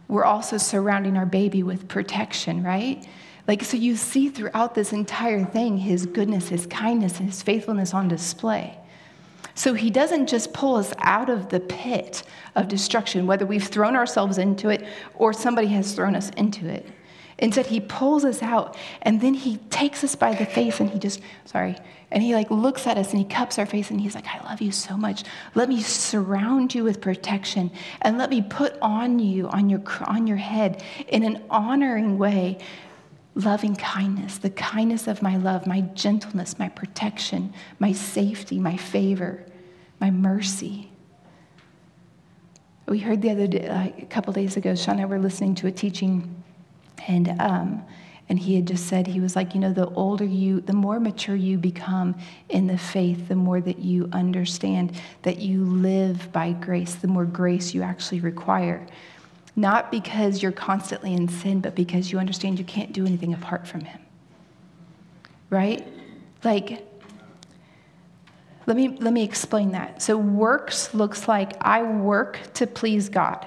we're 0.08 0.24
also 0.24 0.56
surrounding 0.56 1.16
our 1.16 1.26
baby 1.26 1.62
with 1.62 1.88
protection, 1.88 2.62
right? 2.62 3.06
Like, 3.48 3.64
so 3.64 3.76
you 3.76 3.96
see 3.96 4.28
throughout 4.28 4.74
this 4.74 4.92
entire 4.92 5.44
thing 5.44 5.78
his 5.78 6.06
goodness, 6.06 6.48
his 6.48 6.66
kindness, 6.66 7.16
his 7.16 7.42
faithfulness 7.42 7.92
on 7.92 8.08
display. 8.08 8.78
So 9.54 9.74
he 9.74 9.90
doesn't 9.90 10.28
just 10.28 10.52
pull 10.52 10.76
us 10.76 10.92
out 10.98 11.28
of 11.28 11.48
the 11.50 11.60
pit 11.60 12.22
of 12.54 12.68
destruction, 12.68 13.26
whether 13.26 13.46
we've 13.46 13.66
thrown 13.66 13.96
ourselves 13.96 14.38
into 14.38 14.68
it 14.70 14.86
or 15.14 15.32
somebody 15.32 15.68
has 15.68 15.94
thrown 15.94 16.16
us 16.16 16.30
into 16.30 16.66
it. 16.68 16.86
Instead, 17.38 17.66
he 17.66 17.80
pulls 17.80 18.24
us 18.24 18.40
out 18.40 18.76
and 19.02 19.20
then 19.20 19.34
he 19.34 19.56
takes 19.68 20.04
us 20.04 20.14
by 20.14 20.32
the 20.32 20.46
face 20.46 20.78
and 20.78 20.90
he 20.90 20.98
just, 20.98 21.20
sorry, 21.44 21.76
and 22.12 22.22
he 22.22 22.34
like 22.34 22.50
looks 22.50 22.86
at 22.86 22.96
us 22.96 23.10
and 23.10 23.18
he 23.18 23.24
cups 23.24 23.58
our 23.58 23.66
face 23.66 23.90
and 23.90 24.00
he's 24.00 24.14
like, 24.14 24.26
I 24.28 24.42
love 24.48 24.60
you 24.60 24.70
so 24.70 24.96
much. 24.96 25.24
Let 25.54 25.68
me 25.68 25.80
surround 25.80 26.74
you 26.74 26.84
with 26.84 27.00
protection 27.00 27.70
and 28.02 28.16
let 28.16 28.30
me 28.30 28.42
put 28.42 28.78
on 28.80 29.18
you, 29.18 29.48
on 29.48 29.68
your, 29.68 29.82
on 30.04 30.26
your 30.26 30.36
head 30.36 30.84
in 31.08 31.24
an 31.24 31.42
honoring 31.50 32.16
way 32.16 32.58
loving 33.34 33.74
kindness, 33.74 34.38
the 34.38 34.50
kindness 34.50 35.06
of 35.06 35.22
my 35.22 35.36
love, 35.36 35.66
my 35.66 35.80
gentleness, 35.80 36.58
my 36.58 36.68
protection, 36.68 37.52
my 37.78 37.92
safety, 37.92 38.58
my 38.58 38.76
favor, 38.76 39.44
my 40.00 40.10
mercy. 40.10 40.90
We 42.86 42.98
heard 42.98 43.22
the 43.22 43.30
other 43.30 43.46
day, 43.46 43.92
a 43.98 44.06
couple 44.06 44.32
days 44.32 44.56
ago, 44.56 44.74
Sean 44.74 44.96
and 44.96 45.02
I 45.02 45.04
were 45.06 45.18
listening 45.18 45.54
to 45.56 45.66
a 45.66 45.72
teaching, 45.72 46.42
and 47.08 47.40
um, 47.40 47.84
and 48.28 48.38
he 48.38 48.54
had 48.54 48.66
just 48.66 48.86
said 48.86 49.06
he 49.06 49.20
was 49.20 49.36
like, 49.36 49.54
you 49.54 49.60
know, 49.60 49.72
the 49.72 49.88
older 49.90 50.24
you, 50.24 50.60
the 50.60 50.72
more 50.72 51.00
mature 51.00 51.36
you 51.36 51.58
become 51.58 52.14
in 52.48 52.66
the 52.66 52.78
faith, 52.78 53.28
the 53.28 53.34
more 53.34 53.60
that 53.60 53.78
you 53.78 54.08
understand 54.12 54.98
that 55.22 55.38
you 55.38 55.64
live 55.64 56.32
by 56.32 56.52
grace, 56.52 56.94
the 56.94 57.08
more 57.08 57.24
grace 57.24 57.74
you 57.74 57.82
actually 57.82 58.20
require. 58.20 58.86
Not 59.54 59.90
because 59.90 60.42
you're 60.42 60.52
constantly 60.52 61.12
in 61.12 61.28
sin, 61.28 61.60
but 61.60 61.74
because 61.74 62.10
you 62.10 62.18
understand 62.18 62.58
you 62.58 62.64
can't 62.64 62.92
do 62.92 63.04
anything 63.04 63.34
apart 63.34 63.66
from 63.66 63.82
Him. 63.82 64.00
Right? 65.50 65.86
Like, 66.42 66.86
let 68.66 68.76
me, 68.76 68.96
let 69.00 69.12
me 69.12 69.24
explain 69.24 69.72
that. 69.72 70.00
So, 70.00 70.16
works 70.16 70.94
looks 70.94 71.28
like 71.28 71.52
I 71.60 71.82
work 71.82 72.38
to 72.54 72.66
please 72.66 73.08
God. 73.08 73.46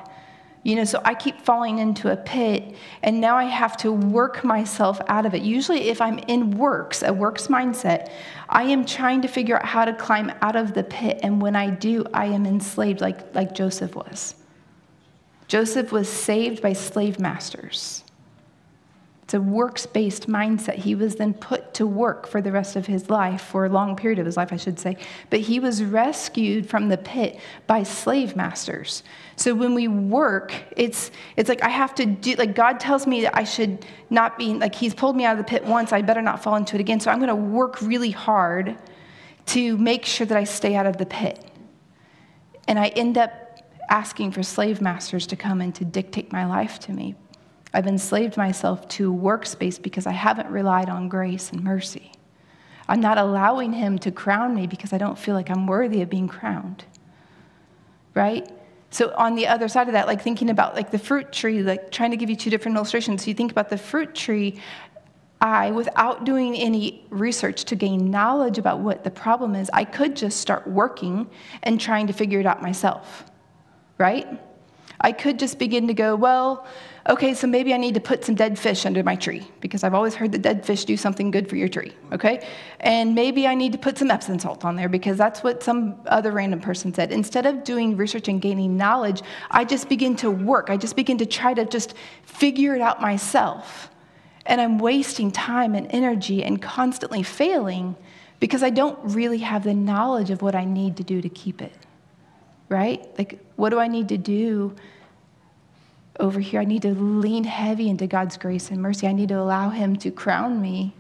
You 0.65 0.75
know, 0.75 0.83
so 0.83 0.99
I 1.05 1.13
keep 1.13 1.41
falling 1.41 1.77
into 1.77 2.11
a 2.11 2.17
pit, 2.17 2.75
and 3.03 3.21
now 3.21 3.35
I 3.35 3.43
have 3.43 3.77
to 3.77 3.91
work 3.91 4.43
myself 4.43 4.99
out 5.07 5.27
of 5.27 5.35
it. 5.35 5.43
Usually, 5.43 5.89
if 5.89 6.01
I'm 6.01 6.17
in 6.17 6.57
works, 6.57 7.03
a 7.03 7.13
works 7.13 7.47
mindset, 7.47 8.11
I 8.49 8.63
am 8.63 8.83
trying 8.83 9.21
to 9.21 9.27
figure 9.27 9.57
out 9.57 9.65
how 9.65 9.85
to 9.85 9.93
climb 9.93 10.31
out 10.41 10.55
of 10.55 10.73
the 10.73 10.83
pit. 10.83 11.19
And 11.21 11.39
when 11.39 11.55
I 11.55 11.69
do, 11.69 12.03
I 12.15 12.25
am 12.25 12.47
enslaved 12.47 12.99
like, 12.99 13.35
like 13.35 13.53
Joseph 13.53 13.95
was. 13.95 14.33
Joseph 15.47 15.91
was 15.91 16.09
saved 16.09 16.61
by 16.61 16.73
slave 16.73 17.19
masters. 17.19 18.03
It's 19.25 19.33
a 19.33 19.41
works 19.41 19.87
based 19.87 20.27
mindset. 20.29 20.75
He 20.75 20.93
was 20.93 21.15
then 21.15 21.33
put 21.33 21.73
to 21.75 21.87
work 21.87 22.27
for 22.27 22.41
the 22.41 22.51
rest 22.51 22.75
of 22.75 22.85
his 22.85 23.09
life, 23.09 23.41
for 23.41 23.65
a 23.65 23.69
long 23.69 23.95
period 23.95 24.19
of 24.19 24.25
his 24.27 24.37
life, 24.37 24.53
I 24.53 24.57
should 24.57 24.79
say. 24.79 24.97
But 25.31 25.39
he 25.39 25.59
was 25.59 25.83
rescued 25.83 26.69
from 26.69 26.89
the 26.89 26.97
pit 26.97 27.39
by 27.65 27.81
slave 27.81 28.35
masters. 28.35 29.01
So 29.35 29.55
when 29.55 29.73
we 29.73 29.87
work, 29.87 30.53
it's, 30.77 31.09
it's 31.37 31.49
like 31.49 31.63
I 31.63 31.69
have 31.69 31.95
to 31.95 32.05
do, 32.05 32.35
like 32.35 32.53
God 32.53 32.79
tells 32.79 33.07
me 33.07 33.21
that 33.21 33.35
I 33.35 33.45
should 33.45 33.83
not 34.11 34.37
be, 34.37 34.53
like 34.53 34.75
He's 34.75 34.93
pulled 34.93 35.15
me 35.15 35.25
out 35.25 35.39
of 35.39 35.39
the 35.39 35.49
pit 35.49 35.65
once, 35.65 35.91
I 35.91 36.03
better 36.03 36.21
not 36.21 36.43
fall 36.43 36.55
into 36.55 36.75
it 36.75 36.79
again. 36.79 36.99
So 36.99 37.09
I'm 37.09 37.17
going 37.17 37.29
to 37.29 37.35
work 37.35 37.81
really 37.81 38.11
hard 38.11 38.77
to 39.47 39.77
make 39.79 40.05
sure 40.05 40.27
that 40.27 40.37
I 40.37 40.43
stay 40.43 40.75
out 40.75 40.85
of 40.85 40.97
the 40.97 41.05
pit. 41.07 41.43
And 42.67 42.77
I 42.77 42.89
end 42.89 43.17
up 43.17 43.31
asking 43.89 44.31
for 44.31 44.43
slave 44.43 44.81
masters 44.81 45.27
to 45.27 45.35
come 45.35 45.61
and 45.61 45.73
to 45.75 45.85
dictate 45.85 46.31
my 46.31 46.45
life 46.45 46.79
to 46.79 46.91
me. 46.91 47.15
I've 47.73 47.87
enslaved 47.87 48.37
myself 48.37 48.87
to 48.89 49.13
workspace 49.13 49.81
because 49.81 50.07
I 50.07 50.13
haven't 50.13 50.49
relied 50.49 50.89
on 50.89 51.09
grace 51.09 51.51
and 51.51 51.63
mercy. 51.63 52.11
I'm 52.87 53.01
not 53.01 53.17
allowing 53.17 53.73
him 53.73 53.97
to 53.99 54.11
crown 54.11 54.55
me 54.55 54.67
because 54.67 54.93
I 54.93 54.97
don't 54.97 55.17
feel 55.17 55.35
like 55.35 55.49
I'm 55.49 55.67
worthy 55.67 56.01
of 56.01 56.09
being 56.09 56.27
crowned. 56.27 56.85
Right? 58.13 58.49
So 58.91 59.13
on 59.17 59.35
the 59.35 59.47
other 59.47 59.67
side 59.67 59.87
of 59.87 59.93
that, 59.93 60.07
like 60.07 60.21
thinking 60.21 60.49
about 60.49 60.75
like 60.75 60.91
the 60.91 60.99
fruit 60.99 61.33
tree, 61.33 61.63
like 61.63 61.91
trying 61.91 62.11
to 62.11 62.17
give 62.17 62.29
you 62.29 62.35
two 62.35 62.49
different 62.49 62.77
illustrations. 62.77 63.23
So 63.23 63.27
you 63.27 63.33
think 63.33 63.51
about 63.51 63.69
the 63.69 63.77
fruit 63.77 64.15
tree, 64.15 64.61
I, 65.41 65.71
without 65.71 66.23
doing 66.23 66.55
any 66.55 67.05
research 67.09 67.65
to 67.65 67.75
gain 67.75 68.09
knowledge 68.09 68.57
about 68.57 68.79
what 68.79 69.03
the 69.03 69.11
problem 69.11 69.53
is, 69.53 69.69
I 69.73 69.83
could 69.83 70.15
just 70.15 70.39
start 70.39 70.65
working 70.65 71.27
and 71.63 71.79
trying 71.79 72.07
to 72.07 72.13
figure 72.13 72.39
it 72.39 72.45
out 72.45 72.61
myself. 72.61 73.25
Right? 73.97 74.27
I 75.01 75.11
could 75.11 75.39
just 75.39 75.59
begin 75.59 75.87
to 75.87 75.93
go, 75.93 76.15
well, 76.15 76.65
okay, 77.07 77.33
so 77.33 77.47
maybe 77.47 77.73
I 77.73 77.77
need 77.77 77.93
to 77.95 77.99
put 77.99 78.23
some 78.23 78.33
dead 78.33 78.57
fish 78.57 78.85
under 78.85 79.03
my 79.03 79.15
tree 79.15 79.47
because 79.59 79.83
I've 79.83 79.93
always 79.93 80.15
heard 80.15 80.31
that 80.31 80.41
dead 80.41 80.65
fish 80.65 80.85
do 80.85 80.97
something 80.97 81.31
good 81.31 81.49
for 81.49 81.55
your 81.55 81.67
tree, 81.67 81.93
okay? 82.11 82.47
And 82.79 83.13
maybe 83.13 83.45
I 83.45 83.55
need 83.55 83.73
to 83.73 83.77
put 83.77 83.97
some 83.97 84.09
Epsom 84.09 84.39
salt 84.39 84.65
on 84.65 84.75
there 84.75 84.89
because 84.89 85.17
that's 85.17 85.43
what 85.43 85.61
some 85.61 85.97
other 86.07 86.31
random 86.31 86.59
person 86.59 86.93
said. 86.93 87.11
Instead 87.11 87.45
of 87.45 87.63
doing 87.63 87.97
research 87.97 88.27
and 88.27 88.41
gaining 88.41 88.77
knowledge, 88.77 89.21
I 89.51 89.65
just 89.65 89.89
begin 89.89 90.15
to 90.17 90.31
work. 90.31 90.69
I 90.69 90.77
just 90.77 90.95
begin 90.95 91.17
to 91.19 91.25
try 91.25 91.53
to 91.53 91.65
just 91.65 91.93
figure 92.23 92.73
it 92.73 92.81
out 92.81 93.01
myself. 93.01 93.89
And 94.47 94.61
I'm 94.61 94.79
wasting 94.79 95.31
time 95.31 95.75
and 95.75 95.87
energy 95.91 96.43
and 96.43 96.61
constantly 96.61 97.23
failing 97.23 97.95
because 98.39 98.63
I 98.63 98.69
don't 98.69 98.97
really 99.03 99.39
have 99.39 99.63
the 99.63 99.73
knowledge 99.73 100.29
of 100.29 100.41
what 100.41 100.55
I 100.55 100.65
need 100.65 100.97
to 100.97 101.03
do 101.03 101.21
to 101.21 101.29
keep 101.29 101.61
it, 101.61 101.73
right? 102.69 103.05
Like, 103.17 103.44
what 103.55 103.69
do 103.69 103.79
I 103.79 103.87
need 103.87 104.09
to 104.09 104.17
do? 104.17 104.75
over 106.19 106.39
here. 106.39 106.61
I 106.61 106.65
need 106.65 106.83
to 106.83 106.93
lean 106.93 107.43
heavy 107.43 107.89
into 107.89 108.07
God's 108.07 108.37
grace 108.37 108.71
and 108.71 108.81
mercy. 108.81 109.07
I 109.07 109.13
need 109.13 109.29
to 109.29 109.39
allow 109.39 109.69
Him 109.69 109.95
to 109.97 110.11
crown 110.11 110.61
me, 110.61 110.93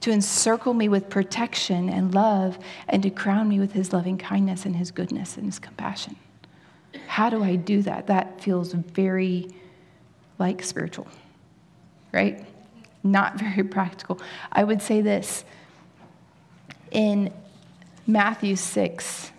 to 0.00 0.10
encircle 0.10 0.74
me 0.74 0.88
with 0.88 1.08
protection 1.08 1.88
and 1.88 2.14
love, 2.14 2.58
and 2.88 3.02
to 3.02 3.10
crown 3.10 3.48
me 3.48 3.58
with 3.58 3.72
His 3.72 3.92
loving 3.92 4.18
kindness 4.18 4.64
and 4.64 4.76
His 4.76 4.90
goodness 4.90 5.36
and 5.36 5.46
His 5.46 5.58
compassion. 5.58 6.16
How 7.06 7.30
do 7.30 7.42
I 7.42 7.56
do 7.56 7.82
that? 7.82 8.06
That 8.06 8.40
feels 8.40 8.72
very 8.72 9.48
like 10.38 10.62
spiritual, 10.62 11.08
right? 12.12 12.44
Not 13.02 13.38
very 13.38 13.64
practical. 13.64 14.20
I 14.52 14.64
would 14.64 14.82
say 14.82 15.00
this 15.00 15.44
in 16.90 17.32
Matthew 18.06 18.54
6. 18.54 19.32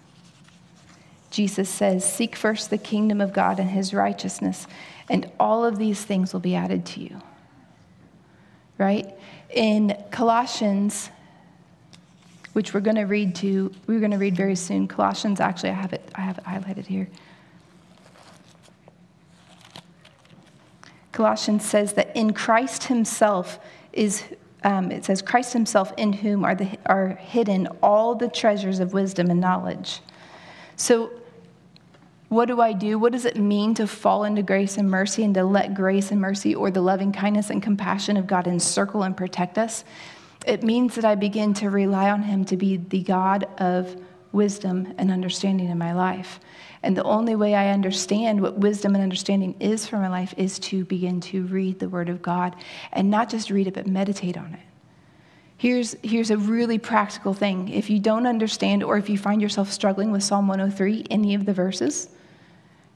Jesus 1.36 1.68
says, 1.68 2.10
Seek 2.10 2.34
first 2.34 2.70
the 2.70 2.78
kingdom 2.78 3.20
of 3.20 3.34
God 3.34 3.60
and 3.60 3.70
his 3.70 3.94
righteousness, 3.94 4.68
and 5.10 5.30
all 5.38 5.66
of 5.66 5.78
these 5.78 6.02
things 6.02 6.32
will 6.32 6.40
be 6.40 6.56
added 6.56 6.86
to 6.86 7.02
you. 7.02 7.22
Right? 8.78 9.14
In 9.50 10.02
Colossians, 10.12 11.10
which 12.54 12.74
we're 12.74 12.80
going 12.80 12.96
to 12.96 13.04
read 13.04 13.36
to, 13.36 13.70
we're 13.86 14.00
going 14.00 14.12
to 14.12 14.18
read 14.18 14.38
very 14.38 14.56
soon. 14.56 14.88
Colossians, 14.88 15.42
actually, 15.42 15.72
I 15.72 15.74
have 15.74 15.92
it, 15.92 16.10
I 16.16 16.22
have 16.22 16.38
it 16.38 16.46
highlighted 16.46 16.86
here. 16.86 17.10
Colossians 21.12 21.66
says 21.66 21.94
that 21.94 22.16
in 22.16 22.32
Christ 22.32 22.86
Himself 22.86 23.60
is, 23.92 24.24
um, 24.64 24.90
it 24.90 25.04
says, 25.04 25.22
Christ 25.22 25.52
Himself 25.52 25.92
in 25.98 26.14
whom 26.14 26.46
are, 26.46 26.56
the, 26.56 26.78
are 26.86 27.10
hidden 27.10 27.68
all 27.84 28.16
the 28.16 28.30
treasures 28.30 28.80
of 28.80 28.94
wisdom 28.94 29.30
and 29.30 29.42
knowledge. 29.42 30.00
So 30.78 31.12
what 32.30 32.46
do 32.46 32.60
I 32.60 32.74
do? 32.74 32.98
What 32.98 33.12
does 33.12 33.26
it 33.26 33.38
mean 33.38 33.76
to 33.76 33.88
fall 33.88 34.24
into 34.24 34.42
grace 34.42 34.78
and 34.78 34.90
mercy 34.90 35.24
and 35.24 35.34
to 35.36 35.44
let 35.44 35.76
grace 35.76 36.12
and 36.12 36.20
mercy 36.20 36.56
or 36.56 36.72
the 36.72 36.82
loving 36.82 37.12
kindness 37.12 37.50
and 37.50 37.62
compassion 37.62 38.18
of 38.18 38.28
God 38.28 38.48
encircle 38.48 39.04
and 39.04 39.16
protect 39.16 39.58
us? 39.58 39.84
It 40.46 40.64
means 40.64 40.96
that 40.96 41.06
I 41.06 41.16
begin 41.16 41.54
to 41.56 41.70
rely 41.70 42.10
on 42.10 42.24
Him 42.24 42.46
to 42.46 42.58
be 42.58 42.78
the 42.78 43.04
God 43.04 43.48
of 43.60 43.96
wisdom 44.32 44.94
and 44.98 45.12
understanding 45.12 45.70
in 45.70 45.78
my 45.78 45.94
life. 45.94 46.40
And 46.84 46.96
the 46.96 47.04
only 47.04 47.36
way 47.36 47.56
I 47.56 47.70
understand 47.70 48.42
what 48.42 48.60
wisdom 48.60 48.94
and 48.94 49.04
understanding 49.04 49.56
is 49.60 49.88
for 49.88 49.98
my 49.98 50.10
life 50.10 50.36
is 50.38 50.60
to 50.60 50.86
begin 50.86 51.20
to 51.22 51.46
read 51.48 51.80
the 51.80 51.90
Word 51.90 52.10
of 52.10 52.22
God 52.22 52.56
and 52.92 53.10
not 53.10 53.30
just 53.30 53.50
read 53.50 53.68
it, 53.68 53.74
but 53.74 53.88
meditate 53.88 54.38
on 54.38 54.54
it. 54.54 54.75
Here's, 55.58 55.96
here's 56.04 56.32
a 56.32 56.38
really 56.38 56.78
practical 56.78 57.34
thing. 57.34 57.70
If 57.70 57.90
you 57.90 58.00
don't 58.00 58.28
understand 58.28 58.84
or 58.84 58.98
if 58.98 59.10
you 59.10 59.18
find 59.18 59.42
yourself 59.42 59.72
struggling 59.72 60.12
with 60.12 60.24
Psalm 60.24 60.48
103, 60.48 61.06
any 61.10 61.34
of 61.34 61.46
the 61.46 61.54
verses, 61.54 62.10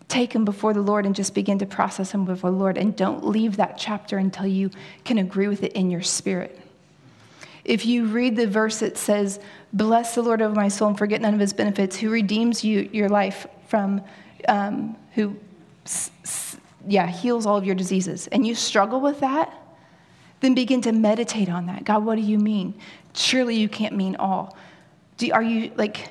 take 0.09 0.33
them 0.33 0.43
before 0.43 0.73
the 0.73 0.81
Lord 0.81 1.05
and 1.05 1.15
just 1.15 1.33
begin 1.33 1.59
to 1.59 1.65
process 1.65 2.11
them 2.11 2.25
before 2.25 2.51
the 2.51 2.57
Lord. 2.57 2.77
And 2.77 2.95
don't 2.95 3.25
leave 3.25 3.57
that 3.57 3.77
chapter 3.77 4.17
until 4.17 4.45
you 4.45 4.71
can 5.05 5.19
agree 5.19 5.47
with 5.47 5.63
it 5.63 5.73
in 5.73 5.89
your 5.89 6.01
spirit. 6.01 6.59
If 7.63 7.85
you 7.85 8.07
read 8.07 8.35
the 8.35 8.47
verse 8.47 8.79
that 8.79 8.97
says, 8.97 9.39
Bless 9.71 10.15
the 10.15 10.23
Lord 10.23 10.41
of 10.41 10.55
my 10.55 10.67
soul 10.67 10.89
and 10.89 10.97
forget 10.97 11.21
none 11.21 11.35
of 11.35 11.39
his 11.39 11.53
benefits, 11.53 11.95
who 11.95 12.09
redeems 12.09 12.63
you, 12.63 12.89
your 12.91 13.07
life 13.07 13.45
from, 13.67 14.01
um, 14.47 14.97
who, 15.13 15.35
yeah, 16.87 17.05
heals 17.05 17.45
all 17.45 17.55
of 17.55 17.65
your 17.65 17.75
diseases, 17.75 18.27
and 18.27 18.47
you 18.47 18.55
struggle 18.55 18.99
with 18.99 19.19
that, 19.19 19.53
then 20.41 20.53
begin 20.53 20.81
to 20.81 20.91
meditate 20.91 21.49
on 21.49 21.65
that. 21.67 21.83
God, 21.83 22.05
what 22.05 22.15
do 22.15 22.21
you 22.21 22.39
mean? 22.39 22.73
Surely 23.13 23.55
you 23.55 23.69
can't 23.69 23.95
mean 23.95 24.15
all. 24.15 24.57
Do, 25.17 25.31
are 25.31 25.43
you 25.43 25.71
like, 25.75 26.09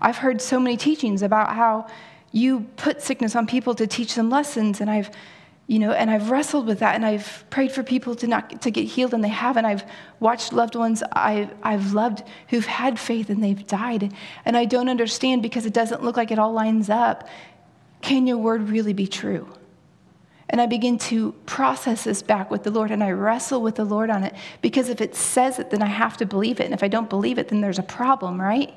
I've 0.00 0.18
heard 0.18 0.40
so 0.40 0.60
many 0.60 0.76
teachings 0.76 1.22
about 1.22 1.54
how 1.54 1.86
you 2.32 2.60
put 2.76 3.02
sickness 3.02 3.36
on 3.36 3.46
people 3.46 3.74
to 3.74 3.86
teach 3.86 4.14
them 4.14 4.30
lessons 4.30 4.80
and 4.80 4.90
i've 4.90 5.10
you 5.66 5.78
know 5.78 5.92
and 5.92 6.10
i've 6.10 6.30
wrestled 6.30 6.66
with 6.66 6.80
that 6.80 6.94
and 6.94 7.04
i've 7.04 7.44
prayed 7.50 7.70
for 7.70 7.82
people 7.82 8.14
to 8.14 8.26
not 8.26 8.62
to 8.62 8.70
get 8.70 8.84
healed 8.84 9.14
and 9.14 9.22
they 9.22 9.28
haven't 9.28 9.64
i've 9.64 9.84
watched 10.18 10.52
loved 10.52 10.74
ones 10.74 11.02
I've, 11.12 11.50
I've 11.62 11.92
loved 11.92 12.24
who've 12.48 12.66
had 12.66 12.98
faith 12.98 13.30
and 13.30 13.44
they've 13.44 13.64
died 13.66 14.12
and 14.44 14.56
i 14.56 14.64
don't 14.64 14.88
understand 14.88 15.42
because 15.42 15.66
it 15.66 15.74
doesn't 15.74 16.02
look 16.02 16.16
like 16.16 16.30
it 16.30 16.38
all 16.38 16.52
lines 16.52 16.90
up 16.90 17.28
can 18.00 18.26
your 18.26 18.38
word 18.38 18.68
really 18.68 18.94
be 18.94 19.06
true 19.06 19.46
and 20.52 20.60
I 20.60 20.66
begin 20.66 20.98
to 20.98 21.32
process 21.46 22.04
this 22.04 22.22
back 22.22 22.50
with 22.50 22.62
the 22.62 22.70
Lord 22.70 22.90
and 22.90 23.02
I 23.02 23.12
wrestle 23.12 23.62
with 23.62 23.76
the 23.76 23.86
Lord 23.86 24.10
on 24.10 24.22
it 24.22 24.34
because 24.60 24.90
if 24.90 25.00
it 25.00 25.16
says 25.16 25.58
it, 25.58 25.70
then 25.70 25.80
I 25.80 25.86
have 25.86 26.18
to 26.18 26.26
believe 26.26 26.60
it. 26.60 26.64
And 26.64 26.74
if 26.74 26.82
I 26.82 26.88
don't 26.88 27.08
believe 27.08 27.38
it, 27.38 27.48
then 27.48 27.62
there's 27.62 27.78
a 27.78 27.82
problem, 27.82 28.38
right? 28.38 28.72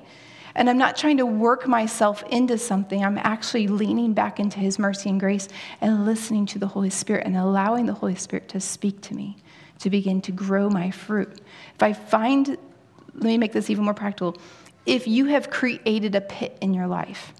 And 0.55 0.69
I'm 0.69 0.77
not 0.77 0.95
trying 0.95 1.17
to 1.17 1.25
work 1.25 1.67
myself 1.67 2.23
into 2.29 2.57
something. 2.57 3.03
I'm 3.03 3.17
actually 3.17 3.67
leaning 3.67 4.13
back 4.13 4.39
into 4.39 4.59
His 4.59 4.79
mercy 4.79 5.09
and 5.09 5.19
grace 5.19 5.49
and 5.81 6.05
listening 6.05 6.45
to 6.47 6.59
the 6.59 6.67
Holy 6.67 6.89
Spirit 6.89 7.27
and 7.27 7.35
allowing 7.35 7.87
the 7.87 7.93
Holy 7.93 8.15
Spirit 8.15 8.47
to 8.49 8.61
speak 8.61 9.01
to 9.01 9.13
me, 9.13 9.35
to 9.79 9.89
begin 9.89 10.21
to 10.21 10.31
grow 10.31 10.69
my 10.69 10.91
fruit. 10.91 11.41
If 11.75 11.83
I 11.83 11.91
find, 11.91 12.47
let 12.47 13.23
me 13.23 13.37
make 13.37 13.51
this 13.51 13.69
even 13.69 13.83
more 13.83 13.93
practical. 13.93 14.37
If 14.85 15.09
you 15.09 15.25
have 15.25 15.49
created 15.49 16.15
a 16.15 16.21
pit 16.21 16.57
in 16.61 16.73
your 16.73 16.87
life, 16.87 17.33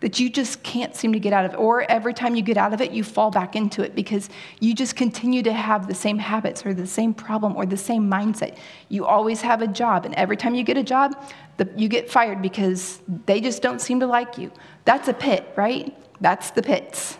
that 0.00 0.20
you 0.20 0.30
just 0.30 0.62
can't 0.62 0.94
seem 0.94 1.12
to 1.12 1.18
get 1.18 1.32
out 1.32 1.44
of, 1.44 1.54
or 1.58 1.82
every 1.90 2.14
time 2.14 2.34
you 2.34 2.42
get 2.42 2.56
out 2.56 2.72
of 2.72 2.80
it, 2.80 2.92
you 2.92 3.02
fall 3.02 3.30
back 3.30 3.56
into 3.56 3.82
it 3.82 3.94
because 3.94 4.30
you 4.60 4.74
just 4.74 4.94
continue 4.94 5.42
to 5.42 5.52
have 5.52 5.88
the 5.88 5.94
same 5.94 6.18
habits 6.18 6.64
or 6.64 6.72
the 6.72 6.86
same 6.86 7.12
problem 7.12 7.56
or 7.56 7.66
the 7.66 7.76
same 7.76 8.08
mindset. 8.08 8.56
You 8.88 9.06
always 9.06 9.40
have 9.40 9.62
a 9.62 9.66
job, 9.66 10.04
and 10.04 10.14
every 10.14 10.36
time 10.36 10.54
you 10.54 10.62
get 10.62 10.76
a 10.76 10.82
job, 10.82 11.16
the, 11.56 11.68
you 11.76 11.88
get 11.88 12.10
fired 12.10 12.40
because 12.40 13.00
they 13.26 13.40
just 13.40 13.60
don't 13.62 13.80
seem 13.80 14.00
to 14.00 14.06
like 14.06 14.38
you. 14.38 14.52
That's 14.84 15.08
a 15.08 15.14
pit, 15.14 15.52
right? 15.56 15.96
That's 16.20 16.50
the 16.52 16.62
pits, 16.62 17.18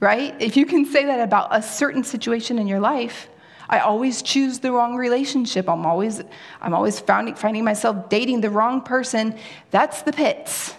right? 0.00 0.34
If 0.40 0.56
you 0.56 0.66
can 0.66 0.84
say 0.84 1.04
that 1.04 1.20
about 1.20 1.48
a 1.52 1.62
certain 1.62 2.02
situation 2.02 2.58
in 2.58 2.66
your 2.66 2.80
life, 2.80 3.28
I 3.68 3.80
always 3.80 4.22
choose 4.22 4.60
the 4.60 4.70
wrong 4.70 4.96
relationship. 4.96 5.68
I'm 5.68 5.86
always, 5.86 6.22
I'm 6.60 6.72
always 6.72 7.00
finding, 7.00 7.34
finding 7.34 7.64
myself 7.64 8.08
dating 8.08 8.40
the 8.40 8.50
wrong 8.50 8.80
person. 8.80 9.36
That's 9.70 10.02
the 10.02 10.12
pits 10.12 10.74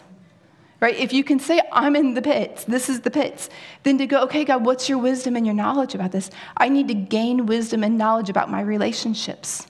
right? 0.79 0.95
If 0.95 1.13
you 1.13 1.23
can 1.23 1.39
say, 1.39 1.61
I'm 1.71 1.95
in 1.95 2.13
the 2.13 2.21
pits, 2.21 2.63
this 2.65 2.89
is 2.89 3.01
the 3.01 3.11
pits, 3.11 3.49
then 3.83 3.97
to 3.97 4.07
go, 4.07 4.21
okay, 4.23 4.45
God, 4.45 4.65
what's 4.65 4.87
your 4.87 4.99
wisdom 4.99 5.35
and 5.35 5.45
your 5.45 5.55
knowledge 5.55 5.95
about 5.95 6.11
this? 6.11 6.29
I 6.55 6.69
need 6.69 6.87
to 6.89 6.93
gain 6.93 7.45
wisdom 7.45 7.83
and 7.83 7.97
knowledge 7.97 8.29
about 8.29 8.51
my 8.51 8.61
relationships. 8.61 9.67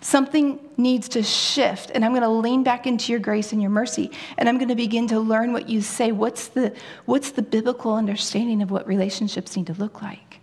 Something 0.00 0.60
needs 0.76 1.08
to 1.10 1.22
shift, 1.22 1.90
and 1.92 2.04
I'm 2.04 2.12
going 2.12 2.22
to 2.22 2.28
lean 2.28 2.62
back 2.62 2.86
into 2.86 3.10
your 3.10 3.20
grace 3.20 3.52
and 3.52 3.60
your 3.60 3.70
mercy, 3.72 4.12
and 4.38 4.48
I'm 4.48 4.58
going 4.58 4.68
to 4.68 4.76
begin 4.76 5.08
to 5.08 5.18
learn 5.18 5.52
what 5.52 5.68
you 5.68 5.80
say. 5.80 6.12
What's 6.12 6.48
the, 6.48 6.76
what's 7.06 7.32
the 7.32 7.42
biblical 7.42 7.94
understanding 7.94 8.62
of 8.62 8.70
what 8.70 8.86
relationships 8.86 9.56
need 9.56 9.66
to 9.66 9.72
look 9.72 10.02
like? 10.02 10.40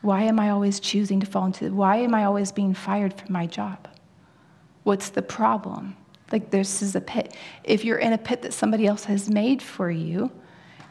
Why 0.00 0.22
am 0.22 0.40
I 0.40 0.50
always 0.50 0.80
choosing 0.80 1.20
to 1.20 1.26
fall 1.26 1.46
into, 1.46 1.70
why 1.72 1.96
am 1.96 2.14
I 2.14 2.24
always 2.24 2.50
being 2.50 2.72
fired 2.72 3.12
from 3.12 3.32
my 3.32 3.46
job? 3.46 3.88
What's 4.84 5.10
the 5.10 5.22
problem? 5.22 5.96
Like 6.32 6.50
this 6.50 6.82
is 6.82 6.96
a 6.96 7.00
pit. 7.00 7.36
If 7.62 7.84
you're 7.84 7.98
in 7.98 8.12
a 8.12 8.18
pit 8.18 8.42
that 8.42 8.52
somebody 8.52 8.86
else 8.86 9.04
has 9.04 9.28
made 9.28 9.62
for 9.62 9.90
you, 9.90 10.30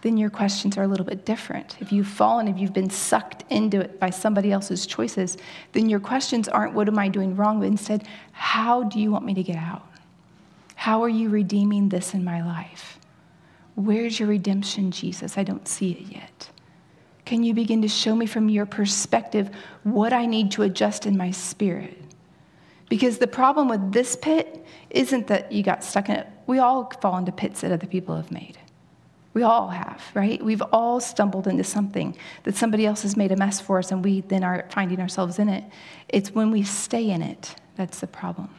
then 0.01 0.17
your 0.17 0.29
questions 0.29 0.77
are 0.77 0.83
a 0.83 0.87
little 0.87 1.05
bit 1.05 1.25
different. 1.25 1.77
If 1.79 1.91
you've 1.91 2.07
fallen, 2.07 2.47
if 2.47 2.57
you've 2.57 2.73
been 2.73 2.89
sucked 2.89 3.43
into 3.51 3.79
it 3.79 3.99
by 3.99 4.09
somebody 4.09 4.51
else's 4.51 4.85
choices, 4.85 5.37
then 5.73 5.89
your 5.89 5.99
questions 5.99 6.47
aren't, 6.47 6.73
what 6.73 6.87
am 6.87 6.97
I 6.97 7.07
doing 7.07 7.35
wrong? 7.35 7.59
But 7.59 7.67
instead, 7.67 8.07
how 8.31 8.83
do 8.83 8.99
you 8.99 9.11
want 9.11 9.25
me 9.25 9.33
to 9.35 9.43
get 9.43 9.57
out? 9.57 9.85
How 10.75 11.03
are 11.03 11.09
you 11.09 11.29
redeeming 11.29 11.89
this 11.89 12.15
in 12.15 12.23
my 12.23 12.43
life? 12.43 12.97
Where's 13.75 14.19
your 14.19 14.29
redemption, 14.29 14.91
Jesus? 14.91 15.37
I 15.37 15.43
don't 15.43 15.67
see 15.67 15.91
it 15.91 16.13
yet. 16.13 16.49
Can 17.23 17.43
you 17.43 17.53
begin 17.53 17.83
to 17.83 17.87
show 17.87 18.15
me 18.15 18.25
from 18.25 18.49
your 18.49 18.65
perspective 18.65 19.51
what 19.83 20.11
I 20.11 20.25
need 20.25 20.51
to 20.53 20.63
adjust 20.63 21.05
in 21.05 21.15
my 21.15 21.29
spirit? 21.29 22.00
Because 22.91 23.19
the 23.19 23.27
problem 23.27 23.69
with 23.69 23.93
this 23.93 24.17
pit 24.17 24.65
isn't 24.89 25.27
that 25.27 25.49
you 25.53 25.63
got 25.63 25.81
stuck 25.81 26.09
in 26.09 26.17
it. 26.17 26.27
We 26.45 26.59
all 26.59 26.91
fall 26.99 27.17
into 27.17 27.31
pits 27.31 27.61
that 27.61 27.71
other 27.71 27.87
people 27.87 28.17
have 28.17 28.33
made. 28.33 28.57
We 29.33 29.43
all 29.43 29.69
have, 29.69 30.03
right? 30.13 30.43
We've 30.43 30.61
all 30.73 30.99
stumbled 30.99 31.47
into 31.47 31.63
something 31.63 32.17
that 32.43 32.57
somebody 32.57 32.85
else 32.85 33.03
has 33.03 33.15
made 33.15 33.31
a 33.31 33.37
mess 33.37 33.61
for 33.61 33.79
us 33.79 33.93
and 33.93 34.03
we 34.03 34.19
then 34.19 34.43
are 34.43 34.67
finding 34.71 34.99
ourselves 34.99 35.39
in 35.39 35.47
it. 35.47 35.63
It's 36.09 36.31
when 36.31 36.51
we 36.51 36.63
stay 36.63 37.09
in 37.09 37.21
it 37.21 37.55
that's 37.77 38.01
the 38.01 38.07
problem, 38.07 38.49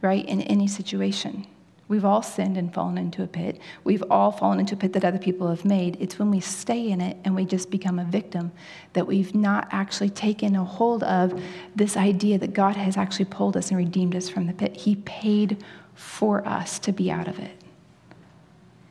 right? 0.00 0.24
In 0.24 0.40
any 0.40 0.66
situation. 0.66 1.46
We've 1.92 2.06
all 2.06 2.22
sinned 2.22 2.56
and 2.56 2.72
fallen 2.72 2.96
into 2.96 3.22
a 3.22 3.26
pit. 3.26 3.60
We've 3.84 4.02
all 4.08 4.32
fallen 4.32 4.60
into 4.60 4.76
a 4.76 4.78
pit 4.78 4.94
that 4.94 5.04
other 5.04 5.18
people 5.18 5.48
have 5.48 5.66
made. 5.66 5.98
It's 6.00 6.18
when 6.18 6.30
we 6.30 6.40
stay 6.40 6.88
in 6.88 7.02
it 7.02 7.18
and 7.22 7.34
we 7.34 7.44
just 7.44 7.70
become 7.70 7.98
a 7.98 8.04
victim 8.06 8.50
that 8.94 9.06
we've 9.06 9.34
not 9.34 9.68
actually 9.70 10.08
taken 10.08 10.56
a 10.56 10.64
hold 10.64 11.02
of 11.02 11.38
this 11.76 11.98
idea 11.98 12.38
that 12.38 12.54
God 12.54 12.76
has 12.76 12.96
actually 12.96 13.26
pulled 13.26 13.58
us 13.58 13.68
and 13.68 13.76
redeemed 13.76 14.16
us 14.16 14.30
from 14.30 14.46
the 14.46 14.54
pit. 14.54 14.74
He 14.74 14.96
paid 14.96 15.62
for 15.94 16.48
us 16.48 16.78
to 16.78 16.92
be 16.92 17.10
out 17.10 17.28
of 17.28 17.38
it. 17.38 17.60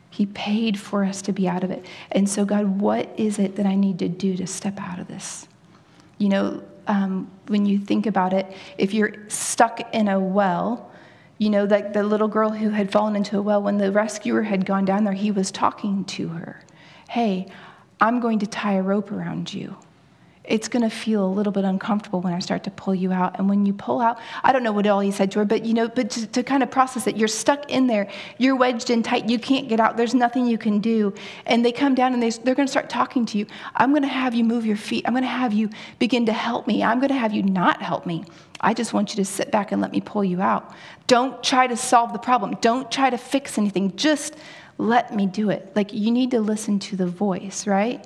He 0.08 0.26
paid 0.26 0.78
for 0.78 1.02
us 1.02 1.22
to 1.22 1.32
be 1.32 1.48
out 1.48 1.64
of 1.64 1.72
it. 1.72 1.84
And 2.12 2.28
so, 2.28 2.44
God, 2.44 2.80
what 2.80 3.12
is 3.16 3.40
it 3.40 3.56
that 3.56 3.66
I 3.66 3.74
need 3.74 3.98
to 3.98 4.08
do 4.08 4.36
to 4.36 4.46
step 4.46 4.78
out 4.78 5.00
of 5.00 5.08
this? 5.08 5.48
You 6.18 6.28
know, 6.28 6.62
um, 6.86 7.28
when 7.48 7.66
you 7.66 7.80
think 7.80 8.06
about 8.06 8.32
it, 8.32 8.46
if 8.78 8.94
you're 8.94 9.12
stuck 9.26 9.92
in 9.92 10.06
a 10.06 10.20
well, 10.20 10.91
you 11.38 11.50
know, 11.50 11.64
like 11.64 11.92
the 11.92 12.02
little 12.02 12.28
girl 12.28 12.50
who 12.50 12.70
had 12.70 12.90
fallen 12.92 13.16
into 13.16 13.38
a 13.38 13.42
well, 13.42 13.62
when 13.62 13.78
the 13.78 13.90
rescuer 13.90 14.42
had 14.42 14.66
gone 14.66 14.84
down 14.84 15.04
there, 15.04 15.12
he 15.12 15.30
was 15.30 15.50
talking 15.50 16.04
to 16.04 16.28
her. 16.28 16.62
Hey, 17.08 17.46
I'm 18.00 18.20
going 18.20 18.38
to 18.40 18.46
tie 18.46 18.74
a 18.74 18.82
rope 18.82 19.12
around 19.12 19.52
you 19.52 19.76
it's 20.44 20.66
going 20.66 20.82
to 20.82 20.90
feel 20.90 21.24
a 21.24 21.28
little 21.28 21.52
bit 21.52 21.64
uncomfortable 21.64 22.20
when 22.20 22.32
I 22.32 22.40
start 22.40 22.64
to 22.64 22.70
pull 22.72 22.94
you 22.94 23.12
out. 23.12 23.38
And 23.38 23.48
when 23.48 23.64
you 23.64 23.72
pull 23.72 24.00
out, 24.00 24.18
I 24.42 24.52
don't 24.52 24.64
know 24.64 24.72
what 24.72 24.86
all 24.88 25.00
he 25.00 25.12
said 25.12 25.30
to 25.32 25.38
her, 25.38 25.44
but 25.44 25.64
you 25.64 25.72
know, 25.72 25.88
but 25.88 26.10
to, 26.10 26.26
to, 26.26 26.42
kind 26.42 26.64
of 26.64 26.70
process 26.70 27.06
it, 27.06 27.16
you're 27.16 27.28
stuck 27.28 27.70
in 27.70 27.86
there, 27.86 28.08
you're 28.38 28.56
wedged 28.56 28.90
in 28.90 29.02
tight, 29.04 29.28
you 29.28 29.38
can't 29.38 29.68
get 29.68 29.78
out, 29.78 29.96
there's 29.96 30.14
nothing 30.14 30.46
you 30.46 30.58
can 30.58 30.80
do. 30.80 31.14
And 31.46 31.64
they 31.64 31.70
come 31.70 31.94
down 31.94 32.12
and 32.12 32.22
they, 32.22 32.30
they're 32.30 32.56
going 32.56 32.66
to 32.66 32.70
start 32.70 32.90
talking 32.90 33.24
to 33.26 33.38
you. 33.38 33.46
I'm 33.76 33.90
going 33.90 34.02
to 34.02 34.08
have 34.08 34.34
you 34.34 34.42
move 34.42 34.66
your 34.66 34.76
feet. 34.76 35.04
I'm 35.06 35.12
going 35.12 35.22
to 35.22 35.28
have 35.28 35.52
you 35.52 35.70
begin 36.00 36.26
to 36.26 36.32
help 36.32 36.66
me. 36.66 36.82
I'm 36.82 36.98
going 36.98 37.10
to 37.10 37.14
have 37.14 37.32
you 37.32 37.44
not 37.44 37.80
help 37.80 38.04
me. 38.04 38.24
I 38.60 38.74
just 38.74 38.92
want 38.92 39.10
you 39.10 39.16
to 39.16 39.24
sit 39.24 39.50
back 39.52 39.70
and 39.70 39.80
let 39.80 39.92
me 39.92 40.00
pull 40.00 40.24
you 40.24 40.40
out. 40.40 40.74
Don't 41.06 41.42
try 41.42 41.66
to 41.66 41.76
solve 41.76 42.12
the 42.12 42.18
problem, 42.18 42.56
don't 42.60 42.90
try 42.90 43.10
to 43.10 43.18
fix 43.18 43.58
anything. 43.58 43.94
Just 43.96 44.36
let 44.78 45.14
me 45.14 45.26
do 45.26 45.50
it. 45.50 45.70
Like 45.76 45.92
you 45.92 46.10
need 46.10 46.32
to 46.32 46.40
listen 46.40 46.78
to 46.80 46.96
the 46.96 47.06
voice, 47.06 47.66
right? 47.66 48.04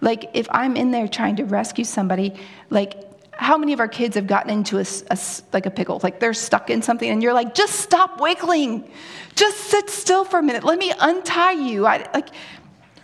Like, 0.00 0.30
if 0.34 0.46
I'm 0.50 0.76
in 0.76 0.90
there 0.90 1.08
trying 1.08 1.36
to 1.36 1.44
rescue 1.44 1.84
somebody, 1.84 2.34
like, 2.70 3.08
how 3.38 3.56
many 3.56 3.72
of 3.72 3.78
our 3.78 3.88
kids 3.88 4.16
have 4.16 4.26
gotten 4.26 4.50
into 4.50 4.78
a, 4.78 4.84
a, 5.10 5.18
like 5.52 5.64
a 5.64 5.70
pickle? 5.70 6.00
Like 6.02 6.18
they're 6.18 6.34
stuck 6.34 6.70
in 6.70 6.82
something 6.82 7.08
and 7.08 7.22
you're 7.22 7.32
like 7.32 7.54
just 7.54 7.76
stop 7.76 8.20
wiggling. 8.20 8.90
Just 9.36 9.58
sit 9.58 9.88
still 9.88 10.24
for 10.24 10.40
a 10.40 10.42
minute. 10.42 10.64
Let 10.64 10.76
me 10.76 10.92
untie 10.98 11.52
you. 11.52 11.86
I, 11.86 11.98
like 12.12 12.30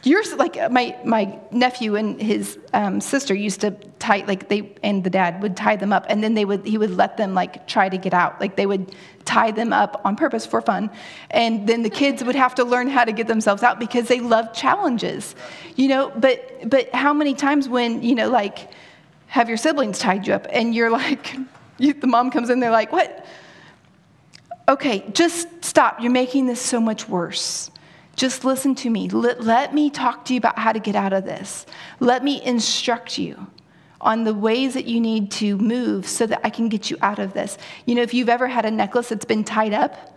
you're 0.05 0.23
like 0.37 0.57
uh, 0.57 0.69
my, 0.69 0.97
my 1.05 1.39
nephew 1.51 1.97
and 1.97 2.21
his 2.21 2.59
um, 2.75 3.01
sister 3.01 3.35
used 3.35 3.63
to 3.63 3.71
tie 3.99 4.23
like 4.27 4.49
they 4.49 4.75
and 4.83 5.03
the 5.03 5.11
dad 5.11 5.43
would 5.43 5.57
tie 5.57 5.77
them 5.77 5.93
up 5.93 6.05
and 6.09 6.23
then 6.23 6.35
they 6.35 6.45
would 6.45 6.67
he 6.67 6.77
would 6.77 6.91
let 6.91 7.17
them 7.17 7.35
like 7.35 7.67
try 7.67 7.89
to 7.89 7.97
get 7.97 8.13
out. 8.13 8.41
Like 8.41 8.57
they 8.57 8.67
would 8.67 8.95
tie 9.25 9.51
them 9.51 9.73
up 9.73 10.03
on 10.05 10.17
purpose 10.17 10.45
for 10.45 10.61
fun 10.61 10.91
and 11.31 11.67
then 11.67 11.83
the 11.83 11.91
kids 11.91 12.23
would 12.23 12.35
have 12.35 12.55
to 12.57 12.65
learn 12.65 12.89
how 12.89 13.05
to 13.05 13.13
get 13.13 13.27
themselves 13.27 13.63
out 13.63 13.79
because 13.79 14.07
they 14.07 14.21
love 14.21 14.53
challenges 14.53 15.35
you 15.77 15.89
know? 15.89 16.13
But 16.17 16.69
but 16.69 16.95
how 16.95 17.15
many 17.15 17.35
times 17.35 17.69
when 17.69 18.03
you 18.03 18.15
know 18.15 18.29
like 18.29 18.71
have 19.27 19.49
your 19.49 19.59
siblings 19.59 19.99
tied 19.99 20.27
you 20.27 20.35
up 20.35 20.47
and 20.51 20.75
you're 20.75 20.91
like 20.91 21.37
you, 21.79 21.95
the 21.95 22.07
mom 22.07 22.31
comes 22.31 22.51
in 22.51 22.61
they're 22.61 22.71
like 22.71 22.93
what? 22.93 23.25
Okay 24.69 25.05
just 25.13 25.49
stop. 25.65 26.01
You're 26.01 26.13
making 26.13 26.47
this 26.47 26.61
so 26.61 26.79
much 26.81 27.09
worse 27.09 27.71
just 28.17 28.45
listen 28.45 28.75
to 28.77 28.91
me. 28.91 29.09
Let, 29.09 29.43
let 29.43 29.75
me 29.75 29.91
talk 29.91 30.25
to 30.27 30.35
you 30.35 30.39
about 30.39 30.59
how 30.59 30.73
to 30.73 30.79
get 30.79 30.95
out 30.95 31.13
of 31.13 31.25
this. 31.25 31.67
Let 32.01 32.23
me 32.23 32.43
instruct 32.43 33.19
you 33.19 33.47
on 34.01 34.25
the 34.25 34.35
ways 34.35 34.75
that 34.75 34.85
you 34.85 35.01
need 35.01 35.31
to 35.31 35.57
move 35.57 36.07
so 36.07 36.27
that 36.27 36.41
I 36.45 36.51
can 36.51 36.69
get 36.69 36.91
you 36.91 36.99
out 37.01 37.19
of 37.19 37.33
this. 37.33 37.57
You 37.87 37.95
know, 37.95 38.03
if 38.03 38.13
you've 38.13 38.29
ever 38.29 38.47
had 38.47 38.65
a 38.65 38.71
necklace 38.71 39.09
that's 39.09 39.25
been 39.25 39.45
tied 39.45 39.73
up, 39.73 40.15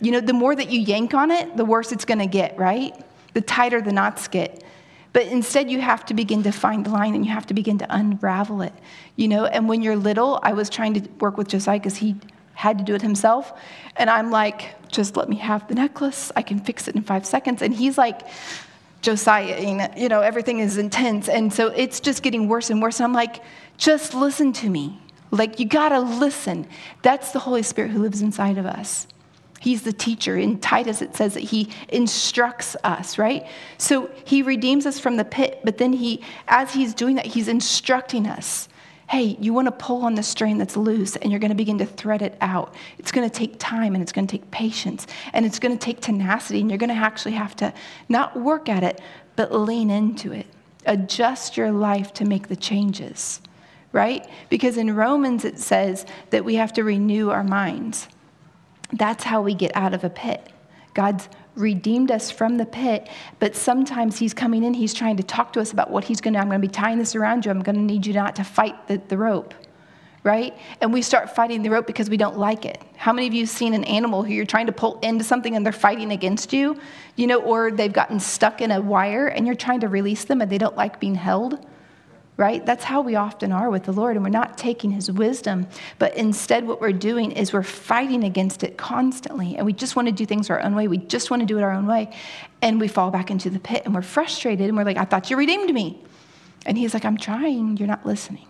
you 0.00 0.10
know, 0.10 0.20
the 0.20 0.32
more 0.32 0.54
that 0.54 0.70
you 0.70 0.80
yank 0.80 1.14
on 1.14 1.30
it, 1.30 1.56
the 1.56 1.64
worse 1.64 1.92
it's 1.92 2.04
going 2.04 2.18
to 2.18 2.26
get, 2.26 2.58
right? 2.58 2.94
The 3.34 3.40
tighter 3.40 3.80
the 3.80 3.92
knots 3.92 4.28
get. 4.28 4.64
But 5.12 5.26
instead, 5.26 5.70
you 5.70 5.80
have 5.80 6.04
to 6.06 6.14
begin 6.14 6.42
to 6.42 6.52
find 6.52 6.84
the 6.84 6.90
line 6.90 7.14
and 7.14 7.24
you 7.24 7.32
have 7.32 7.46
to 7.46 7.54
begin 7.54 7.78
to 7.78 7.86
unravel 7.88 8.62
it. 8.62 8.74
You 9.16 9.28
know, 9.28 9.46
and 9.46 9.68
when 9.68 9.82
you're 9.82 9.96
little, 9.96 10.38
I 10.42 10.52
was 10.52 10.68
trying 10.68 10.94
to 10.94 11.08
work 11.18 11.36
with 11.36 11.48
Josiah 11.48 11.78
because 11.78 11.96
he 11.96 12.16
had 12.58 12.76
to 12.76 12.82
do 12.82 12.92
it 12.92 13.00
himself. 13.00 13.52
And 13.94 14.10
I'm 14.10 14.32
like, 14.32 14.74
just 14.90 15.16
let 15.16 15.28
me 15.28 15.36
have 15.36 15.68
the 15.68 15.76
necklace. 15.76 16.32
I 16.34 16.42
can 16.42 16.58
fix 16.58 16.88
it 16.88 16.96
in 16.96 17.02
five 17.02 17.24
seconds. 17.24 17.62
And 17.62 17.72
he's 17.72 17.96
like, 17.96 18.22
Josiah, 19.00 19.92
you 19.96 20.08
know, 20.08 20.22
everything 20.22 20.58
is 20.58 20.76
intense. 20.76 21.28
And 21.28 21.52
so 21.52 21.68
it's 21.68 22.00
just 22.00 22.20
getting 22.20 22.48
worse 22.48 22.68
and 22.68 22.82
worse. 22.82 22.98
And 22.98 23.04
I'm 23.04 23.12
like, 23.12 23.44
just 23.76 24.12
listen 24.12 24.52
to 24.54 24.68
me. 24.68 25.00
Like, 25.30 25.60
you 25.60 25.66
gotta 25.66 26.00
listen. 26.00 26.66
That's 27.02 27.30
the 27.30 27.38
Holy 27.38 27.62
Spirit 27.62 27.92
who 27.92 28.00
lives 28.00 28.22
inside 28.22 28.58
of 28.58 28.66
us. 28.66 29.06
He's 29.60 29.82
the 29.82 29.92
teacher. 29.92 30.36
In 30.36 30.58
Titus, 30.58 31.00
it 31.00 31.14
says 31.14 31.34
that 31.34 31.44
he 31.44 31.70
instructs 31.88 32.74
us, 32.82 33.18
right? 33.18 33.46
So 33.76 34.10
he 34.24 34.42
redeems 34.42 34.84
us 34.84 34.98
from 34.98 35.16
the 35.16 35.24
pit, 35.24 35.60
but 35.62 35.78
then 35.78 35.92
he, 35.92 36.24
as 36.48 36.74
he's 36.74 36.92
doing 36.92 37.14
that, 37.16 37.26
he's 37.26 37.46
instructing 37.46 38.26
us 38.26 38.68
hey, 39.08 39.38
you 39.40 39.54
want 39.54 39.66
to 39.66 39.72
pull 39.72 40.04
on 40.04 40.14
the 40.14 40.22
string 40.22 40.58
that's 40.58 40.76
loose 40.76 41.16
and 41.16 41.30
you're 41.30 41.40
going 41.40 41.50
to 41.50 41.56
begin 41.56 41.78
to 41.78 41.86
thread 41.86 42.20
it 42.20 42.36
out. 42.42 42.74
It's 42.98 43.10
going 43.10 43.28
to 43.28 43.34
take 43.34 43.58
time 43.58 43.94
and 43.94 44.02
it's 44.02 44.12
going 44.12 44.26
to 44.26 44.30
take 44.30 44.50
patience 44.50 45.06
and 45.32 45.46
it's 45.46 45.58
going 45.58 45.76
to 45.76 45.82
take 45.82 46.00
tenacity 46.00 46.60
and 46.60 46.70
you're 46.70 46.78
going 46.78 46.90
to 46.90 46.94
actually 46.94 47.32
have 47.32 47.56
to 47.56 47.72
not 48.08 48.38
work 48.38 48.68
at 48.68 48.84
it, 48.84 49.00
but 49.34 49.52
lean 49.52 49.90
into 49.90 50.32
it. 50.32 50.46
Adjust 50.84 51.56
your 51.56 51.72
life 51.72 52.12
to 52.14 52.26
make 52.26 52.48
the 52.48 52.56
changes, 52.56 53.40
right? 53.92 54.28
Because 54.50 54.76
in 54.76 54.94
Romans 54.94 55.44
it 55.44 55.58
says 55.58 56.04
that 56.28 56.44
we 56.44 56.56
have 56.56 56.74
to 56.74 56.84
renew 56.84 57.30
our 57.30 57.44
minds. 57.44 58.08
That's 58.92 59.24
how 59.24 59.40
we 59.40 59.54
get 59.54 59.74
out 59.74 59.94
of 59.94 60.04
a 60.04 60.10
pit. 60.10 60.52
God's 60.92 61.28
redeemed 61.58 62.10
us 62.10 62.30
from 62.30 62.56
the 62.56 62.66
pit, 62.66 63.08
but 63.38 63.54
sometimes 63.54 64.18
he's 64.18 64.32
coming 64.32 64.64
in, 64.64 64.74
he's 64.74 64.94
trying 64.94 65.16
to 65.16 65.22
talk 65.22 65.52
to 65.54 65.60
us 65.60 65.72
about 65.72 65.90
what 65.90 66.04
he's 66.04 66.20
going 66.20 66.34
to, 66.34 66.40
I'm 66.40 66.48
going 66.48 66.60
to 66.60 66.66
be 66.66 66.72
tying 66.72 66.98
this 66.98 67.14
around 67.14 67.44
you, 67.44 67.50
I'm 67.50 67.62
going 67.62 67.76
to 67.76 67.82
need 67.82 68.06
you 68.06 68.14
not 68.14 68.36
to 68.36 68.44
fight 68.44 68.86
the, 68.86 69.00
the 69.08 69.18
rope, 69.18 69.54
right? 70.22 70.56
And 70.80 70.92
we 70.92 71.02
start 71.02 71.34
fighting 71.34 71.62
the 71.62 71.70
rope 71.70 71.86
because 71.86 72.08
we 72.08 72.16
don't 72.16 72.38
like 72.38 72.64
it. 72.64 72.82
How 72.96 73.12
many 73.12 73.26
of 73.26 73.34
you 73.34 73.42
have 73.42 73.50
seen 73.50 73.74
an 73.74 73.84
animal 73.84 74.22
who 74.22 74.32
you're 74.32 74.46
trying 74.46 74.66
to 74.66 74.72
pull 74.72 74.98
into 75.00 75.24
something 75.24 75.56
and 75.56 75.64
they're 75.64 75.72
fighting 75.72 76.12
against 76.12 76.52
you, 76.52 76.78
you 77.16 77.26
know, 77.26 77.40
or 77.42 77.70
they've 77.70 77.92
gotten 77.92 78.20
stuck 78.20 78.60
in 78.60 78.70
a 78.70 78.80
wire 78.80 79.26
and 79.28 79.46
you're 79.46 79.56
trying 79.56 79.80
to 79.80 79.88
release 79.88 80.24
them 80.24 80.40
and 80.40 80.50
they 80.50 80.58
don't 80.58 80.76
like 80.76 81.00
being 81.00 81.14
held? 81.14 81.64
Right? 82.38 82.64
That's 82.64 82.84
how 82.84 83.00
we 83.00 83.16
often 83.16 83.50
are 83.50 83.68
with 83.68 83.82
the 83.82 83.92
Lord, 83.92 84.14
and 84.16 84.24
we're 84.24 84.30
not 84.30 84.56
taking 84.56 84.92
His 84.92 85.10
wisdom, 85.10 85.66
but 85.98 86.16
instead, 86.16 86.66
what 86.66 86.80
we're 86.80 86.92
doing 86.92 87.32
is 87.32 87.52
we're 87.52 87.64
fighting 87.64 88.22
against 88.22 88.62
it 88.62 88.78
constantly, 88.78 89.56
and 89.56 89.66
we 89.66 89.72
just 89.72 89.96
want 89.96 90.06
to 90.06 90.12
do 90.12 90.24
things 90.24 90.48
our 90.48 90.60
own 90.60 90.76
way. 90.76 90.86
We 90.86 90.98
just 90.98 91.30
want 91.30 91.40
to 91.40 91.46
do 91.46 91.58
it 91.58 91.62
our 91.62 91.72
own 91.72 91.86
way, 91.86 92.16
and 92.62 92.80
we 92.80 92.86
fall 92.86 93.10
back 93.10 93.32
into 93.32 93.50
the 93.50 93.58
pit, 93.58 93.82
and 93.84 93.92
we're 93.92 94.02
frustrated, 94.02 94.68
and 94.68 94.76
we're 94.76 94.84
like, 94.84 94.96
I 94.96 95.04
thought 95.04 95.30
you 95.30 95.36
redeemed 95.36 95.74
me. 95.74 96.00
And 96.64 96.78
He's 96.78 96.94
like, 96.94 97.04
I'm 97.04 97.16
trying, 97.16 97.76
you're 97.76 97.88
not 97.88 98.06
listening. 98.06 98.46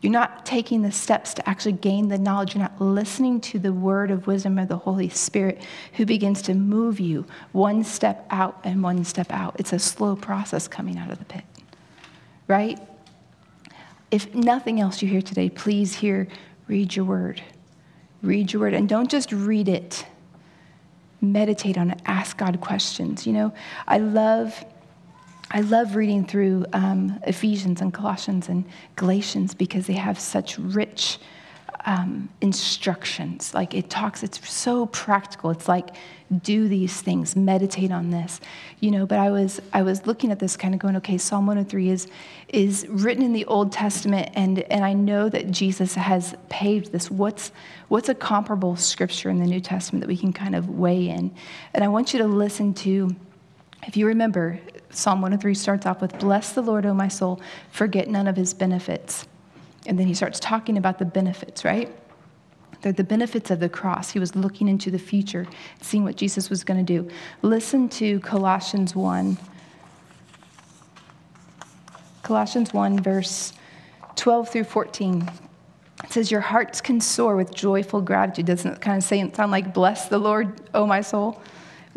You're 0.00 0.12
not 0.12 0.46
taking 0.46 0.80
the 0.80 0.92
steps 0.92 1.34
to 1.34 1.46
actually 1.46 1.72
gain 1.72 2.08
the 2.08 2.18
knowledge. 2.18 2.54
You're 2.54 2.62
not 2.62 2.80
listening 2.80 3.42
to 3.42 3.58
the 3.58 3.72
word 3.74 4.10
of 4.10 4.26
wisdom 4.26 4.58
of 4.58 4.68
the 4.68 4.76
Holy 4.78 5.10
Spirit 5.10 5.62
who 5.94 6.06
begins 6.06 6.40
to 6.42 6.54
move 6.54 6.98
you 6.98 7.26
one 7.52 7.84
step 7.84 8.26
out 8.30 8.58
and 8.64 8.82
one 8.82 9.04
step 9.04 9.30
out. 9.30 9.56
It's 9.58 9.72
a 9.72 9.78
slow 9.78 10.14
process 10.16 10.68
coming 10.68 10.96
out 10.96 11.10
of 11.10 11.18
the 11.18 11.24
pit 11.24 11.44
right? 12.48 12.78
If 14.10 14.34
nothing 14.34 14.80
else 14.80 15.02
you 15.02 15.08
hear 15.08 15.22
today, 15.22 15.50
please 15.50 15.94
hear, 15.94 16.28
read 16.68 16.94
your 16.94 17.04
word. 17.04 17.42
Read 18.22 18.52
your 18.52 18.60
word. 18.60 18.74
And 18.74 18.88
don't 18.88 19.10
just 19.10 19.32
read 19.32 19.68
it, 19.68 20.06
meditate 21.20 21.76
on 21.76 21.90
it, 21.90 22.00
ask 22.06 22.36
God 22.36 22.60
questions. 22.60 23.26
You 23.26 23.32
know, 23.32 23.54
I 23.86 23.98
love. 23.98 24.64
I 25.48 25.60
love 25.60 25.94
reading 25.94 26.26
through 26.26 26.66
um, 26.72 27.20
Ephesians 27.24 27.80
and 27.80 27.94
Colossians 27.94 28.48
and 28.48 28.64
Galatians 28.96 29.54
because 29.54 29.86
they 29.86 29.92
have 29.92 30.18
such 30.18 30.58
rich 30.58 31.20
um, 31.86 32.28
instructions. 32.40 33.54
Like 33.54 33.72
it 33.72 33.88
talks, 33.88 34.24
it's 34.24 34.46
so 34.50 34.86
practical. 34.86 35.50
It's 35.50 35.68
like, 35.68 35.90
do 36.42 36.66
these 36.66 37.00
things, 37.00 37.36
meditate 37.36 37.92
on 37.92 38.10
this, 38.10 38.40
you 38.80 38.90
know. 38.90 39.06
But 39.06 39.20
I 39.20 39.30
was 39.30 39.60
I 39.72 39.82
was 39.82 40.06
looking 40.06 40.32
at 40.32 40.40
this, 40.40 40.56
kind 40.56 40.74
of 40.74 40.80
going, 40.80 40.96
okay, 40.96 41.16
Psalm 41.16 41.46
103 41.46 41.88
is 41.88 42.08
is 42.48 42.84
written 42.88 43.22
in 43.22 43.32
the 43.32 43.44
Old 43.44 43.70
Testament, 43.70 44.30
and 44.34 44.58
and 44.70 44.84
I 44.84 44.92
know 44.92 45.28
that 45.28 45.52
Jesus 45.52 45.94
has 45.94 46.34
paved 46.48 46.90
this. 46.90 47.10
What's 47.10 47.52
what's 47.86 48.08
a 48.08 48.14
comparable 48.14 48.74
scripture 48.74 49.30
in 49.30 49.38
the 49.38 49.46
New 49.46 49.60
Testament 49.60 50.00
that 50.02 50.08
we 50.08 50.16
can 50.16 50.32
kind 50.32 50.56
of 50.56 50.68
weigh 50.68 51.08
in? 51.08 51.32
And 51.72 51.84
I 51.84 51.88
want 51.88 52.12
you 52.12 52.18
to 52.18 52.26
listen 52.26 52.74
to. 52.74 53.14
If 53.86 53.96
you 53.96 54.08
remember, 54.08 54.58
Psalm 54.90 55.20
103 55.20 55.54
starts 55.54 55.86
off 55.86 56.00
with, 56.00 56.18
Bless 56.18 56.54
the 56.54 56.62
Lord, 56.62 56.86
O 56.86 56.92
my 56.92 57.06
soul, 57.06 57.40
forget 57.70 58.08
none 58.08 58.26
of 58.26 58.34
his 58.34 58.52
benefits. 58.52 59.28
And 59.86 59.98
then 59.98 60.06
he 60.06 60.14
starts 60.14 60.40
talking 60.40 60.76
about 60.76 60.98
the 60.98 61.04
benefits, 61.04 61.64
right? 61.64 61.94
They're 62.82 62.92
the 62.92 63.04
benefits 63.04 63.50
of 63.50 63.60
the 63.60 63.68
cross. 63.68 64.10
He 64.10 64.18
was 64.18 64.36
looking 64.36 64.68
into 64.68 64.90
the 64.90 64.98
future, 64.98 65.46
seeing 65.80 66.04
what 66.04 66.16
Jesus 66.16 66.50
was 66.50 66.64
going 66.64 66.84
to 66.84 67.02
do. 67.02 67.10
Listen 67.42 67.88
to 67.90 68.20
Colossians 68.20 68.94
1. 68.94 69.38
Colossians 72.22 72.74
1, 72.74 73.02
verse 73.02 73.52
12 74.16 74.48
through 74.48 74.64
14. 74.64 75.30
It 76.04 76.12
says, 76.12 76.30
Your 76.30 76.40
hearts 76.40 76.80
can 76.80 77.00
soar 77.00 77.36
with 77.36 77.54
joyful 77.54 78.00
gratitude. 78.00 78.46
Doesn't 78.46 78.72
it 78.72 78.80
kind 78.80 78.98
of 78.98 79.04
say, 79.04 79.30
sound 79.32 79.52
like, 79.52 79.72
Bless 79.72 80.08
the 80.08 80.18
Lord, 80.18 80.60
O 80.74 80.86
my 80.86 81.00
soul? 81.00 81.40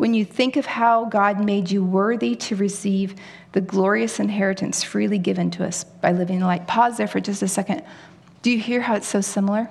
When 0.00 0.14
you 0.14 0.24
think 0.24 0.56
of 0.56 0.64
how 0.64 1.04
God 1.04 1.44
made 1.44 1.70
you 1.70 1.84
worthy 1.84 2.34
to 2.34 2.56
receive 2.56 3.16
the 3.52 3.60
glorious 3.60 4.18
inheritance 4.18 4.82
freely 4.82 5.18
given 5.18 5.50
to 5.50 5.66
us 5.66 5.84
by 5.84 6.12
living 6.12 6.40
the 6.40 6.46
light. 6.46 6.66
Pause 6.66 6.96
there 6.96 7.06
for 7.06 7.20
just 7.20 7.42
a 7.42 7.48
second. 7.48 7.82
Do 8.40 8.50
you 8.50 8.58
hear 8.58 8.80
how 8.80 8.94
it's 8.94 9.06
so 9.06 9.20
similar? 9.20 9.68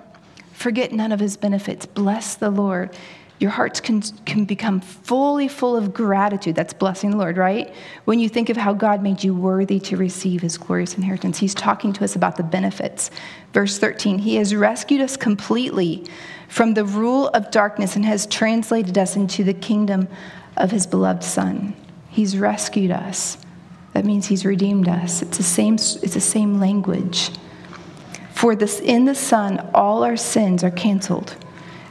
Forget 0.53 0.91
none 0.91 1.11
of 1.11 1.19
his 1.19 1.35
benefits. 1.35 1.87
Bless 1.87 2.35
the 2.35 2.51
Lord. 2.51 2.95
Your 3.39 3.49
hearts 3.49 3.79
can, 3.79 4.03
can 4.27 4.45
become 4.45 4.81
fully 4.81 5.47
full 5.47 5.75
of 5.75 5.95
gratitude. 5.95 6.53
That's 6.53 6.73
blessing 6.73 7.09
the 7.09 7.17
Lord, 7.17 7.37
right? 7.37 7.73
When 8.05 8.19
you 8.19 8.29
think 8.29 8.49
of 8.49 8.57
how 8.57 8.73
God 8.73 9.01
made 9.01 9.23
you 9.23 9.33
worthy 9.33 9.79
to 9.79 9.97
receive 9.97 10.43
his 10.43 10.59
glorious 10.59 10.93
inheritance, 10.93 11.39
he's 11.39 11.55
talking 11.55 11.91
to 11.93 12.03
us 12.03 12.15
about 12.15 12.37
the 12.37 12.43
benefits. 12.43 13.09
Verse 13.51 13.79
13, 13.79 14.19
he 14.19 14.35
has 14.35 14.53
rescued 14.53 15.01
us 15.01 15.17
completely 15.17 16.05
from 16.49 16.73
the 16.73 16.83
rule 16.83 17.29
of 17.29 17.51
darkness 17.51 17.95
and 17.95 18.03
has 18.03 18.25
translated 18.25 18.97
us 18.97 19.15
into 19.15 19.43
the 19.43 19.53
kingdom 19.53 20.09
of 20.57 20.71
his 20.71 20.85
beloved 20.85 21.23
Son. 21.23 21.73
He's 22.09 22.37
rescued 22.37 22.91
us. 22.91 23.37
That 23.93 24.03
means 24.03 24.27
he's 24.27 24.45
redeemed 24.45 24.89
us. 24.89 25.21
It's 25.21 25.37
the 25.37 25.43
same, 25.43 25.75
it's 25.75 26.13
the 26.13 26.19
same 26.19 26.59
language. 26.59 27.29
For 28.33 28.55
this, 28.55 28.79
in 28.79 29.05
the 29.05 29.15
Son, 29.15 29.69
all 29.73 30.03
our 30.03 30.17
sins 30.17 30.63
are 30.63 30.71
canceled, 30.71 31.35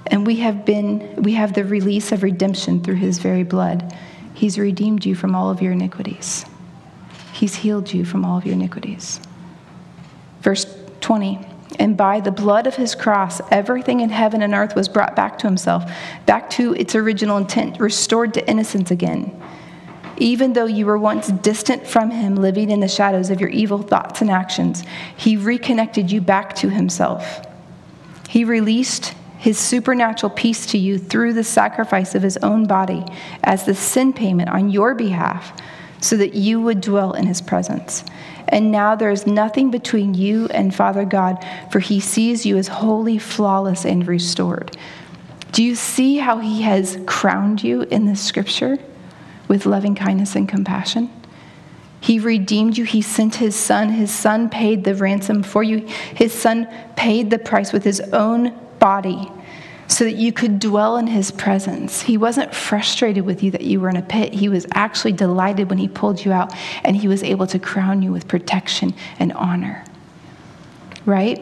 and 0.07 0.27
we 0.27 0.37
have, 0.37 0.65
been, 0.65 1.23
we 1.23 1.35
have 1.35 1.55
the 1.55 1.65
release 1.65 2.11
of 2.11 2.23
redemption 2.23 2.83
through 2.83 2.97
his 2.97 3.19
very 3.19 3.45
blood. 3.45 3.97
He's 4.35 4.59
redeemed 4.59 5.05
you 5.05 5.15
from 5.15 5.35
all 5.35 5.51
of 5.51 5.63
your 5.63 5.73
iniquities, 5.73 6.45
he's 7.33 7.55
healed 7.55 7.93
you 7.93 8.05
from 8.05 8.25
all 8.25 8.39
of 8.39 8.45
your 8.45 8.55
iniquities. 8.55 9.21
Verse 10.41 10.67
20. 11.01 11.48
And 11.79 11.97
by 11.97 12.21
the 12.21 12.31
blood 12.31 12.67
of 12.67 12.77
his 12.77 12.95
cross, 12.95 13.41
everything 13.51 14.01
in 14.01 14.11
heaven 14.11 14.43
and 14.43 14.55
earth 14.55 14.75
was 14.75 14.89
brought 14.89 15.15
back 15.15 15.39
to 15.39 15.47
himself, 15.47 15.91
back 16.27 16.49
to 16.51 16.75
its 16.75 16.95
original 16.95 17.37
intent, 17.37 17.79
restored 17.79 18.35
to 18.35 18.49
innocence 18.49 18.91
again 18.91 19.39
even 20.21 20.53
though 20.53 20.67
you 20.67 20.87
were 20.87 20.99
once 20.99 21.29
distant 21.29 21.87
from 21.87 22.11
him, 22.11 22.37
living 22.37 22.71
in 22.71 22.81
the 22.81 22.89
shadows 22.89 23.31
of 23.31 23.41
your 23.41 23.51
evil 23.51 23.83
thoughts 23.83 24.21
and 24.21 24.31
actions, 24.31 24.85
he 25.17 25.37
reconnected 25.37 26.11
you 26.11 26.21
back 26.21 26.55
to 26.57 26.69
himself. 26.69 27.47
He 28.29 28.45
released 28.45 29.15
his 29.39 29.59
supernatural 29.59 30.31
peace 30.31 30.67
to 30.67 30.79
you 30.79 30.99
through 30.99 31.33
the 31.33 31.45
sacrifice 31.45 32.15
of 32.15 32.23
his 32.23 32.37
own 32.39 32.67
body 32.67 33.05
as 33.45 33.65
the 33.65 33.75
sin 33.75 34.13
payment 34.13 34.49
on 34.49 34.71
your 34.71 34.95
behalf, 34.95 35.59
so 36.01 36.17
that 36.17 36.35
you 36.35 36.61
would 36.61 36.81
dwell 36.81 37.13
in 37.13 37.27
his 37.27 37.41
presence. 37.41 38.05
And 38.49 38.73
now 38.73 38.95
there 38.95 39.11
is 39.11 39.27
nothing 39.27 39.71
between 39.71 40.15
you 40.15 40.47
and 40.47 40.75
Father 40.75 41.05
God, 41.05 41.45
for 41.71 41.81
he 41.81 42.01
sees 42.01 42.47
you 42.47 42.57
as 42.57 42.69
holy, 42.69 43.19
flawless, 43.19 43.85
and 43.85 44.07
restored. 44.07 44.77
Do 45.53 45.63
you 45.63 45.75
see 45.75 46.17
how 46.17 46.39
he 46.39 46.63
has 46.63 46.99
crowned 47.07 47.63
you 47.63 47.83
in 47.83 48.07
this 48.07 48.21
scripture? 48.21 48.79
with 49.49 49.67
loving 49.67 49.95
kindness 49.95 50.37
and 50.37 50.49
compassion. 50.49 51.11
He 52.01 52.21
redeemed 52.21 52.79
you. 52.79 52.85
He 52.85 53.03
sent 53.03 53.37
his 53.37 53.57
son. 53.57 53.89
His 53.89 54.13
son 54.13 54.49
paid 54.49 54.85
the 54.85 54.95
ransom 54.95 55.43
for 55.43 55.65
you. 55.65 55.79
His 56.15 56.33
son 56.33 56.69
paid 56.95 57.31
the 57.31 57.39
price 57.39 57.73
with 57.73 57.83
his 57.83 58.01
own 58.13 58.57
body 58.79 59.29
so 59.89 60.05
that 60.05 60.17
you 60.17 60.33
could 60.33 60.61
dwell 60.61 60.99
in 60.99 61.07
his 61.07 61.31
presence. 61.31 62.03
He 62.03 62.17
wasn't 62.17 62.55
frustrated 62.55 63.25
with 63.25 63.43
you 63.43 63.51
that 63.53 63.63
you 63.63 63.81
were 63.81 63.89
in 63.89 63.97
a 63.97 64.03
pit. 64.03 64.35
He 64.35 64.49
was 64.49 64.67
actually 64.75 65.13
delighted 65.13 65.71
when 65.71 65.79
he 65.79 65.89
pulled 65.89 66.25
you 66.25 66.31
out 66.31 66.55
and 66.85 66.95
he 66.95 67.09
was 67.09 67.23
able 67.23 67.47
to 67.49 67.59
crown 67.59 68.03
you 68.03 68.13
with 68.13 68.29
protection 68.29 68.95
and 69.19 69.33
honor. 69.33 69.85
Right? 71.07 71.41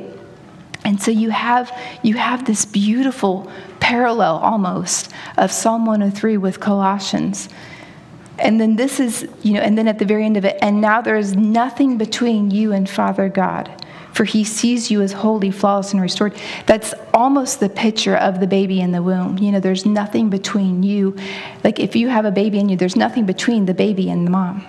And 0.85 1.03
so 1.03 1.11
you 1.11 1.31
have 1.31 1.77
you 2.05 2.15
have 2.15 2.45
this 2.45 2.65
beautiful 2.65 3.51
parallel 3.81 4.37
almost 4.37 5.11
of 5.37 5.51
Psalm 5.51 5.85
103 5.85 6.37
with 6.37 6.61
Colossians. 6.61 7.49
And 8.39 8.61
then 8.61 8.77
this 8.77 9.01
is, 9.01 9.27
you 9.43 9.55
know, 9.55 9.61
and 9.61 9.77
then 9.77 9.89
at 9.89 9.99
the 9.99 10.05
very 10.05 10.25
end 10.25 10.37
of 10.37 10.45
it, 10.45 10.59
and 10.63 10.81
now 10.81 11.01
there 11.01 11.17
is 11.17 11.35
nothing 11.35 11.99
between 11.99 12.51
you 12.51 12.73
and 12.73 12.89
Father 12.89 13.29
God, 13.29 13.85
for 14.17 14.25
he 14.25 14.45
sees 14.45 14.91
you 14.91 15.03
as 15.03 15.13
holy, 15.13 15.51
flawless, 15.51 15.93
and 15.93 16.01
restored. 16.01 16.35
That's 16.65 16.95
almost 17.13 17.61
the 17.61 17.69
picture 17.69 18.17
of 18.17 18.41
the 18.41 18.47
baby 18.47 18.81
in 18.81 18.91
the 18.91 19.03
womb. 19.03 19.37
You 19.37 19.53
know, 19.53 19.61
there's 19.61 19.85
nothing 19.85 20.31
between 20.31 20.83
you. 20.83 21.15
Like 21.63 21.79
if 21.79 21.95
you 21.95 22.09
have 22.09 22.25
a 22.25 22.31
baby 22.31 22.59
in 22.59 22.71
you, 22.71 22.79
there's 22.79 22.97
nothing 22.97 23.27
between 23.27 23.67
the 23.67 23.75
baby 23.75 24.09
and 24.09 24.27
the 24.27 24.31
mom. 24.31 24.67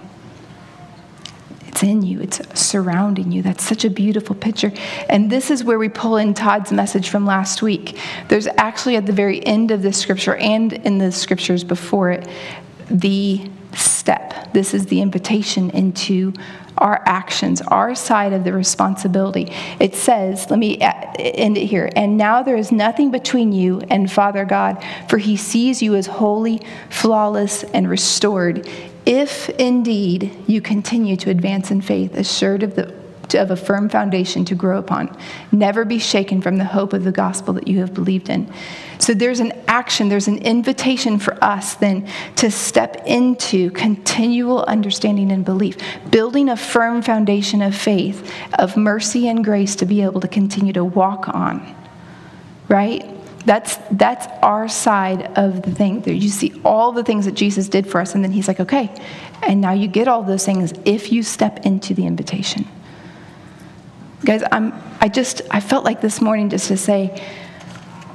It's 1.66 1.82
in 1.82 2.02
you, 2.02 2.20
it's 2.20 2.42
surrounding 2.60 3.32
you. 3.32 3.42
That's 3.42 3.64
such 3.64 3.86
a 3.86 3.90
beautiful 3.90 4.36
picture. 4.36 4.74
And 5.08 5.32
this 5.32 5.50
is 5.50 5.64
where 5.64 5.80
we 5.80 5.88
pull 5.88 6.18
in 6.18 6.34
Todd's 6.34 6.74
message 6.74 7.08
from 7.08 7.26
last 7.26 7.62
week. 7.62 7.98
There's 8.28 8.48
actually 8.58 8.98
at 8.98 9.06
the 9.06 9.14
very 9.14 9.46
end 9.46 9.72
of 9.72 9.82
this 9.82 9.98
scripture 9.98 10.36
and 10.36 10.74
in 10.74 10.98
the 10.98 11.14
scriptures 11.14 11.64
before 11.64 12.12
it, 12.12 12.28
the 12.90 13.50
step. 13.78 14.54
This 14.54 14.74
is 14.74 14.88
the 14.88 15.02
invitation 15.02 15.70
into 15.72 16.34
our 16.78 17.02
actions, 17.06 17.62
our 17.62 17.96
side 17.96 18.34
of 18.34 18.44
the 18.44 18.54
responsibility. 18.54 19.52
It 19.80 19.96
says, 19.96 20.50
let 20.50 20.60
me 20.60 20.80
uh, 20.82 20.94
end 21.18 21.58
it 21.58 21.66
here. 21.66 21.90
And 21.96 22.18
now 22.18 22.44
there 22.44 22.56
is 22.56 22.72
nothing 22.72 23.12
between 23.12 23.52
you 23.52 23.82
and 23.90 24.12
Father 24.12 24.46
God, 24.46 24.84
for 25.10 25.18
he 25.18 25.36
sees 25.36 25.82
you 25.82 25.96
as 25.96 26.08
holy, 26.08 26.62
flawless, 26.90 27.64
and 27.64 27.90
restored. 27.90 28.70
If 29.06 29.50
indeed 29.52 30.36
you 30.48 30.62
continue 30.62 31.16
to 31.18 31.30
advance 31.30 31.72
in 31.72 31.82
faith, 31.82 32.16
assured 32.16 32.64
of 32.64 32.76
the 32.76 32.97
of 33.36 33.52
a 33.52 33.56
firm 33.56 33.90
foundation 33.90 34.46
to 34.46 34.56
grow 34.56 34.78
upon. 34.78 35.16
Never 35.52 35.86
be 35.86 36.00
shaken 36.00 36.42
from 36.42 36.58
the 36.58 36.66
hope 36.66 36.94
of 36.94 37.04
the 37.04 37.12
gospel 37.12 37.54
that 37.56 37.68
you 37.68 37.80
have 37.80 37.94
believed 37.94 38.30
in. 38.30 38.52
So 39.00 39.14
there's 39.14 39.40
an 39.40 39.54
action, 39.68 40.10
there's 40.10 40.28
an 40.28 40.40
invitation 40.40 41.20
for 41.20 41.42
us 41.44 41.76
then 41.76 42.08
to 42.38 42.50
step 42.50 43.04
into 43.06 43.72
continual 43.72 44.64
understanding 44.64 45.32
and 45.32 45.46
belief, 45.46 45.78
building 46.10 46.50
a 46.50 46.58
firm 46.58 47.02
foundation 47.02 47.62
of 47.62 47.76
faith, 47.76 48.32
of 48.58 48.76
mercy 48.76 49.28
and 49.28 49.44
grace 49.44 49.76
to 49.78 49.86
be 49.86 50.02
able 50.02 50.22
to 50.22 50.28
continue 50.28 50.74
to 50.74 50.84
walk 50.84 51.30
on. 51.30 51.76
Right? 52.68 53.14
That's, 53.46 53.78
that's 53.92 54.28
our 54.44 54.68
side 54.68 55.38
of 55.38 55.62
the 55.62 55.72
thing. 55.72 56.04
You 56.06 56.28
see 56.28 56.60
all 56.66 56.92
the 56.92 57.04
things 57.04 57.24
that 57.26 57.34
Jesus 57.34 57.70
did 57.70 57.88
for 57.88 58.02
us, 58.02 58.14
and 58.14 58.22
then 58.22 58.34
he's 58.34 58.48
like, 58.48 58.60
okay, 58.60 58.94
and 59.42 59.62
now 59.62 59.72
you 59.72 59.88
get 59.88 60.10
all 60.10 60.22
those 60.22 60.46
things 60.46 60.74
if 60.84 61.14
you 61.14 61.24
step 61.24 61.66
into 61.66 61.94
the 61.94 62.06
invitation. 62.06 62.68
Guys, 64.26 64.42
I'm, 64.52 64.74
I 65.00 65.10
just, 65.10 65.44
I 65.52 65.60
felt 65.60 65.86
like 65.86 66.02
this 66.02 66.22
morning 66.22 66.50
just 66.50 66.70
to 66.70 66.78
say, 66.78 67.24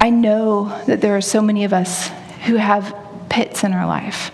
I 0.00 0.10
know 0.10 0.82
that 0.86 1.00
there 1.00 1.16
are 1.16 1.20
so 1.20 1.40
many 1.40 1.62
of 1.62 1.72
us 1.72 2.08
who 2.44 2.56
have 2.56 2.94
pits 3.28 3.62
in 3.62 3.72
our 3.72 3.86
life. 3.86 4.32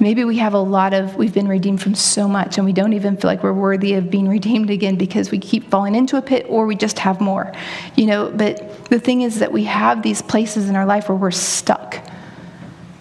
Maybe 0.00 0.24
we 0.24 0.38
have 0.38 0.54
a 0.54 0.60
lot 0.60 0.94
of, 0.94 1.16
we've 1.16 1.34
been 1.34 1.46
redeemed 1.46 1.82
from 1.82 1.94
so 1.94 2.26
much, 2.26 2.56
and 2.56 2.64
we 2.64 2.72
don't 2.72 2.94
even 2.94 3.18
feel 3.18 3.28
like 3.28 3.42
we're 3.42 3.52
worthy 3.52 3.94
of 3.94 4.10
being 4.10 4.28
redeemed 4.30 4.70
again 4.70 4.96
because 4.96 5.30
we 5.30 5.38
keep 5.38 5.68
falling 5.70 5.94
into 5.94 6.16
a 6.16 6.22
pit 6.22 6.46
or 6.48 6.64
we 6.64 6.74
just 6.74 7.00
have 7.00 7.20
more. 7.20 7.52
You 7.94 8.06
know, 8.06 8.30
but 8.30 8.86
the 8.86 8.98
thing 8.98 9.20
is 9.20 9.40
that 9.40 9.52
we 9.52 9.64
have 9.64 10.02
these 10.02 10.22
places 10.22 10.70
in 10.70 10.76
our 10.76 10.86
life 10.86 11.10
where 11.10 11.18
we're 11.18 11.30
stuck. 11.32 12.02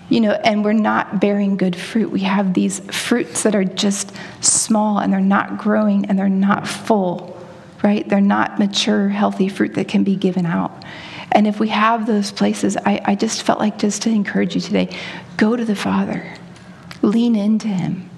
You 0.10 0.22
know, 0.22 0.32
and 0.32 0.64
we're 0.64 0.74
not 0.74 1.22
bearing 1.22 1.56
good 1.56 1.76
fruit. 1.76 2.12
We 2.12 2.22
have 2.22 2.54
these 2.54 2.80
fruits 2.92 3.44
that 3.44 3.56
are 3.56 3.66
just 3.66 4.12
small 4.42 5.00
and 5.00 5.12
they're 5.12 5.22
not 5.22 5.58
growing 5.58 6.06
and 6.06 6.20
they're 6.20 6.30
not 6.30 6.68
full 6.68 7.37
right? 7.84 8.08
They're 8.08 8.22
not 8.22 8.60
mature, 8.60 9.10
healthy 9.10 9.50
fruit 9.50 9.76
that 9.76 9.88
can 9.88 10.04
be 10.04 10.16
given 10.16 10.46
out. 10.46 10.84
And 11.32 11.46
if 11.46 11.60
we 11.60 11.68
have 11.70 12.06
those 12.08 12.32
places, 12.32 12.78
I, 12.78 13.02
I 13.06 13.16
just 13.16 13.44
felt 13.44 13.60
like 13.60 13.78
just 13.78 14.02
to 14.04 14.10
encourage 14.10 14.56
you 14.56 14.62
today 14.62 14.96
go 15.36 15.56
to 15.56 15.66
the 15.66 15.76
Father, 15.76 16.34
lean 17.02 17.36
into 17.36 17.68
Him. 17.68 18.10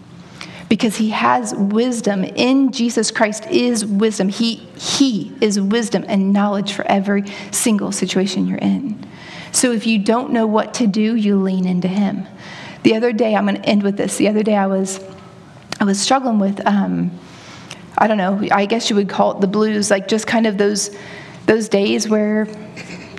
because 0.69 0.97
he 0.97 1.09
has 1.09 1.53
wisdom 1.55 2.23
in 2.23 2.71
Jesus 2.71 3.09
Christ 3.11 3.47
is 3.47 3.83
wisdom. 3.85 4.29
He 4.29 4.55
he 4.77 5.35
is 5.41 5.59
wisdom 5.59 6.05
and 6.07 6.31
knowledge 6.31 6.73
for 6.73 6.85
every 6.87 7.23
single 7.51 7.91
situation 7.91 8.47
you're 8.47 8.59
in. 8.59 9.03
So 9.51 9.71
if 9.71 9.87
you 9.87 9.97
don't 9.97 10.31
know 10.31 10.45
what 10.45 10.75
to 10.75 10.85
do, 10.87 11.15
you 11.15 11.37
lean 11.41 11.65
into 11.67 11.87
him. 11.87 12.27
The 12.83 12.95
other 12.95 13.11
day, 13.11 13.35
I'm 13.35 13.45
going 13.47 13.59
to 13.61 13.67
end 13.67 13.83
with 13.83 13.97
this. 13.97 14.17
The 14.17 14.29
other 14.29 14.43
day, 14.43 14.55
I 14.55 14.67
was 14.67 15.03
I 15.79 15.85
was 15.85 15.99
struggling 15.99 16.39
with 16.39 16.65
um, 16.67 17.11
I 17.99 18.07
don't 18.07 18.17
know. 18.17 18.41
I 18.51 18.65
guess 18.65 18.89
you 18.89 18.95
would 18.95 19.09
call 19.09 19.33
it 19.33 19.41
the 19.41 19.47
blues, 19.47 19.91
like 19.91 20.07
just 20.07 20.25
kind 20.25 20.47
of 20.47 20.57
those 20.57 20.95
those 21.45 21.67
days 21.67 22.07
where 22.07 22.47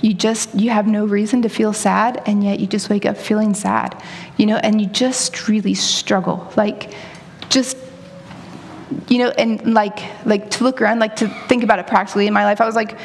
you 0.02 0.14
just 0.14 0.54
you 0.54 0.70
have 0.70 0.86
no 0.86 1.04
reason 1.04 1.42
to 1.42 1.48
feel 1.48 1.72
sad 1.72 2.22
and 2.26 2.42
yet 2.42 2.60
you 2.60 2.66
just 2.66 2.88
wake 2.88 3.04
up 3.04 3.16
feeling 3.16 3.54
sad 3.54 4.00
you 4.36 4.46
know 4.46 4.56
and 4.56 4.80
you 4.80 4.86
just 4.86 5.48
really 5.48 5.74
struggle 5.74 6.50
like 6.56 6.94
just 7.48 7.76
you 9.08 9.18
know 9.18 9.30
and 9.30 9.74
like 9.74 10.00
like 10.24 10.48
to 10.50 10.64
look 10.64 10.80
around 10.80 11.00
like 11.00 11.16
to 11.16 11.28
think 11.48 11.62
about 11.62 11.78
it 11.78 11.86
practically 11.86 12.26
in 12.26 12.32
my 12.32 12.44
life 12.44 12.60
i 12.60 12.66
was 12.66 12.74
like 12.74 12.96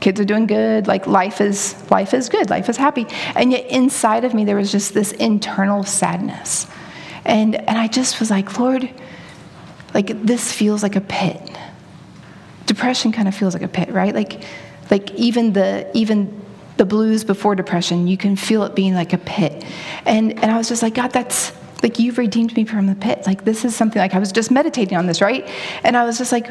kids 0.00 0.20
are 0.20 0.24
doing 0.24 0.46
good 0.46 0.86
like 0.86 1.06
life 1.06 1.40
is 1.40 1.74
life 1.90 2.12
is 2.12 2.28
good 2.28 2.50
life 2.50 2.68
is 2.68 2.76
happy 2.76 3.06
and 3.36 3.52
yet 3.52 3.64
inside 3.70 4.24
of 4.24 4.34
me 4.34 4.44
there 4.44 4.56
was 4.56 4.72
just 4.72 4.94
this 4.94 5.12
internal 5.12 5.84
sadness 5.84 6.66
and 7.24 7.54
and 7.54 7.78
i 7.78 7.86
just 7.86 8.18
was 8.20 8.30
like 8.30 8.58
lord 8.58 8.90
like 9.94 10.22
this 10.24 10.52
feels 10.52 10.82
like 10.82 10.96
a 10.96 11.00
pit 11.00 11.40
depression 12.66 13.12
kind 13.12 13.28
of 13.28 13.34
feels 13.34 13.54
like 13.54 13.62
a 13.62 13.68
pit 13.68 13.88
right 13.90 14.14
like 14.14 14.42
like 14.90 15.12
even 15.14 15.52
the 15.52 15.90
even 15.94 16.44
the 16.76 16.84
blues 16.84 17.24
before 17.24 17.54
depression, 17.54 18.06
you 18.06 18.16
can 18.16 18.36
feel 18.36 18.64
it 18.64 18.74
being 18.74 18.94
like 18.94 19.12
a 19.12 19.18
pit. 19.18 19.64
And 20.04 20.32
and 20.32 20.50
I 20.50 20.56
was 20.56 20.68
just 20.68 20.82
like, 20.82 20.94
God, 20.94 21.12
that's 21.12 21.52
like 21.82 21.98
you've 21.98 22.18
redeemed 22.18 22.56
me 22.56 22.64
from 22.64 22.86
the 22.86 22.94
pit. 22.94 23.22
Like 23.26 23.44
this 23.44 23.64
is 23.64 23.76
something 23.76 24.00
like 24.00 24.14
I 24.14 24.18
was 24.18 24.32
just 24.32 24.50
meditating 24.50 24.96
on 24.96 25.06
this, 25.06 25.20
right? 25.20 25.48
And 25.82 25.96
I 25.96 26.04
was 26.04 26.18
just 26.18 26.32
like, 26.32 26.50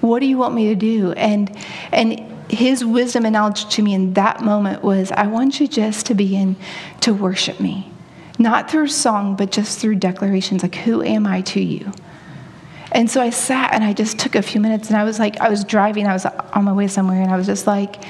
what 0.00 0.20
do 0.20 0.26
you 0.26 0.38
want 0.38 0.54
me 0.54 0.68
to 0.68 0.74
do? 0.74 1.12
And 1.12 1.54
and 1.92 2.20
his 2.50 2.84
wisdom 2.84 3.24
and 3.24 3.32
knowledge 3.32 3.68
to 3.76 3.82
me 3.82 3.94
in 3.94 4.14
that 4.14 4.42
moment 4.42 4.82
was, 4.82 5.10
I 5.10 5.26
want 5.26 5.58
you 5.58 5.66
just 5.66 6.06
to 6.06 6.14
begin 6.14 6.56
to 7.00 7.14
worship 7.14 7.60
me. 7.60 7.90
Not 8.38 8.70
through 8.70 8.88
song, 8.88 9.36
but 9.36 9.50
just 9.50 9.78
through 9.78 9.96
declarations 9.96 10.62
like, 10.62 10.74
Who 10.76 11.02
am 11.02 11.26
I 11.26 11.42
to 11.42 11.60
you? 11.60 11.92
And 12.92 13.10
so 13.10 13.22
I 13.22 13.30
sat 13.30 13.72
and 13.72 13.82
I 13.82 13.94
just 13.94 14.18
took 14.18 14.34
a 14.34 14.42
few 14.42 14.60
minutes 14.60 14.88
and 14.88 14.96
I 14.96 15.04
was 15.04 15.18
like, 15.18 15.40
I 15.40 15.48
was 15.48 15.64
driving, 15.64 16.06
I 16.06 16.12
was 16.12 16.26
on 16.26 16.64
my 16.64 16.72
way 16.72 16.88
somewhere, 16.88 17.22
and 17.22 17.30
I 17.30 17.36
was 17.36 17.46
just 17.46 17.66
like, 17.66 18.04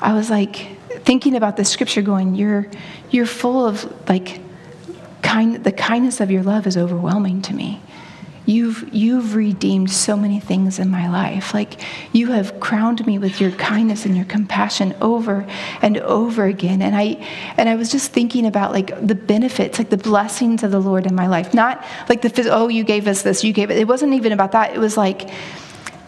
I 0.00 0.14
was 0.14 0.30
like 0.30 0.68
thinking 1.04 1.34
about 1.34 1.56
the 1.56 1.64
scripture 1.64 2.00
going, 2.00 2.36
You're 2.36 2.66
you're 3.10 3.26
full 3.26 3.66
of 3.66 4.08
like 4.08 4.40
kind 5.22 5.62
the 5.62 5.72
kindness 5.72 6.20
of 6.20 6.30
your 6.30 6.42
love 6.42 6.66
is 6.66 6.76
overwhelming 6.76 7.42
to 7.42 7.54
me. 7.54 7.82
You've, 8.50 8.92
you've 8.92 9.36
redeemed 9.36 9.92
so 9.92 10.16
many 10.16 10.40
things 10.40 10.80
in 10.80 10.90
my 10.90 11.08
life. 11.08 11.54
Like, 11.54 11.80
you 12.12 12.32
have 12.32 12.58
crowned 12.58 13.06
me 13.06 13.16
with 13.16 13.40
your 13.40 13.52
kindness 13.52 14.04
and 14.06 14.16
your 14.16 14.24
compassion 14.24 14.92
over 15.00 15.46
and 15.80 15.98
over 15.98 16.46
again. 16.46 16.82
And 16.82 16.96
I, 16.96 17.24
and 17.56 17.68
I 17.68 17.76
was 17.76 17.92
just 17.92 18.10
thinking 18.10 18.46
about 18.46 18.72
like 18.72 19.06
the 19.06 19.14
benefits, 19.14 19.78
like 19.78 19.90
the 19.90 19.96
blessings 19.96 20.64
of 20.64 20.72
the 20.72 20.80
Lord 20.80 21.06
in 21.06 21.14
my 21.14 21.28
life. 21.28 21.54
Not 21.54 21.84
like 22.08 22.22
the, 22.22 22.48
oh, 22.50 22.66
you 22.66 22.82
gave 22.82 23.06
us 23.06 23.22
this, 23.22 23.44
you 23.44 23.52
gave 23.52 23.70
it. 23.70 23.78
It 23.78 23.86
wasn't 23.86 24.14
even 24.14 24.32
about 24.32 24.50
that. 24.50 24.74
It 24.74 24.80
was 24.80 24.96
like, 24.96 25.30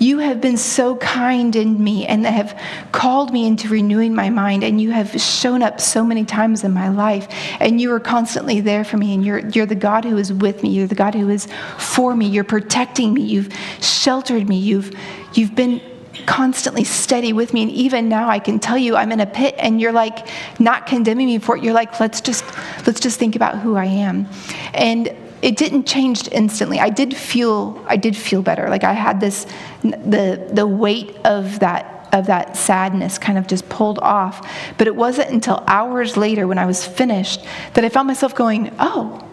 you 0.02 0.18
have 0.18 0.40
been 0.40 0.56
so 0.56 0.96
kind 0.96 1.54
in 1.54 1.82
me 1.82 2.06
and 2.06 2.26
have 2.26 2.60
called 2.90 3.32
me 3.32 3.46
into 3.46 3.68
renewing 3.68 4.14
my 4.14 4.30
mind, 4.30 4.64
and 4.64 4.80
you 4.80 4.90
have 4.90 5.20
shown 5.20 5.62
up 5.62 5.80
so 5.80 6.04
many 6.04 6.24
times 6.24 6.64
in 6.64 6.72
my 6.72 6.88
life, 6.88 7.28
and 7.60 7.80
you 7.80 7.92
are 7.92 8.00
constantly 8.00 8.60
there 8.60 8.84
for 8.84 8.96
me, 8.96 9.14
and 9.14 9.24
you're, 9.24 9.38
you're 9.50 9.66
the 9.66 9.74
God 9.74 10.04
who 10.04 10.16
is 10.16 10.32
with 10.32 10.62
me, 10.62 10.70
you're 10.70 10.86
the 10.86 10.94
God 10.94 11.14
who 11.14 11.28
is 11.28 11.46
for 11.78 12.16
me, 12.16 12.26
you're 12.26 12.44
protecting 12.44 13.14
me, 13.14 13.22
you've 13.22 13.52
sheltered 13.80 14.48
me, 14.48 14.58
you've, 14.58 14.92
you've 15.34 15.54
been 15.54 15.80
constantly 16.26 16.84
steady 16.84 17.32
with 17.32 17.52
me 17.52 17.62
and 17.62 17.70
even 17.70 18.08
now 18.08 18.28
i 18.28 18.38
can 18.38 18.60
tell 18.60 18.76
you 18.76 18.94
i'm 18.94 19.10
in 19.10 19.18
a 19.18 19.26
pit 19.26 19.54
and 19.58 19.80
you're 19.80 19.92
like 19.92 20.28
not 20.60 20.86
condemning 20.86 21.26
me 21.26 21.38
for 21.38 21.56
it. 21.56 21.64
You're 21.64 21.72
like 21.72 21.98
let's 22.00 22.20
just 22.20 22.44
let's 22.86 23.00
just 23.00 23.18
think 23.18 23.34
about 23.34 23.58
who 23.58 23.76
i 23.76 23.86
am. 23.86 24.28
And 24.74 25.16
it 25.42 25.56
didn't 25.56 25.86
change 25.86 26.28
instantly. 26.30 26.78
I 26.78 26.88
did 26.88 27.14
feel 27.16 27.84
I 27.86 27.96
did 27.96 28.16
feel 28.16 28.42
better. 28.42 28.68
Like 28.70 28.84
I 28.84 28.92
had 28.92 29.20
this 29.20 29.46
the 29.82 30.48
the 30.52 30.66
weight 30.66 31.16
of 31.24 31.58
that 31.60 32.08
of 32.12 32.26
that 32.26 32.56
sadness 32.56 33.18
kind 33.18 33.36
of 33.36 33.46
just 33.46 33.68
pulled 33.68 33.98
off. 33.98 34.48
But 34.78 34.86
it 34.86 34.94
wasn't 34.94 35.30
until 35.30 35.64
hours 35.66 36.16
later 36.16 36.46
when 36.46 36.58
I 36.58 36.66
was 36.66 36.86
finished 36.86 37.44
that 37.74 37.84
I 37.84 37.88
found 37.88 38.06
myself 38.06 38.34
going, 38.34 38.74
"Oh, 38.78 39.26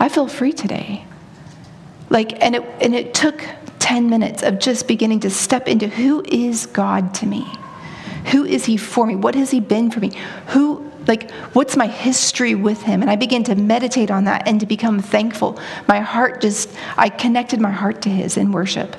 I 0.00 0.08
feel 0.08 0.26
free 0.26 0.52
today." 0.52 1.04
Like 2.10 2.42
and 2.42 2.56
it 2.56 2.64
and 2.80 2.94
it 2.94 3.14
took 3.14 3.44
10 3.78 4.10
minutes 4.10 4.42
of 4.42 4.58
just 4.58 4.88
beginning 4.88 5.20
to 5.20 5.30
step 5.30 5.68
into 5.68 5.86
who 5.86 6.24
is 6.26 6.66
God 6.66 7.14
to 7.14 7.26
me? 7.26 7.46
Who 8.32 8.44
is 8.44 8.64
he 8.64 8.76
for 8.76 9.06
me? 9.06 9.14
What 9.14 9.36
has 9.36 9.52
he 9.52 9.60
been 9.60 9.92
for 9.92 10.00
me? 10.00 10.10
Who 10.48 10.90
like, 11.08 11.30
what's 11.52 11.76
my 11.76 11.86
history 11.86 12.54
with 12.54 12.82
him? 12.82 13.02
And 13.02 13.10
I 13.10 13.16
began 13.16 13.44
to 13.44 13.54
meditate 13.54 14.10
on 14.10 14.24
that 14.24 14.46
and 14.48 14.60
to 14.60 14.66
become 14.66 15.00
thankful. 15.00 15.58
My 15.86 16.00
heart 16.00 16.40
just, 16.40 16.70
I 16.96 17.08
connected 17.08 17.60
my 17.60 17.70
heart 17.70 18.02
to 18.02 18.08
his 18.08 18.36
in 18.36 18.52
worship. 18.52 18.96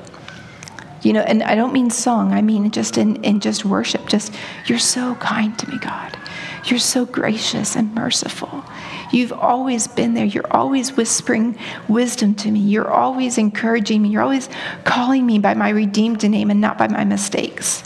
You 1.02 1.12
know, 1.12 1.20
and 1.20 1.42
I 1.42 1.54
don't 1.54 1.72
mean 1.72 1.90
song, 1.90 2.32
I 2.32 2.42
mean 2.42 2.70
just 2.70 2.98
in, 2.98 3.22
in 3.24 3.40
just 3.40 3.64
worship. 3.64 4.08
Just, 4.08 4.34
you're 4.66 4.78
so 4.78 5.14
kind 5.16 5.56
to 5.58 5.70
me, 5.70 5.78
God. 5.78 6.16
You're 6.64 6.80
so 6.80 7.06
gracious 7.06 7.76
and 7.76 7.94
merciful. 7.94 8.64
You've 9.10 9.32
always 9.32 9.86
been 9.86 10.14
there. 10.14 10.24
You're 10.24 10.50
always 10.50 10.96
whispering 10.96 11.58
wisdom 11.88 12.34
to 12.36 12.50
me. 12.50 12.60
You're 12.60 12.90
always 12.90 13.38
encouraging 13.38 14.02
me. 14.02 14.10
You're 14.10 14.22
always 14.22 14.48
calling 14.84 15.24
me 15.24 15.38
by 15.38 15.54
my 15.54 15.70
redeemed 15.70 16.28
name 16.28 16.50
and 16.50 16.60
not 16.60 16.76
by 16.76 16.88
my 16.88 17.04
mistakes. 17.04 17.82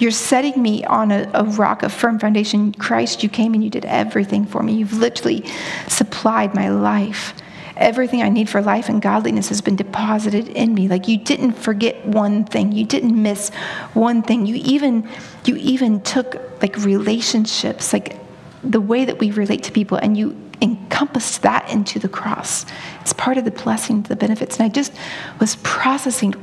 You're 0.00 0.10
setting 0.10 0.60
me 0.60 0.82
on 0.84 1.10
a, 1.10 1.30
a 1.34 1.44
rock, 1.44 1.82
a 1.82 1.90
firm 1.90 2.18
foundation. 2.18 2.72
Christ, 2.72 3.22
you 3.22 3.28
came 3.28 3.52
and 3.52 3.62
you 3.62 3.68
did 3.68 3.84
everything 3.84 4.46
for 4.46 4.62
me. 4.62 4.72
You've 4.72 4.94
literally 4.94 5.44
supplied 5.88 6.54
my 6.54 6.70
life. 6.70 7.34
Everything 7.76 8.22
I 8.22 8.30
need 8.30 8.48
for 8.48 8.62
life 8.62 8.88
and 8.88 9.00
godliness 9.00 9.48
has 9.50 9.60
been 9.60 9.76
deposited 9.76 10.48
in 10.48 10.74
me. 10.74 10.88
Like 10.88 11.06
you 11.06 11.18
didn't 11.18 11.52
forget 11.52 12.04
one 12.06 12.44
thing. 12.44 12.72
You 12.72 12.84
didn't 12.86 13.20
miss 13.22 13.50
one 13.92 14.22
thing. 14.22 14.46
You 14.46 14.56
even 14.56 15.08
you 15.44 15.56
even 15.56 16.00
took 16.00 16.36
like 16.62 16.76
relationships, 16.78 17.92
like 17.92 18.18
the 18.62 18.80
way 18.80 19.04
that 19.04 19.18
we 19.18 19.30
relate 19.30 19.62
to 19.64 19.72
people, 19.72 19.98
and 19.98 20.16
you 20.16 20.36
encompassed 20.62 21.42
that 21.42 21.70
into 21.70 21.98
the 21.98 22.08
cross. 22.08 22.66
It's 23.00 23.12
part 23.12 23.38
of 23.38 23.44
the 23.44 23.50
blessing, 23.50 24.02
the 24.02 24.16
benefits. 24.16 24.58
And 24.58 24.66
I 24.66 24.68
just 24.68 24.92
was 25.38 25.56
processing 25.56 26.34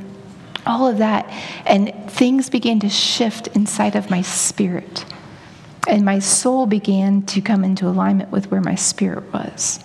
all 0.68 0.86
of 0.86 0.98
that. 0.98 1.28
And 1.66 1.92
things 2.10 2.48
began 2.48 2.78
to 2.80 2.88
shift 2.88 3.48
inside 3.48 3.96
of 3.96 4.10
my 4.10 4.22
spirit. 4.22 5.04
And 5.88 6.04
my 6.04 6.18
soul 6.18 6.66
began 6.66 7.22
to 7.22 7.40
come 7.40 7.64
into 7.64 7.88
alignment 7.88 8.30
with 8.30 8.50
where 8.50 8.60
my 8.60 8.74
spirit 8.74 9.32
was. 9.32 9.82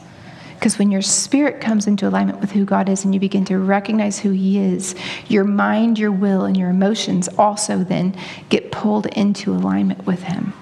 Because 0.56 0.78
when 0.80 0.92
your 0.92 1.02
spirit 1.02 1.60
comes 1.60 1.88
into 1.88 2.08
alignment 2.08 2.40
with 2.40 2.52
who 2.52 2.64
God 2.64 2.88
is 2.88 3.04
and 3.04 3.14
you 3.14 3.20
begin 3.20 3.44
to 3.46 3.58
recognize 3.58 4.20
who 4.20 4.32
He 4.32 4.60
is, 4.60 4.96
your 5.28 5.44
mind, 5.44 6.00
your 6.00 6.12
will, 6.12 6.46
and 6.46 6.56
your 6.56 6.70
emotions 6.70 7.28
also 7.38 7.84
then 7.84 8.16
get 8.50 8.72
pulled 8.72 9.08
into 9.08 9.52
alignment 9.54 10.06
with 10.06 10.24
Him. 10.24 10.54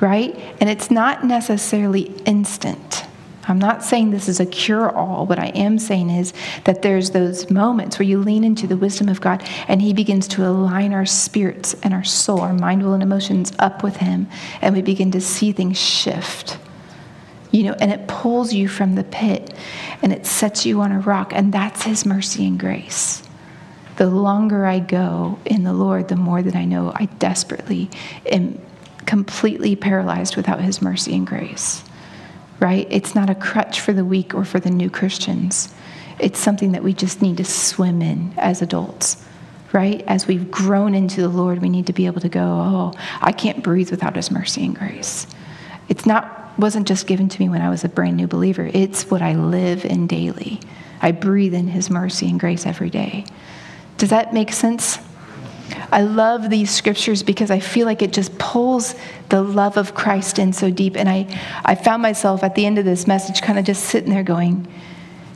Right? 0.00 0.34
And 0.60 0.70
it's 0.70 0.90
not 0.90 1.24
necessarily 1.24 2.14
instant. 2.24 3.04
I'm 3.50 3.58
not 3.58 3.82
saying 3.82 4.10
this 4.10 4.28
is 4.28 4.38
a 4.38 4.46
cure 4.46 4.90
all. 4.96 5.26
What 5.26 5.40
I 5.40 5.48
am 5.48 5.78
saying 5.78 6.10
is 6.10 6.32
that 6.64 6.82
there's 6.82 7.10
those 7.10 7.50
moments 7.50 7.98
where 7.98 8.06
you 8.06 8.18
lean 8.18 8.44
into 8.44 8.66
the 8.66 8.76
wisdom 8.76 9.08
of 9.08 9.20
God 9.20 9.42
and 9.66 9.82
He 9.82 9.92
begins 9.92 10.28
to 10.28 10.46
align 10.46 10.92
our 10.92 11.04
spirits 11.04 11.74
and 11.82 11.92
our 11.92 12.04
soul, 12.04 12.40
our 12.40 12.52
mind, 12.52 12.82
will, 12.82 12.94
and 12.94 13.02
emotions 13.02 13.52
up 13.58 13.82
with 13.82 13.96
Him, 13.96 14.28
and 14.62 14.74
we 14.74 14.82
begin 14.82 15.10
to 15.10 15.20
see 15.20 15.50
things 15.50 15.78
shift. 15.78 16.58
You 17.50 17.64
know, 17.64 17.76
and 17.80 17.90
it 17.90 18.06
pulls 18.06 18.52
you 18.52 18.68
from 18.68 18.94
the 18.94 19.02
pit 19.02 19.52
and 20.00 20.12
it 20.12 20.24
sets 20.24 20.64
you 20.64 20.80
on 20.80 20.92
a 20.92 21.00
rock, 21.00 21.32
and 21.34 21.52
that's 21.52 21.82
His 21.82 22.06
mercy 22.06 22.46
and 22.46 22.58
grace. 22.58 23.22
The 23.96 24.08
longer 24.08 24.64
I 24.64 24.78
go 24.78 25.40
in 25.44 25.64
the 25.64 25.72
Lord, 25.72 26.06
the 26.06 26.16
more 26.16 26.40
that 26.40 26.54
I 26.54 26.64
know 26.64 26.92
I 26.94 27.06
desperately 27.06 27.90
am 28.30 28.60
completely 29.06 29.74
paralyzed 29.74 30.36
without 30.36 30.60
His 30.60 30.80
mercy 30.80 31.16
and 31.16 31.26
grace 31.26 31.82
right? 32.60 32.86
It's 32.90 33.14
not 33.14 33.30
a 33.30 33.34
crutch 33.34 33.80
for 33.80 33.92
the 33.92 34.04
weak 34.04 34.34
or 34.34 34.44
for 34.44 34.60
the 34.60 34.70
new 34.70 34.90
Christians. 34.90 35.74
It's 36.18 36.38
something 36.38 36.72
that 36.72 36.82
we 36.82 36.92
just 36.92 37.22
need 37.22 37.38
to 37.38 37.44
swim 37.44 38.02
in 38.02 38.34
as 38.36 38.60
adults, 38.60 39.24
right? 39.72 40.04
As 40.06 40.26
we've 40.26 40.50
grown 40.50 40.94
into 40.94 41.22
the 41.22 41.28
Lord, 41.28 41.62
we 41.62 41.70
need 41.70 41.86
to 41.86 41.92
be 41.94 42.06
able 42.06 42.20
to 42.20 42.28
go, 42.28 42.42
oh, 42.42 42.92
I 43.20 43.32
can't 43.32 43.62
breathe 43.62 43.90
without 43.90 44.16
His 44.16 44.30
mercy 44.30 44.64
and 44.64 44.76
grace. 44.76 45.26
It's 45.88 46.06
not 46.06 46.36
wasn't 46.58 46.86
just 46.86 47.06
given 47.06 47.28
to 47.28 47.40
me 47.40 47.48
when 47.48 47.62
I 47.62 47.70
was 47.70 47.84
a 47.84 47.88
brand 47.88 48.18
new 48.18 48.26
believer. 48.26 48.68
It's 48.74 49.10
what 49.10 49.22
I 49.22 49.34
live 49.34 49.84
in 49.84 50.06
daily. 50.06 50.60
I 51.00 51.12
breathe 51.12 51.54
in 51.54 51.68
His 51.68 51.88
mercy 51.88 52.28
and 52.28 52.38
grace 52.38 52.66
every 52.66 52.90
day. 52.90 53.24
Does 53.96 54.10
that 54.10 54.34
make 54.34 54.52
sense? 54.52 54.98
I 55.92 56.02
love 56.02 56.50
these 56.50 56.70
scriptures 56.70 57.22
because 57.22 57.50
I 57.50 57.60
feel 57.60 57.86
like 57.86 58.02
it 58.02 58.12
just 58.12 58.38
pulls 58.38 58.94
the 59.28 59.42
love 59.42 59.76
of 59.76 59.94
Christ 59.94 60.38
in 60.38 60.52
so 60.52 60.70
deep. 60.70 60.96
And 60.96 61.08
I, 61.08 61.26
I 61.64 61.74
found 61.74 62.02
myself 62.02 62.42
at 62.42 62.54
the 62.54 62.66
end 62.66 62.78
of 62.78 62.84
this 62.84 63.06
message 63.06 63.42
kind 63.42 63.58
of 63.58 63.64
just 63.64 63.84
sitting 63.84 64.10
there 64.10 64.22
going, 64.22 64.66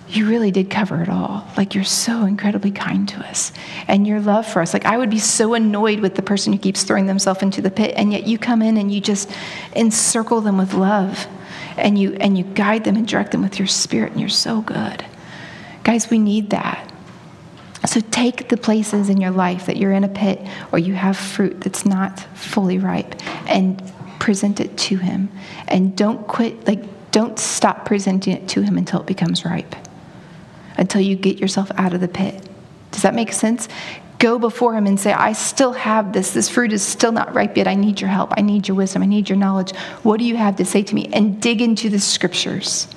you 0.09 0.28
really 0.28 0.51
did 0.51 0.70
cover 0.70 1.03
it 1.03 1.09
all. 1.09 1.47
Like, 1.57 1.74
you're 1.74 1.82
so 1.82 2.24
incredibly 2.24 2.70
kind 2.70 3.09
to 3.09 3.20
us. 3.26 3.53
And 3.88 4.07
your 4.07 4.20
love 4.20 4.47
for 4.47 4.62
us. 4.62 4.72
Like, 4.72 4.84
I 4.84 4.97
would 4.97 5.11
be 5.11 5.18
so 5.18 5.55
annoyed 5.55 6.01
with 6.01 6.14
the 6.14 6.22
person 6.22 6.53
who 6.53 6.59
keeps 6.59 6.84
throwing 6.84 7.07
themselves 7.07 7.42
into 7.42 7.61
the 7.61 7.70
pit, 7.70 7.95
and 7.97 8.12
yet 8.12 8.26
you 8.26 8.38
come 8.38 8.62
in 8.62 8.76
and 8.76 8.92
you 8.92 9.01
just 9.01 9.30
encircle 9.74 10.40
them 10.40 10.59
with 10.59 10.74
love. 10.74 11.26
And 11.76 11.99
you, 11.99 12.14
and 12.20 12.38
you 12.38 12.45
guide 12.45 12.84
them 12.84 12.95
and 12.95 13.09
direct 13.09 13.32
them 13.32 13.42
with 13.42 13.59
your 13.59 13.66
spirit, 13.66 14.12
and 14.12 14.20
you're 14.20 14.28
so 14.28 14.61
good. 14.61 15.05
Guys, 15.82 16.09
we 16.09 16.20
need 16.20 16.51
that. 16.51 16.93
So 17.87 18.01
take 18.01 18.49
the 18.49 18.57
places 18.57 19.09
in 19.09 19.20
your 19.20 19.30
life 19.30 19.66
that 19.66 19.76
you're 19.76 19.93
in 19.93 20.05
a 20.05 20.09
pit 20.09 20.41
or 20.72 20.78
you 20.78 20.95
have 20.95 21.16
fruit 21.16 21.61
that's 21.61 21.85
not 21.85 22.20
fully 22.37 22.78
ripe 22.78 23.14
and 23.49 23.80
present 24.18 24.61
it 24.61 24.76
to 24.78 24.97
Him. 24.97 25.30
And 25.68 25.97
don't 25.97 26.26
quit, 26.26 26.66
like, 26.66 26.82
don't 27.11 27.39
stop 27.39 27.85
presenting 27.85 28.32
it 28.32 28.49
to 28.49 28.62
Him 28.62 28.78
until 28.78 29.01
it 29.01 29.07
becomes 29.07 29.45
ripe 29.45 29.76
until 30.76 31.01
you 31.01 31.16
get 31.16 31.39
yourself 31.39 31.70
out 31.76 31.95
of 31.95 32.01
the 32.01 32.09
pit. 32.09 32.49
Does 32.91 33.03
that 33.03 33.14
make 33.14 33.32
sense? 33.32 33.68
Go 34.18 34.39
before 34.39 34.76
him 34.76 34.87
and 34.87 34.99
say, 34.99 35.12
I 35.12 35.32
still 35.32 35.72
have 35.72 36.12
this. 36.12 36.32
This 36.32 36.49
fruit 36.49 36.72
is 36.72 36.82
still 36.82 37.12
not 37.12 37.35
ripe 37.35 37.57
yet. 37.57 37.66
I 37.66 37.74
need 37.74 38.01
your 38.01 38.11
help. 38.11 38.32
I 38.37 38.43
need 38.43 38.68
your 38.68 38.76
wisdom. 38.76 39.03
I 39.03 39.07
need 39.07 39.28
your 39.28 39.39
knowledge. 39.39 39.74
What 40.03 40.18
do 40.18 40.24
you 40.24 40.37
have 40.37 40.57
to 40.57 40.64
say 40.64 40.82
to 40.82 40.95
me? 40.95 41.11
And 41.12 41.41
dig 41.43 41.61
into 41.61 41.91
the 41.91 41.99
scriptures. 41.99 42.89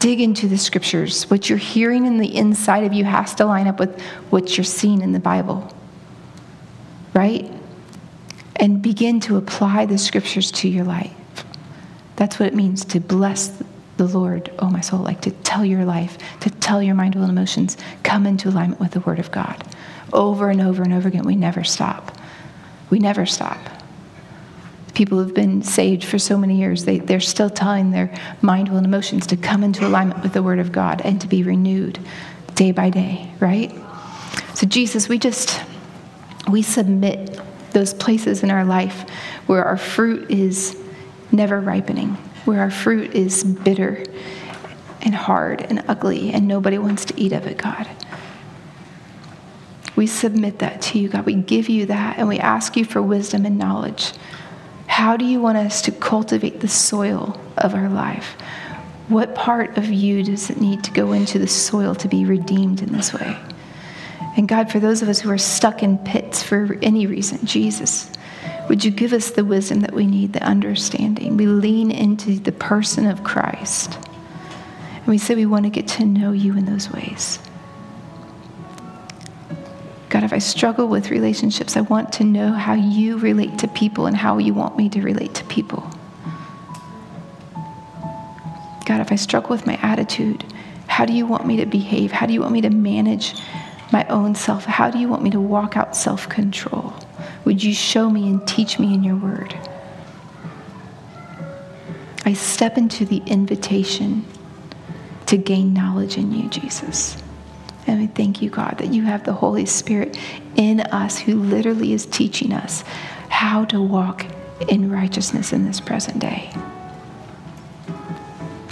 Dig 0.00 0.20
into 0.20 0.48
the 0.48 0.58
scriptures. 0.58 1.30
What 1.30 1.48
you're 1.48 1.58
hearing 1.58 2.06
in 2.06 2.18
the 2.18 2.34
inside 2.34 2.84
of 2.84 2.92
you 2.92 3.04
has 3.04 3.34
to 3.36 3.44
line 3.44 3.68
up 3.68 3.78
with 3.78 4.00
what 4.30 4.56
you're 4.56 4.64
seeing 4.64 5.02
in 5.02 5.12
the 5.12 5.20
Bible. 5.20 5.72
Right? 7.14 7.50
And 8.56 8.82
begin 8.82 9.20
to 9.20 9.36
apply 9.36 9.86
the 9.86 9.98
scriptures 9.98 10.50
to 10.52 10.68
your 10.68 10.84
life. 10.84 11.14
That's 12.16 12.38
what 12.38 12.46
it 12.46 12.54
means 12.54 12.84
to 12.86 13.00
bless 13.00 13.62
the 13.98 14.06
Lord, 14.06 14.50
oh 14.58 14.70
my 14.70 14.80
soul, 14.80 15.00
like 15.00 15.20
to 15.22 15.30
tell 15.30 15.64
your 15.64 15.84
life, 15.84 16.16
to 16.40 16.48
tell 16.48 16.82
your 16.82 16.94
mind, 16.94 17.14
will, 17.14 17.24
and 17.24 17.30
emotions, 17.30 17.76
come 18.02 18.26
into 18.26 18.48
alignment 18.48 18.80
with 18.80 18.92
the 18.92 19.00
Word 19.00 19.18
of 19.18 19.30
God. 19.30 19.62
Over 20.12 20.48
and 20.48 20.62
over 20.62 20.82
and 20.82 20.94
over 20.94 21.08
again, 21.08 21.24
we 21.24 21.36
never 21.36 21.62
stop. 21.62 22.16
We 22.88 22.98
never 22.98 23.26
stop. 23.26 23.58
People 24.94 25.22
who've 25.22 25.34
been 25.34 25.62
saved 25.62 26.04
for 26.04 26.18
so 26.18 26.36
many 26.36 26.56
years, 26.56 26.84
they, 26.84 26.98
they're 26.98 27.20
still 27.20 27.50
telling 27.50 27.90
their 27.90 28.14
mind, 28.42 28.68
will, 28.68 28.76
and 28.76 28.86
emotions 28.86 29.26
to 29.28 29.36
come 29.36 29.62
into 29.62 29.86
alignment 29.86 30.22
with 30.22 30.32
the 30.32 30.42
Word 30.42 30.58
of 30.58 30.72
God 30.72 31.00
and 31.02 31.20
to 31.20 31.28
be 31.28 31.42
renewed 31.42 31.98
day 32.54 32.72
by 32.72 32.90
day, 32.90 33.30
right? 33.40 33.72
So, 34.54 34.66
Jesus, 34.66 35.08
we 35.08 35.18
just, 35.18 35.62
we 36.50 36.62
submit 36.62 37.40
those 37.72 37.94
places 37.94 38.42
in 38.42 38.50
our 38.50 38.64
life 38.64 39.08
where 39.46 39.64
our 39.64 39.76
fruit 39.76 40.30
is 40.30 40.76
never 41.32 41.60
ripening 41.60 42.16
where 42.44 42.60
our 42.60 42.70
fruit 42.70 43.14
is 43.14 43.44
bitter 43.44 44.02
and 45.02 45.14
hard 45.14 45.62
and 45.62 45.84
ugly 45.88 46.32
and 46.32 46.46
nobody 46.46 46.78
wants 46.78 47.04
to 47.06 47.20
eat 47.20 47.32
of 47.32 47.46
it, 47.46 47.58
God. 47.58 47.88
We 49.96 50.06
submit 50.06 50.60
that 50.60 50.80
to 50.82 50.98
you, 50.98 51.08
God. 51.08 51.26
We 51.26 51.34
give 51.34 51.68
you 51.68 51.86
that 51.86 52.18
and 52.18 52.28
we 52.28 52.38
ask 52.38 52.76
you 52.76 52.84
for 52.84 53.02
wisdom 53.02 53.44
and 53.44 53.58
knowledge. 53.58 54.12
How 55.00 55.16
do 55.16 55.24
you 55.24 55.40
want 55.40 55.56
us 55.56 55.80
to 55.82 55.92
cultivate 55.92 56.60
the 56.60 56.68
soil 56.68 57.40
of 57.56 57.74
our 57.74 57.88
life? 57.88 58.32
What 59.08 59.34
part 59.34 59.78
of 59.78 59.86
you 59.86 60.22
does 60.22 60.50
it 60.50 60.60
need 60.60 60.84
to 60.84 60.90
go 60.90 61.12
into 61.12 61.38
the 61.38 61.46
soil 61.46 61.94
to 61.94 62.06
be 62.06 62.26
redeemed 62.26 62.82
in 62.82 62.92
this 62.92 63.14
way? 63.14 63.34
And 64.36 64.46
God, 64.46 64.70
for 64.70 64.78
those 64.78 65.00
of 65.00 65.08
us 65.08 65.18
who 65.18 65.30
are 65.30 65.38
stuck 65.38 65.82
in 65.82 65.96
pits 65.96 66.42
for 66.42 66.78
any 66.82 67.06
reason, 67.06 67.46
Jesus, 67.46 68.10
would 68.68 68.84
you 68.84 68.90
give 68.90 69.14
us 69.14 69.30
the 69.30 69.42
wisdom 69.42 69.80
that 69.80 69.94
we 69.94 70.04
need, 70.04 70.34
the 70.34 70.42
understanding? 70.42 71.38
We 71.38 71.46
lean 71.46 71.90
into 71.90 72.38
the 72.38 72.52
person 72.52 73.06
of 73.06 73.24
Christ. 73.24 73.96
And 74.96 75.06
we 75.06 75.16
say 75.16 75.34
we 75.34 75.46
want 75.46 75.64
to 75.64 75.70
get 75.70 75.88
to 75.88 76.04
know 76.04 76.32
you 76.32 76.58
in 76.58 76.66
those 76.66 76.92
ways. 76.92 77.38
God, 80.10 80.24
if 80.24 80.32
I 80.32 80.38
struggle 80.38 80.88
with 80.88 81.10
relationships, 81.10 81.76
I 81.76 81.82
want 81.82 82.12
to 82.14 82.24
know 82.24 82.50
how 82.52 82.74
you 82.74 83.16
relate 83.16 83.60
to 83.60 83.68
people 83.68 84.06
and 84.06 84.16
how 84.16 84.38
you 84.38 84.52
want 84.52 84.76
me 84.76 84.88
to 84.88 85.00
relate 85.00 85.34
to 85.36 85.44
people. 85.44 85.88
God, 88.86 89.00
if 89.00 89.12
I 89.12 89.14
struggle 89.14 89.50
with 89.50 89.66
my 89.66 89.76
attitude, 89.76 90.44
how 90.88 91.04
do 91.04 91.12
you 91.12 91.26
want 91.26 91.46
me 91.46 91.58
to 91.58 91.66
behave? 91.66 92.10
How 92.10 92.26
do 92.26 92.32
you 92.32 92.40
want 92.40 92.52
me 92.52 92.60
to 92.62 92.70
manage 92.70 93.34
my 93.92 94.04
own 94.08 94.34
self? 94.34 94.64
How 94.64 94.90
do 94.90 94.98
you 94.98 95.06
want 95.06 95.22
me 95.22 95.30
to 95.30 95.40
walk 95.40 95.76
out 95.76 95.94
self 95.94 96.28
control? 96.28 96.92
Would 97.44 97.62
you 97.62 97.72
show 97.72 98.10
me 98.10 98.28
and 98.28 98.46
teach 98.48 98.80
me 98.80 98.92
in 98.92 99.04
your 99.04 99.14
word? 99.14 99.56
I 102.24 102.32
step 102.32 102.76
into 102.76 103.04
the 103.04 103.22
invitation 103.26 104.24
to 105.26 105.36
gain 105.36 105.72
knowledge 105.72 106.16
in 106.16 106.32
you, 106.32 106.48
Jesus. 106.48 107.19
And 107.90 107.98
we 107.98 108.06
thank 108.06 108.40
you, 108.40 108.50
God, 108.50 108.78
that 108.78 108.92
you 108.92 109.02
have 109.02 109.24
the 109.24 109.32
Holy 109.32 109.66
Spirit 109.66 110.16
in 110.54 110.78
us 110.78 111.18
who 111.18 111.42
literally 111.42 111.92
is 111.92 112.06
teaching 112.06 112.52
us 112.52 112.82
how 113.28 113.64
to 113.64 113.82
walk 113.82 114.24
in 114.68 114.92
righteousness 114.92 115.52
in 115.52 115.64
this 115.64 115.80
present 115.80 116.20
day. 116.20 116.52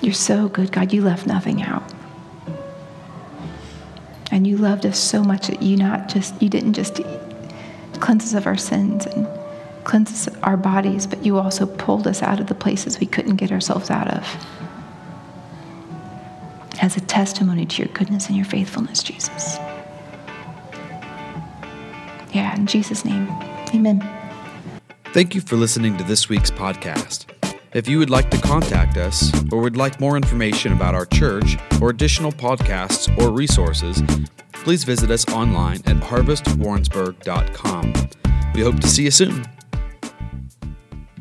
You're 0.02 0.14
so 0.14 0.48
good, 0.48 0.70
God. 0.70 0.92
You 0.92 1.02
left 1.02 1.26
nothing 1.26 1.62
out. 1.62 1.82
And 4.30 4.46
you 4.46 4.56
loved 4.56 4.86
us 4.86 5.00
so 5.00 5.24
much 5.24 5.48
that 5.48 5.62
you 5.62 5.76
not 5.76 6.08
just 6.08 6.40
you 6.40 6.48
didn't 6.48 6.74
just 6.74 7.00
cleanse 7.94 8.22
us 8.22 8.34
of 8.34 8.46
our 8.46 8.56
sins 8.56 9.04
and 9.04 9.26
cleanse 9.82 10.28
our 10.44 10.56
bodies, 10.56 11.08
but 11.08 11.26
you 11.26 11.38
also 11.38 11.66
pulled 11.66 12.06
us 12.06 12.22
out 12.22 12.38
of 12.38 12.46
the 12.46 12.54
places 12.54 13.00
we 13.00 13.06
couldn't 13.08 13.34
get 13.34 13.50
ourselves 13.50 13.90
out 13.90 14.06
of. 14.06 14.67
As 16.80 16.96
a 16.96 17.00
testimony 17.00 17.66
to 17.66 17.82
your 17.82 17.92
goodness 17.92 18.28
and 18.28 18.36
your 18.36 18.44
faithfulness, 18.46 19.02
Jesus. 19.02 19.56
Yeah, 22.32 22.54
in 22.54 22.66
Jesus' 22.66 23.04
name, 23.04 23.28
amen. 23.74 24.06
Thank 25.06 25.34
you 25.34 25.40
for 25.40 25.56
listening 25.56 25.96
to 25.96 26.04
this 26.04 26.28
week's 26.28 26.50
podcast. 26.50 27.26
If 27.72 27.88
you 27.88 27.98
would 27.98 28.10
like 28.10 28.30
to 28.30 28.38
contact 28.38 28.96
us 28.96 29.32
or 29.52 29.60
would 29.60 29.76
like 29.76 30.00
more 30.00 30.16
information 30.16 30.72
about 30.72 30.94
our 30.94 31.06
church 31.06 31.56
or 31.80 31.90
additional 31.90 32.32
podcasts 32.32 33.16
or 33.18 33.30
resources, 33.30 34.02
please 34.52 34.84
visit 34.84 35.10
us 35.10 35.28
online 35.30 35.78
at 35.86 35.96
harvestwarrensburg.com. 35.96 37.92
We 38.54 38.62
hope 38.62 38.80
to 38.80 38.88
see 38.88 39.04
you 39.04 39.10
soon. 39.10 39.44